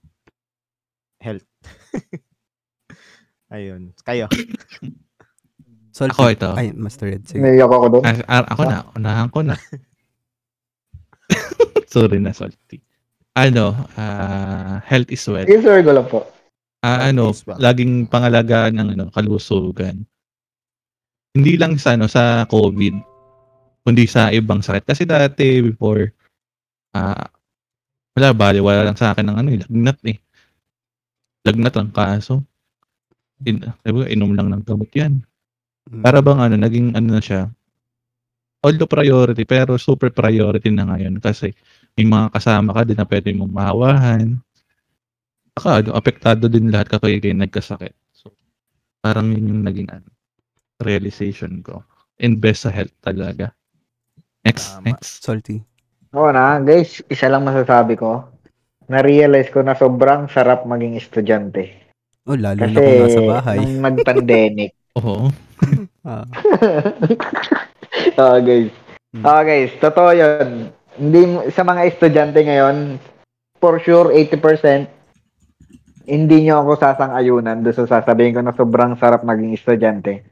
health. 1.17 1.49
ayun. 3.57 3.97
Kayo. 4.05 4.29
Salty. 5.97 6.13
Ako 6.13 6.29
ito. 6.29 6.49
Ay, 6.53 6.69
Master 6.69 7.09
Red. 7.09 7.25
Sige. 7.25 7.41
Naiyak 7.41 7.69
ako 7.69 7.97
doon. 7.97 8.03
Ah, 8.05 8.17
ah, 8.29 8.45
ako 8.45 8.61
na, 8.69 8.77
unahan 8.93 9.29
ko 9.33 9.41
na. 9.41 9.57
Sorry 11.93 12.21
na, 12.21 12.33
salty. 12.33 12.81
Ano, 13.37 13.73
ah, 13.97 14.81
health 14.85 15.09
is 15.09 15.25
wealth. 15.25 15.49
Yes, 15.49 15.65
sir, 15.65 15.81
ko 15.81 15.93
lang 15.93 16.09
po. 16.09 16.25
Ah, 16.83 17.07
ano, 17.07 17.31
laging 17.63 18.11
pangalagaan 18.11 18.75
ng 18.75 18.89
ano, 18.99 19.05
kalusugan. 19.15 20.03
Hindi 21.31 21.55
lang 21.55 21.79
sa 21.79 21.95
ano 21.95 22.11
sa 22.11 22.43
COVID, 22.43 22.95
kundi 23.87 24.03
sa 24.03 24.29
ibang 24.35 24.59
sakit. 24.59 24.83
Kasi 24.83 25.07
dati 25.07 25.63
before 25.63 26.11
ah 26.93 27.31
wala 28.13 28.29
bali, 28.35 28.59
wala 28.61 28.85
lang 28.85 28.97
sa 28.99 29.15
akin 29.15 29.25
ng 29.31 29.37
ano, 29.39 29.49
eh, 29.55 29.59
lagnat 29.63 29.99
eh. 30.11 30.17
Lagnat 31.47 31.73
ang 31.79 31.91
kaso. 31.95 32.43
In, 33.47 33.63
sabi 33.63 33.97
ko, 33.99 34.05
inom 34.07 34.31
lang 34.37 34.47
ng 34.53 34.63
gamot 34.63 34.91
yan. 34.93 35.23
Mm. 35.89 36.03
Para 36.03 36.19
bang 36.23 36.39
ano, 36.39 36.55
naging 36.59 36.95
ano 36.95 37.07
na 37.17 37.23
siya, 37.23 37.51
although 38.63 38.87
priority, 38.87 39.43
pero 39.43 39.75
super 39.75 40.11
priority 40.11 40.71
na 40.71 40.87
ngayon 40.87 41.19
kasi 41.19 41.51
may 41.99 42.07
mga 42.07 42.31
kasama 42.31 42.71
ka 42.71 42.81
din 42.87 42.97
na 42.99 43.07
pwede 43.07 43.35
mong 43.35 43.51
mahawahan. 43.51 44.39
Saka, 45.53 45.85
ano, 45.85 45.89
apektado 45.93 46.49
din 46.49 46.73
lahat 46.73 46.89
kapag 46.89 47.21
kayo 47.21 47.37
nagkasakit. 47.37 47.93
So, 48.09 48.33
parang 49.05 49.29
yun 49.29 49.53
yung 49.53 49.61
naging 49.61 49.89
ano, 49.93 50.09
realization 50.81 51.61
ko. 51.61 51.85
Invest 52.17 52.65
sa 52.65 52.71
health 52.73 52.93
talaga. 53.05 53.53
Next, 54.41 54.77
Tama. 54.77 54.85
next. 54.89 55.21
Salty. 55.21 55.61
Oo 56.13 56.29
na, 56.33 56.57
guys, 56.57 57.01
isa 57.05 57.29
lang 57.29 57.45
masasabi 57.45 57.97
ko. 57.97 58.25
Na-realize 58.89 59.49
ko 59.53 59.61
na 59.61 59.77
sobrang 59.77 60.27
sarap 60.29 60.65
maging 60.65 60.97
estudyante. 60.97 61.69
Oh, 62.25 62.35
lalo 62.37 62.59
Kasi 62.59 62.73
na 62.73 62.81
kung 62.81 63.01
nasa 63.05 63.21
bahay. 63.21 63.57
nung 63.61 63.77
nag-pandemic. 63.81 64.71
Oo. 64.99 65.29
Ah. 66.03 66.27
Oo, 68.19 68.37
guys. 68.43 68.67
Hmm. 69.15 69.23
Oo, 69.23 69.41
guys. 69.47 69.71
Totoo 69.79 70.11
yun. 70.11 70.67
Hindi, 70.99 71.21
sa 71.55 71.63
mga 71.63 71.87
estudyante 71.87 72.43
ngayon, 72.43 72.99
for 73.63 73.79
sure, 73.79 74.11
80%, 74.11 74.83
hindi 76.03 76.43
nyo 76.43 76.63
ako 76.63 76.71
sasang-ayunan 76.79 77.63
doon 77.63 77.75
sa 77.75 77.87
sasabihin 77.87 78.35
ko 78.35 78.41
na 78.43 78.55
sobrang 78.55 78.99
sarap 78.99 79.23
maging 79.23 79.55
estudyante. 79.55 80.23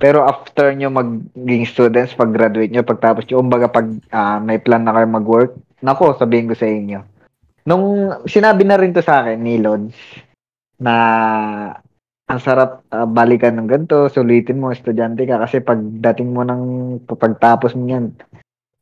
Pero 0.00 0.24
after 0.24 0.72
nyo 0.72 0.88
maging 0.88 1.68
students, 1.68 2.16
pag-graduate 2.16 2.72
nyo, 2.72 2.80
pagtapos 2.80 3.28
nyo, 3.28 3.44
umbaga 3.44 3.68
pag 3.68 3.86
ah, 4.08 4.40
may 4.40 4.56
plan 4.56 4.80
na 4.80 4.96
kayo 4.96 5.04
mag-work, 5.04 5.52
nako, 5.84 6.16
sabihin 6.16 6.48
ko 6.48 6.56
sa 6.56 6.64
inyo. 6.64 7.04
Nung 7.68 7.84
sinabi 8.24 8.64
na 8.64 8.80
rin 8.80 8.96
to 8.96 9.04
sa 9.04 9.20
akin 9.20 9.36
ni 9.36 9.60
Lods, 9.60 9.92
na 10.80 10.94
ang 12.32 12.40
sarap 12.40 12.80
ah, 12.88 13.04
balikan 13.04 13.60
ng 13.60 13.68
ganito, 13.68 14.08
sulitin 14.08 14.56
mo, 14.56 14.72
estudyante 14.72 15.28
ka. 15.28 15.36
Kasi 15.44 15.60
pagdating 15.60 16.32
mo 16.32 16.48
ng, 16.48 16.62
pagtapos 17.04 17.76
mo 17.76 17.84
yan, 17.84 18.16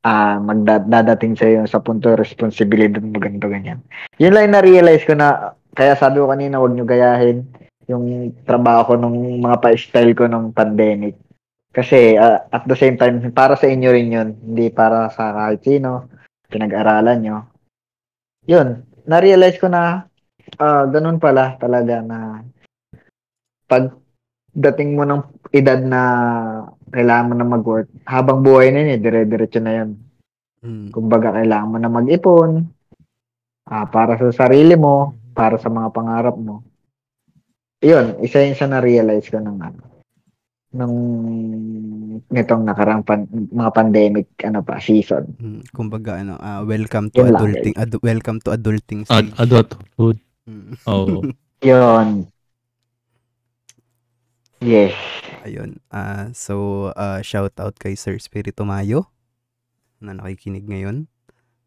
ah 0.06 0.38
magdadating 0.38 1.34
sa 1.34 1.50
iyo 1.50 1.66
sa 1.66 1.82
punto 1.82 2.14
responsibilidad 2.14 3.02
mo 3.02 3.18
ganito 3.18 3.50
ganyan. 3.50 3.82
Yun 4.22 4.30
lang 4.30 4.54
na-realize 4.54 5.02
ko 5.02 5.18
na 5.18 5.57
kaya 5.78 5.94
sabi 5.94 6.18
ko 6.18 6.26
kanina 6.26 6.58
wag 6.58 6.74
nyo 6.74 6.82
gayahin 6.82 7.46
yung 7.86 8.34
trabaho 8.42 8.92
ko 8.92 8.92
nung 8.98 9.38
mga 9.38 9.62
pa-style 9.62 10.12
ko 10.12 10.26
nung 10.26 10.50
pandemic. 10.50 11.14
Kasi 11.70 12.18
ah, 12.18 12.50
at 12.50 12.66
the 12.66 12.74
same 12.74 12.98
time 12.98 13.22
para 13.30 13.54
sa 13.54 13.70
inyo 13.70 13.88
rin 13.94 14.10
yun, 14.10 14.28
hindi 14.42 14.74
para 14.74 15.06
sa 15.14 15.30
kahit 15.30 15.62
sino 15.62 16.10
pinag-aralan 16.50 17.18
nyo. 17.22 17.38
Yun, 18.50 18.82
na-realize 19.06 19.56
ko 19.62 19.70
na 19.70 20.02
ah 20.58 20.84
ganun 20.90 21.22
pala 21.22 21.54
talaga 21.62 22.02
na 22.02 22.42
pag 23.70 23.94
dating 24.50 24.98
mo 24.98 25.06
ng 25.06 25.22
edad 25.54 25.78
na 25.78 26.02
kailangan 26.90 27.28
mo 27.28 27.34
na 27.36 27.46
mag-work, 27.46 27.88
habang 28.08 28.40
buhay 28.42 28.72
na 28.72 28.82
yun, 28.84 28.96
eh, 28.96 29.00
dire-diretso 29.00 29.60
na 29.60 29.72
yun. 29.84 29.90
Mm. 30.64 30.88
Kumbaga, 30.90 31.36
kailangan 31.36 31.70
mo 31.70 31.76
na 31.78 31.90
mag-ipon 31.92 32.66
ah, 33.68 33.86
para 33.86 34.16
sa 34.16 34.32
sarili 34.32 34.74
mo, 34.74 35.14
para 35.38 35.54
sa 35.54 35.70
mga 35.70 35.94
pangarap 35.94 36.34
mo. 36.34 36.66
Yun, 37.78 38.18
isa 38.26 38.42
yun 38.42 38.58
sa 38.58 38.66
na-realize 38.66 39.30
ko 39.30 39.38
ng 39.38 39.58
ano, 39.62 39.82
nung 40.74 40.96
nitong 42.26 42.66
nakarang 42.66 43.06
pan, 43.06 43.30
mga 43.30 43.70
pandemic 43.70 44.26
ano 44.42 44.66
pa 44.66 44.82
season. 44.82 45.30
Mm. 45.38 45.62
Kumbaga 45.70 46.18
ano, 46.18 46.34
ah, 46.42 46.66
welcome 46.66 47.06
to 47.14 47.22
Yun 47.22 47.30
lang, 47.30 47.40
adulting. 47.40 47.74
adu- 47.78 48.02
welcome 48.02 48.42
to 48.42 48.50
adulting 48.50 49.06
Ad- 49.06 49.30
stage. 49.30 49.38
adulthood. 49.38 50.18
Mm. 50.50 50.74
Oo. 50.90 51.22
Yun. 51.70 52.26
Yes. 54.58 54.94
Ayun. 55.46 55.78
Ah, 55.88 56.34
so 56.34 56.90
ah, 56.98 57.22
shout 57.22 57.54
out 57.62 57.78
kay 57.78 57.94
Sir 57.94 58.18
Spirito 58.18 58.66
Mayo 58.66 59.06
na 60.02 60.18
nakikinig 60.18 60.66
ngayon. 60.66 61.06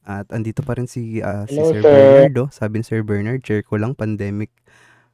At 0.02 0.26
andito 0.34 0.66
pa 0.66 0.74
rin 0.78 0.90
si 0.90 1.22
ah, 1.22 1.46
si 1.46 1.58
Hello, 1.58 1.70
Sir 1.70 1.82
sir. 1.82 1.94
Bernard, 1.94 2.36
oh. 2.42 2.50
Sabi 2.50 2.82
ni 2.82 2.86
Sir 2.86 3.02
Bernard, 3.06 3.42
share 3.46 3.62
ko 3.62 3.78
lang 3.78 3.94
pandemic. 3.94 4.50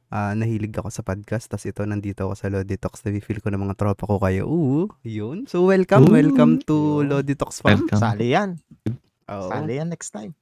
Ah, 0.08 0.32
nahilig 0.32 0.72
ako 0.72 0.88
sa 0.88 1.04
podcast, 1.04 1.52
tas 1.52 1.68
ito 1.68 1.84
nandito 1.84 2.24
ako 2.24 2.32
sa 2.32 2.48
Lodi 2.48 2.80
Talks. 2.80 3.04
Nabi-feel 3.04 3.44
ko 3.44 3.52
ng 3.52 3.60
mga 3.60 3.76
tropa 3.76 4.08
ko 4.08 4.16
kayo. 4.16 4.48
Oo, 4.48 4.88
yun. 5.04 5.44
So 5.44 5.68
welcome, 5.68 6.08
Ooh. 6.08 6.16
welcome 6.16 6.56
to 6.64 7.04
Yun. 7.04 7.12
Lodi 7.12 7.36
Talks 7.36 7.60
fam. 7.60 7.84
Welcome. 7.84 8.00
Sali 8.00 8.32
yan. 8.32 8.56
Oo. 9.28 9.52
Sali 9.52 9.76
yan 9.76 9.92
next 9.92 10.08
time. 10.16 10.32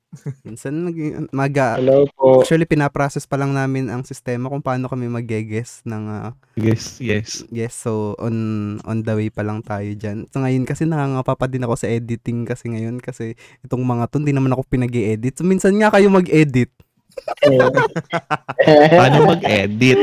Minsan 0.42 0.82
mag, 0.82 0.96
mag 1.30 1.54
Hello 1.76 2.04
po. 2.10 2.40
actually 2.40 2.64
pinaprocess 2.64 3.24
pa 3.24 3.34
lang 3.34 3.52
namin 3.52 3.88
ang 3.88 4.02
sistema 4.02 4.46
kung 4.46 4.60
paano 4.60 4.86
kami 4.86 5.06
mag-guess 5.06 5.82
ng 5.82 6.04
ah, 6.06 6.32
Yes, 6.54 6.98
yes. 6.98 7.44
Yes, 7.48 7.72
so 7.72 8.16
on 8.16 8.34
on 8.82 9.00
the 9.00 9.12
way 9.12 9.28
pa 9.28 9.40
lang 9.40 9.60
tayo 9.60 9.86
diyan. 9.86 10.28
So 10.28 10.40
ngayon 10.40 10.64
kasi 10.64 10.84
nangangapa 10.84 11.34
pa 11.34 11.46
din 11.46 11.62
ako 11.62 11.76
sa 11.76 11.86
editing 11.86 12.44
kasi 12.44 12.68
ngayon 12.68 12.98
kasi 12.98 13.36
itong 13.62 13.80
mga 13.80 14.08
to 14.08 14.18
hindi 14.18 14.32
naman 14.32 14.52
ako 14.52 14.64
pinag-edit. 14.66 15.36
So 15.36 15.44
minsan 15.44 15.76
nga 15.76 15.92
kayo 15.92 16.08
mag-edit. 16.08 16.72
Paano 18.92 19.16
mag-edit? 19.26 19.98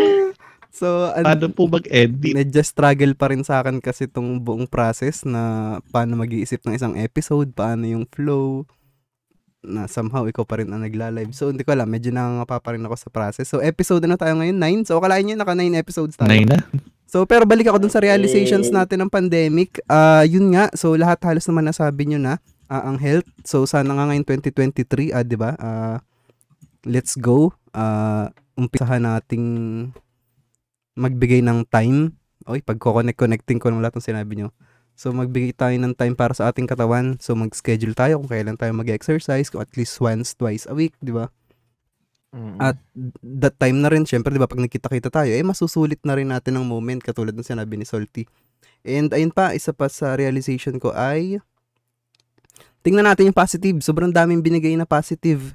So 0.73 1.13
an- 1.13 1.25
Paano 1.25 1.53
po 1.53 1.69
mag-edit? 1.69 2.33
medyo 2.33 2.61
struggle 2.65 3.13
pa 3.13 3.29
rin 3.29 3.45
sa 3.45 3.61
akin 3.61 3.77
kasi 3.77 4.09
itong 4.09 4.41
buong 4.41 4.65
process 4.65 5.21
na 5.21 5.41
paano 5.93 6.17
mag-iisip 6.17 6.65
ng 6.65 6.73
isang 6.73 6.97
episode, 6.97 7.53
paano 7.53 7.85
yung 7.85 8.09
flow 8.09 8.65
na 9.63 9.87
somehow 9.87 10.27
ikaw 10.27 10.43
pa 10.43 10.59
rin 10.59 10.69
ang 10.69 10.83
nagla-live. 10.83 11.31
So 11.31 11.49
hindi 11.49 11.63
ko 11.63 11.71
alam, 11.73 11.87
medyo 11.87 12.11
nangangapa 12.11 12.59
pa 12.59 12.75
rin 12.75 12.83
ako 12.83 12.95
sa 12.99 13.09
process. 13.09 13.47
So 13.47 13.63
episode 13.63 14.03
na 14.05 14.19
tayo 14.19 14.35
ngayon, 14.35 14.85
9. 14.85 14.91
So 14.91 14.99
akalain 14.99 15.23
nyo 15.23 15.39
naka 15.39 15.55
9 15.55 15.73
episodes 15.79 16.19
tayo. 16.19 16.29
Nay 16.29 16.43
na. 16.43 16.61
So, 17.13 17.29
pero 17.29 17.45
balik 17.45 17.69
ako 17.69 17.77
dun 17.77 17.93
sa 17.93 18.01
realizations 18.01 18.73
natin 18.73 19.05
ng 19.05 19.11
pandemic. 19.13 19.77
Ah, 19.85 20.25
yun 20.25 20.49
nga. 20.49 20.73
So, 20.73 20.97
lahat 20.97 21.21
halos 21.21 21.45
naman 21.45 21.69
nasabi 21.69 22.09
nyo 22.09 22.17
na 22.17 22.41
ah, 22.65 22.89
ang 22.89 22.97
health. 22.97 23.29
So, 23.45 23.69
sana 23.69 23.93
nga 23.93 24.09
ngayon 24.09 24.25
2023, 24.25 25.13
ah, 25.13 25.21
'di 25.21 25.37
ba? 25.37 25.53
Ah, 25.61 26.01
let's 26.89 27.13
go. 27.13 27.53
Ah, 27.69 28.33
umpisahan 28.57 29.05
nating 29.05 29.45
magbigay 30.97 31.45
ng 31.45 31.69
time. 31.69 32.17
Oy, 32.49 32.65
pagko-connect 32.65 33.21
connecting 33.21 33.61
ko 33.61 33.69
ng 33.69 33.85
lahat 33.85 34.01
ng 34.01 34.09
sinabi 34.09 34.33
nyo. 34.33 34.49
So, 34.93 35.09
magbigay 35.09 35.57
tayo 35.57 35.73
ng 35.73 35.97
time 35.97 36.13
para 36.13 36.37
sa 36.37 36.53
ating 36.53 36.69
katawan. 36.69 37.17
So, 37.17 37.33
mag-schedule 37.33 37.97
tayo 37.97 38.21
kung 38.21 38.29
kailan 38.29 38.57
tayo 38.57 38.71
mag-exercise, 38.77 39.49
kung 39.49 39.61
at 39.61 39.73
least 39.73 39.97
once, 39.97 40.37
twice 40.37 40.69
a 40.69 40.73
week, 40.77 40.93
'di 41.01 41.13
ba? 41.17 41.33
Mm. 42.33 42.57
At 42.57 42.77
that 43.21 43.55
time 43.61 43.81
na 43.81 43.93
rin, 43.93 44.09
syempre, 44.09 44.33
di 44.33 44.41
ba, 44.41 44.49
pag 44.49 44.61
nagkita-kita 44.61 45.13
tayo, 45.13 45.29
eh, 45.29 45.45
masusulit 45.45 46.01
na 46.01 46.17
rin 46.17 46.33
natin 46.33 46.57
ang 46.57 46.65
moment, 46.65 46.97
katulad 46.97 47.33
ng 47.33 47.45
sinabi 47.45 47.77
ni 47.77 47.85
Salty. 47.85 48.25
And 48.81 49.13
ayun 49.13 49.29
pa, 49.29 49.53
isa 49.53 49.69
pa 49.69 49.85
sa 49.85 50.17
realization 50.17 50.81
ko 50.81 50.89
ay, 50.97 51.37
tingnan 52.81 53.05
natin 53.05 53.29
yung 53.29 53.37
positive. 53.37 53.77
Sobrang 53.85 54.09
daming 54.09 54.41
binigay 54.41 54.73
na 54.73 54.89
positive 54.89 55.53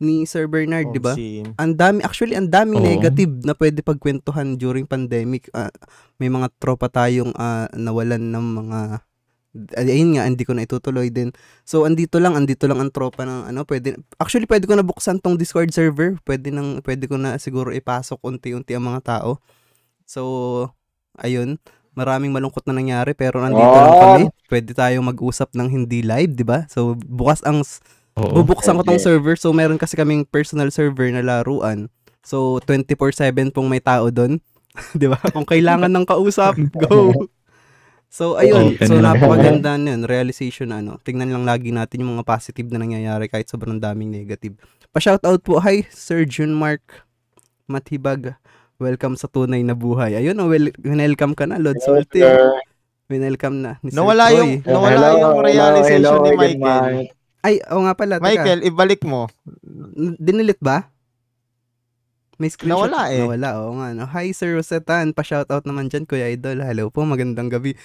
ni 0.00 0.24
Sir 0.24 0.48
Bernard, 0.48 0.88
Oh, 0.88 0.94
di 0.96 0.98
ba? 0.98 1.12
si- 1.12 1.44
Ang 1.54 1.76
dami, 1.76 2.00
actually, 2.00 2.32
ang 2.32 2.48
daming 2.48 2.80
Oo. 2.80 2.88
negative 2.88 3.44
na 3.44 3.52
pwede 3.52 3.84
pagkwentuhan 3.84 4.56
during 4.56 4.88
pandemic. 4.88 5.52
Ah, 5.52 5.68
may 6.16 6.26
mga 6.26 6.48
tropa 6.56 6.88
tayong 6.88 7.36
ah, 7.36 7.68
nawalan 7.70 8.32
ng 8.32 8.46
mga 8.56 8.80
ay- 9.50 9.98
ayun 9.98 10.14
nga, 10.14 10.30
hindi 10.30 10.46
ko 10.46 10.54
na 10.54 10.62
itutuloy 10.62 11.10
din. 11.10 11.34
So, 11.66 11.82
andito 11.82 12.22
lang, 12.22 12.38
andito 12.38 12.70
lang 12.70 12.78
ang 12.78 12.94
tropa 12.94 13.26
ng 13.26 13.50
ano, 13.50 13.66
pwede, 13.66 13.98
actually, 14.16 14.46
pwede 14.46 14.70
ko 14.70 14.78
na 14.78 14.86
buksan 14.86 15.18
tong 15.18 15.34
Discord 15.34 15.74
server. 15.74 16.14
Pwede 16.22 16.54
nang, 16.54 16.78
pwede 16.86 17.10
ko 17.10 17.18
na 17.18 17.34
siguro 17.34 17.74
ipasok 17.74 18.22
unti-unti 18.22 18.78
ang 18.78 18.86
mga 18.86 19.02
tao. 19.02 19.42
So, 20.06 20.70
ayun, 21.18 21.58
maraming 21.92 22.30
malungkot 22.30 22.62
na 22.66 22.78
nangyari, 22.78 23.10
pero 23.12 23.42
nandito 23.42 23.74
lang 23.74 23.90
Oh! 23.90 24.00
kami. 24.00 24.22
Pwede 24.46 24.70
tayong 24.70 25.02
mag-usap 25.04 25.50
ng 25.52 25.66
hindi 25.68 26.06
live, 26.06 26.30
di 26.30 26.46
ba? 26.46 26.70
So, 26.70 26.94
bukas 26.94 27.42
ang, 27.42 27.66
Oo. 28.18 28.42
bubuksan 28.42 28.74
ko 28.74 28.82
tong 28.82 28.98
server. 28.98 29.38
So, 29.38 29.54
meron 29.54 29.78
kasi 29.78 29.94
kaming 29.94 30.26
personal 30.26 30.72
server 30.72 31.06
na 31.10 31.22
laruan. 31.22 31.86
So, 32.20 32.58
24-7 32.64 33.54
pong 33.54 33.68
may 33.70 33.80
tao 33.80 34.10
doon. 34.10 34.42
di 35.00 35.06
ba? 35.06 35.18
Kung 35.34 35.46
kailangan 35.46 35.90
ng 35.90 36.06
kausap, 36.06 36.54
go! 36.86 37.30
So, 38.10 38.34
ayun. 38.34 38.74
Open 38.74 38.88
so, 38.90 38.98
napakaganda 38.98 39.78
nun. 39.78 40.02
Realization 40.02 40.74
na 40.74 40.82
ano. 40.82 40.98
Tingnan 40.98 41.30
lang 41.30 41.46
lagi 41.46 41.70
natin 41.70 42.02
yung 42.02 42.18
mga 42.18 42.26
positive 42.26 42.66
na 42.74 42.82
nangyayari 42.82 43.30
kahit 43.30 43.46
sobrang 43.46 43.78
daming 43.78 44.10
negative. 44.10 44.58
Pa-shoutout 44.90 45.38
po. 45.46 45.62
Hi, 45.62 45.86
Sir 45.94 46.26
June 46.26 46.50
Mark 46.50 47.06
Matibag. 47.70 48.34
Welcome 48.82 49.14
sa 49.14 49.30
tunay 49.30 49.62
na 49.62 49.78
buhay. 49.78 50.18
Ayun, 50.18 50.34
oh, 50.42 50.50
well, 50.50 50.74
welcome 50.82 51.38
ka 51.38 51.46
na, 51.46 51.62
Lord 51.62 51.78
Solte. 51.78 52.18
Welcome 53.06 53.62
na. 53.62 53.78
Ni 53.78 53.94
Sir 53.94 54.02
Nawala 54.02 54.24
Troy. 54.26 54.38
yung- 54.38 54.54
Nawala 54.66 55.06
yung 55.14 55.36
realization 55.38 56.16
ni 56.18 56.32
Michael. 56.34 56.96
Ay, 57.40 57.60
oo 57.66 57.80
nga 57.80 57.94
pala. 57.94 58.16
teka. 58.16 58.26
Michael, 58.26 58.60
ibalik 58.64 59.02
mo. 59.02 59.26
N- 59.90 60.16
Dinilit 60.16 60.58
ba? 60.58 60.88
May 62.36 62.48
screenshot. 62.48 62.88
Nawala 62.88 63.08
eh. 63.08 63.20
Nawala, 63.20 63.48
oo 63.58 63.72
nga. 63.74 63.88
No. 63.92 64.04
Hi, 64.06 64.30
Sir 64.30 64.54
Rosetan. 64.54 65.12
Pa-shoutout 65.12 65.64
naman 65.64 65.88
dyan, 65.88 66.04
Kuya 66.04 66.28
Idol. 66.28 66.60
Hello 66.60 66.88
po, 66.88 67.02
magandang 67.02 67.48
gabi. 67.48 67.76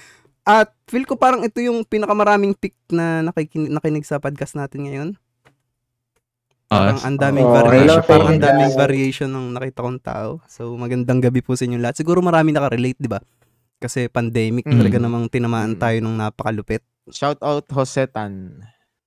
At 0.41 0.71
feel 0.85 1.03
ko 1.03 1.15
parang 1.15 1.41
ito 1.41 1.57
yung 1.57 1.83
pinakamaraming 1.83 2.53
pick 2.53 2.71
na 2.87 3.19
nakikin- 3.21 3.67
nakinig 3.69 4.03
sa 4.03 4.15
podcast 4.17 4.53
natin 4.53 4.85
ngayon. 4.85 5.09
Ah, 6.65 6.91
Parang 6.91 6.99
ang 7.03 7.17
daming 7.17 7.45
Oo, 7.45 7.53
variation. 7.53 7.83
hello, 7.93 7.95
Parang 8.03 8.27
ang 8.27 8.41
daming 8.41 8.73
variation 8.73 9.29
ng 9.29 9.47
nakita 9.53 9.79
kong 9.81 10.01
tao. 10.01 10.29
So, 10.45 10.73
magandang 10.73 11.19
gabi 11.19 11.39
po 11.39 11.53
sa 11.53 11.63
inyo 11.63 11.77
lahat. 11.77 11.95
Siguro 11.95 12.19
marami 12.19 12.49
nakarelate, 12.49 12.97
di 12.97 13.05
ba? 13.05 13.21
Kasi 13.75 14.07
pandemic, 14.07 14.63
Mm. 14.63 14.79
talaga 14.79 14.97
namang 14.97 15.27
tinamaan 15.27 15.73
Mm. 15.73 15.79
tayo 15.79 15.97
ng 15.99 16.15
napakalupit. 16.17 16.81
Shout 17.05 17.37
out 17.39 17.67
Josetan. 17.67 18.65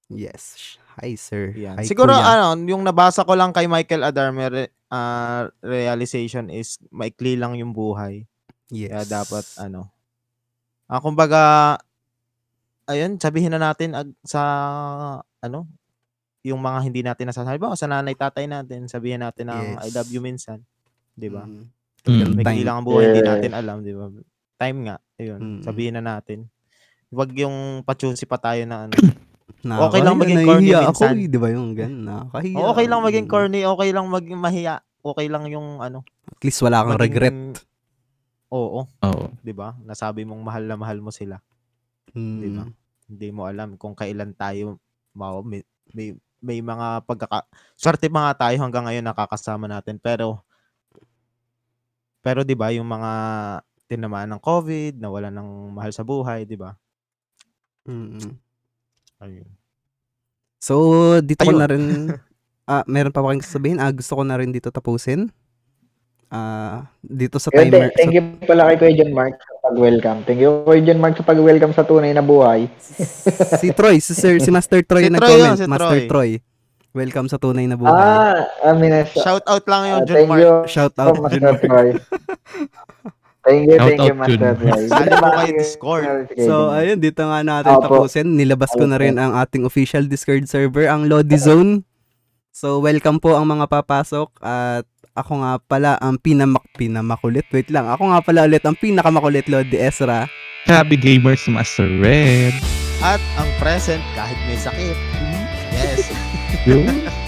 Yes. 0.09 0.77
Hi, 0.97 1.15
sir. 1.15 1.53
Yan. 1.55 1.77
Hi, 1.77 1.85
Siguro 1.85 2.11
kuya. 2.11 2.25
ano, 2.27 2.57
yung 2.65 2.83
nabasa 2.83 3.23
ko 3.23 3.37
lang 3.37 3.53
kay 3.53 3.69
Michael 3.69 4.03
Adarme 4.03 4.45
re- 4.49 4.73
ah, 4.89 5.47
realization 5.61 6.49
is 6.49 6.81
maikli 6.89 7.37
lang 7.37 7.55
yung 7.55 7.71
buhay. 7.71 8.25
yes. 8.69 8.89
Kaya 8.91 9.05
dapat 9.05 9.45
ano. 9.61 9.93
Ah, 10.85 10.99
kumbaga 10.99 11.77
ayun, 12.85 13.21
sabihin 13.21 13.53
na 13.53 13.61
natin 13.63 13.93
ag- 13.93 14.17
sa 14.25 14.43
ano, 15.39 15.69
yung 16.41 16.59
mga 16.59 16.79
hindi 16.81 17.01
natin 17.05 17.29
nasasabi. 17.29 17.55
Halimbawa, 17.55 17.77
sa 17.77 17.85
nanay 17.87 18.17
tatay 18.17 18.49
natin, 18.49 18.89
sabihin 18.89 19.21
natin 19.21 19.53
ng 19.53 19.77
I 19.79 19.87
Yes. 19.87 19.95
love 19.95 20.09
you 20.09 20.25
minsan. 20.25 20.65
'Di 21.13 21.29
ba? 21.29 21.45
Mm. 21.45 21.69
Mm. 22.09 22.41
Time. 22.41 22.65
lang 22.65 22.77
ang 22.81 22.87
buhay, 22.89 23.13
hindi 23.13 23.21
Yes. 23.21 23.29
natin 23.29 23.53
alam, 23.53 23.77
'di 23.85 23.93
ba? 23.93 24.07
Time 24.57 24.79
nga, 24.83 24.97
ayun. 25.15 25.39
Mm. 25.39 25.61
Sabihin 25.63 25.95
na 25.95 26.03
natin. 26.03 26.49
Huwag 27.13 27.31
yung 27.37 27.85
pachusi 27.85 28.25
pa 28.25 28.41
tayo 28.41 28.65
na 28.65 28.89
ano. 28.89 28.97
Nakakahiya, 29.59 29.89
Okay 29.89 30.01
lang 30.01 30.17
maging 30.17 30.41
corny 30.43 30.63
nahihiya 30.71 30.81
ako, 30.87 31.03
minsan. 31.03 31.15
eh, 31.19 31.27
di 31.27 31.39
ba 31.39 31.49
yung 31.51 31.69
ganun? 31.75 32.01
Nakakahiya. 32.07 32.57
O, 32.57 32.67
okay 32.71 32.87
lang 32.87 33.01
maging 33.03 33.27
Mm. 33.27 33.33
corny, 33.33 33.61
okay 33.65 33.89
lang 33.91 34.07
maging 34.07 34.39
mahiya, 34.39 34.75
okay 35.03 35.27
lang 35.27 35.45
yung 35.47 35.69
ano. 35.79 35.99
At 36.31 36.43
least 36.43 36.63
wala 36.63 36.79
kang 36.81 36.95
maging- 36.95 37.03
regret. 37.03 37.37
Oo, 38.49 38.87
Oo. 38.89 39.25
'di 39.43 39.53
ba? 39.53 39.77
Nasabi 39.83 40.25
mong 40.25 40.41
mahal 40.41 40.65
na 40.65 40.79
mahal 40.79 41.03
mo 41.03 41.11
sila. 41.11 41.43
Mm. 42.15 42.39
Di 42.39 42.49
ba? 42.49 42.65
Hindi 43.09 43.29
mo 43.29 43.43
alam 43.45 43.75
kung 43.75 43.93
kailan 43.93 44.33
tayo 44.33 44.79
may, 45.43 45.61
may, 45.91 46.09
may 46.39 46.59
mga 46.61 47.03
pagkaka 47.03 47.43
swerte 47.75 48.07
mga 48.07 48.39
tayo 48.39 48.57
hanggang 48.59 48.87
ngayon 48.87 49.05
nakakasama 49.05 49.67
natin 49.67 49.99
pero 49.99 50.45
Pero 52.19 52.43
'di 52.43 52.55
ba 52.55 52.69
yung 52.71 52.85
mga 52.85 53.13
tinamaan 53.87 54.29
ng 54.29 54.43
COVID, 54.43 54.99
nawala 54.99 55.31
ng 55.31 55.73
mahal 55.73 55.95
sa 55.95 56.03
buhay, 56.03 56.43
'di 56.45 56.59
ba? 56.59 56.75
Mm. 57.87 58.37
Ayun. 59.19 59.49
So, 60.59 60.75
dito 61.21 61.43
ko 61.43 61.51
Ayun. 61.51 61.59
na 61.59 61.69
rin 61.69 61.83
ah, 62.71 62.85
meron 62.85 63.11
pa 63.11 63.19
ba 63.19 63.31
kayong 63.31 63.43
sasabihin? 63.43 63.79
Ah, 63.79 63.91
gusto 63.91 64.15
ko 64.15 64.23
na 64.23 64.37
rin 64.37 64.51
dito 64.51 64.69
tapusin. 64.69 65.31
Ah, 66.29 66.85
dito 67.01 67.41
sa 67.41 67.49
Yun, 67.49 67.73
timer. 67.73 67.89
thank, 67.89 67.97
thank 67.97 68.13
you 68.13 68.23
pala 68.45 68.69
kay 68.69 68.77
Kuya 68.77 68.95
John 68.95 69.13
Mark 69.13 69.35
sa 69.35 69.55
pag-welcome. 69.65 70.19
Thank 70.23 70.39
you 70.39 70.61
Kuya 70.63 70.85
John 70.85 71.01
Mark 71.01 71.15
sa 71.15 71.25
pag-welcome 71.25 71.73
sa 71.73 71.83
tunay 71.83 72.13
na 72.13 72.21
buhay. 72.21 72.69
sa- 72.77 73.57
si 73.57 73.73
Troy, 73.73 73.97
si 73.99 74.13
Sir, 74.13 74.37
si 74.37 74.51
Master 74.51 74.85
Troy 74.85 75.05
Si 75.05 75.11
na 75.11 75.17
Troy 75.17 75.25
nag-comment. 75.33 75.49
yun, 75.49 75.57
si 75.57 75.67
Master 75.67 75.89
Troy. 76.05 76.07
Troy. 76.07 76.31
Welcome 76.91 77.29
sa 77.29 77.39
tunay 77.39 77.65
na 77.65 77.77
buhay. 77.77 77.93
Ah, 77.93 78.45
Amines. 78.67 79.09
Shout 79.15 79.45
out 79.47 79.65
lang 79.65 79.83
yung 79.87 80.01
Ah, 80.01 80.07
John 80.07 80.25
Mark. 80.27 80.41
you, 80.41 80.53
Shout 80.67 80.95
out. 80.97 81.17
Master 81.17 81.57
Troy. 81.59 81.89
Thank 83.49 83.65
you, 83.65 83.77
Shout 83.81 83.89
thank 83.89 84.05
you, 84.05 84.15
Master. 84.15 84.53
Sali 84.93 85.09
mo 85.17 85.29
kay 85.33 85.51
Discord. 85.57 86.05
So, 86.37 86.69
ayun, 86.69 87.01
dito 87.01 87.25
nga 87.25 87.41
natin 87.41 87.81
Opo. 87.81 88.05
tapusin. 88.05 88.37
Nilabas 88.37 88.77
ko 88.77 88.85
na 88.85 89.01
rin 89.01 89.17
ang 89.17 89.33
ating 89.41 89.65
official 89.65 90.05
Discord 90.05 90.45
server, 90.45 90.85
ang 90.85 91.09
Lodi 91.09 91.41
Zone. 91.41 91.81
So, 92.53 92.85
welcome 92.85 93.17
po 93.17 93.41
ang 93.41 93.49
mga 93.49 93.73
papasok 93.73 94.37
at 94.45 94.85
ako 95.17 95.33
nga 95.41 95.53
pala 95.65 95.97
ang 95.97 96.21
pinamak 96.21 96.63
pinamakulit. 96.77 97.49
Wait 97.49 97.73
lang, 97.73 97.89
ako 97.89 98.13
nga 98.13 98.21
pala 98.21 98.45
ulit 98.45 98.63
ang 98.69 98.77
pinakamakulit 98.77 99.49
Lodi 99.49 99.81
Ezra. 99.81 100.29
Happy 100.69 101.01
Gamers 101.01 101.49
Master 101.49 101.89
Red. 102.05 102.53
At 103.01 103.23
ang 103.41 103.49
present 103.57 104.05
kahit 104.13 104.37
may 104.45 104.59
sakit. 104.61 104.99
Yes. 105.73 107.19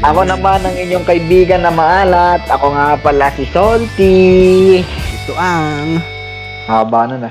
Ako 0.00 0.24
naman 0.24 0.64
ang 0.64 0.72
inyong 0.72 1.04
kaibigan 1.04 1.60
na 1.60 1.68
maalat. 1.68 2.40
Ako 2.48 2.72
nga 2.72 2.96
pala 2.96 3.28
si 3.36 3.44
Salty. 3.52 4.80
Ito 4.88 5.36
ang 5.36 6.00
Haba 6.64 7.04
na 7.04 7.16
na. 7.28 7.30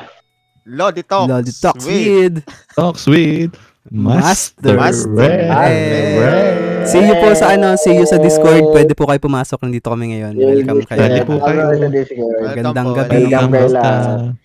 Lodi 0.70 1.02
Talks. 1.02 1.34
Lodi 1.34 1.50
Talks 1.50 1.86
with 1.90 1.98
with 1.98 2.36
Talks 2.78 3.04
with 3.10 3.58
Master, 3.90 4.78
Master 4.78 5.10
Red. 5.18 5.50
Red. 5.50 6.86
See 6.86 7.02
you 7.02 7.18
po 7.18 7.34
sa 7.34 7.58
ano, 7.58 7.74
see 7.74 7.98
you 7.98 8.06
sa 8.06 8.22
Discord. 8.22 8.62
Pwede 8.70 8.94
po 8.94 9.10
kayo 9.10 9.18
pumasok. 9.18 9.66
Nandito 9.66 9.90
kami 9.90 10.14
ngayon. 10.14 10.34
Welcome 10.38 10.86
kayo. 10.86 11.00
Dali 11.02 11.20
po 11.26 11.42
kayo. 11.42 11.74
Discord. 11.90 12.38
Welcome 12.38 12.70
Magandang 12.70 12.86
po. 12.86 12.98
gabi. 13.02 14.40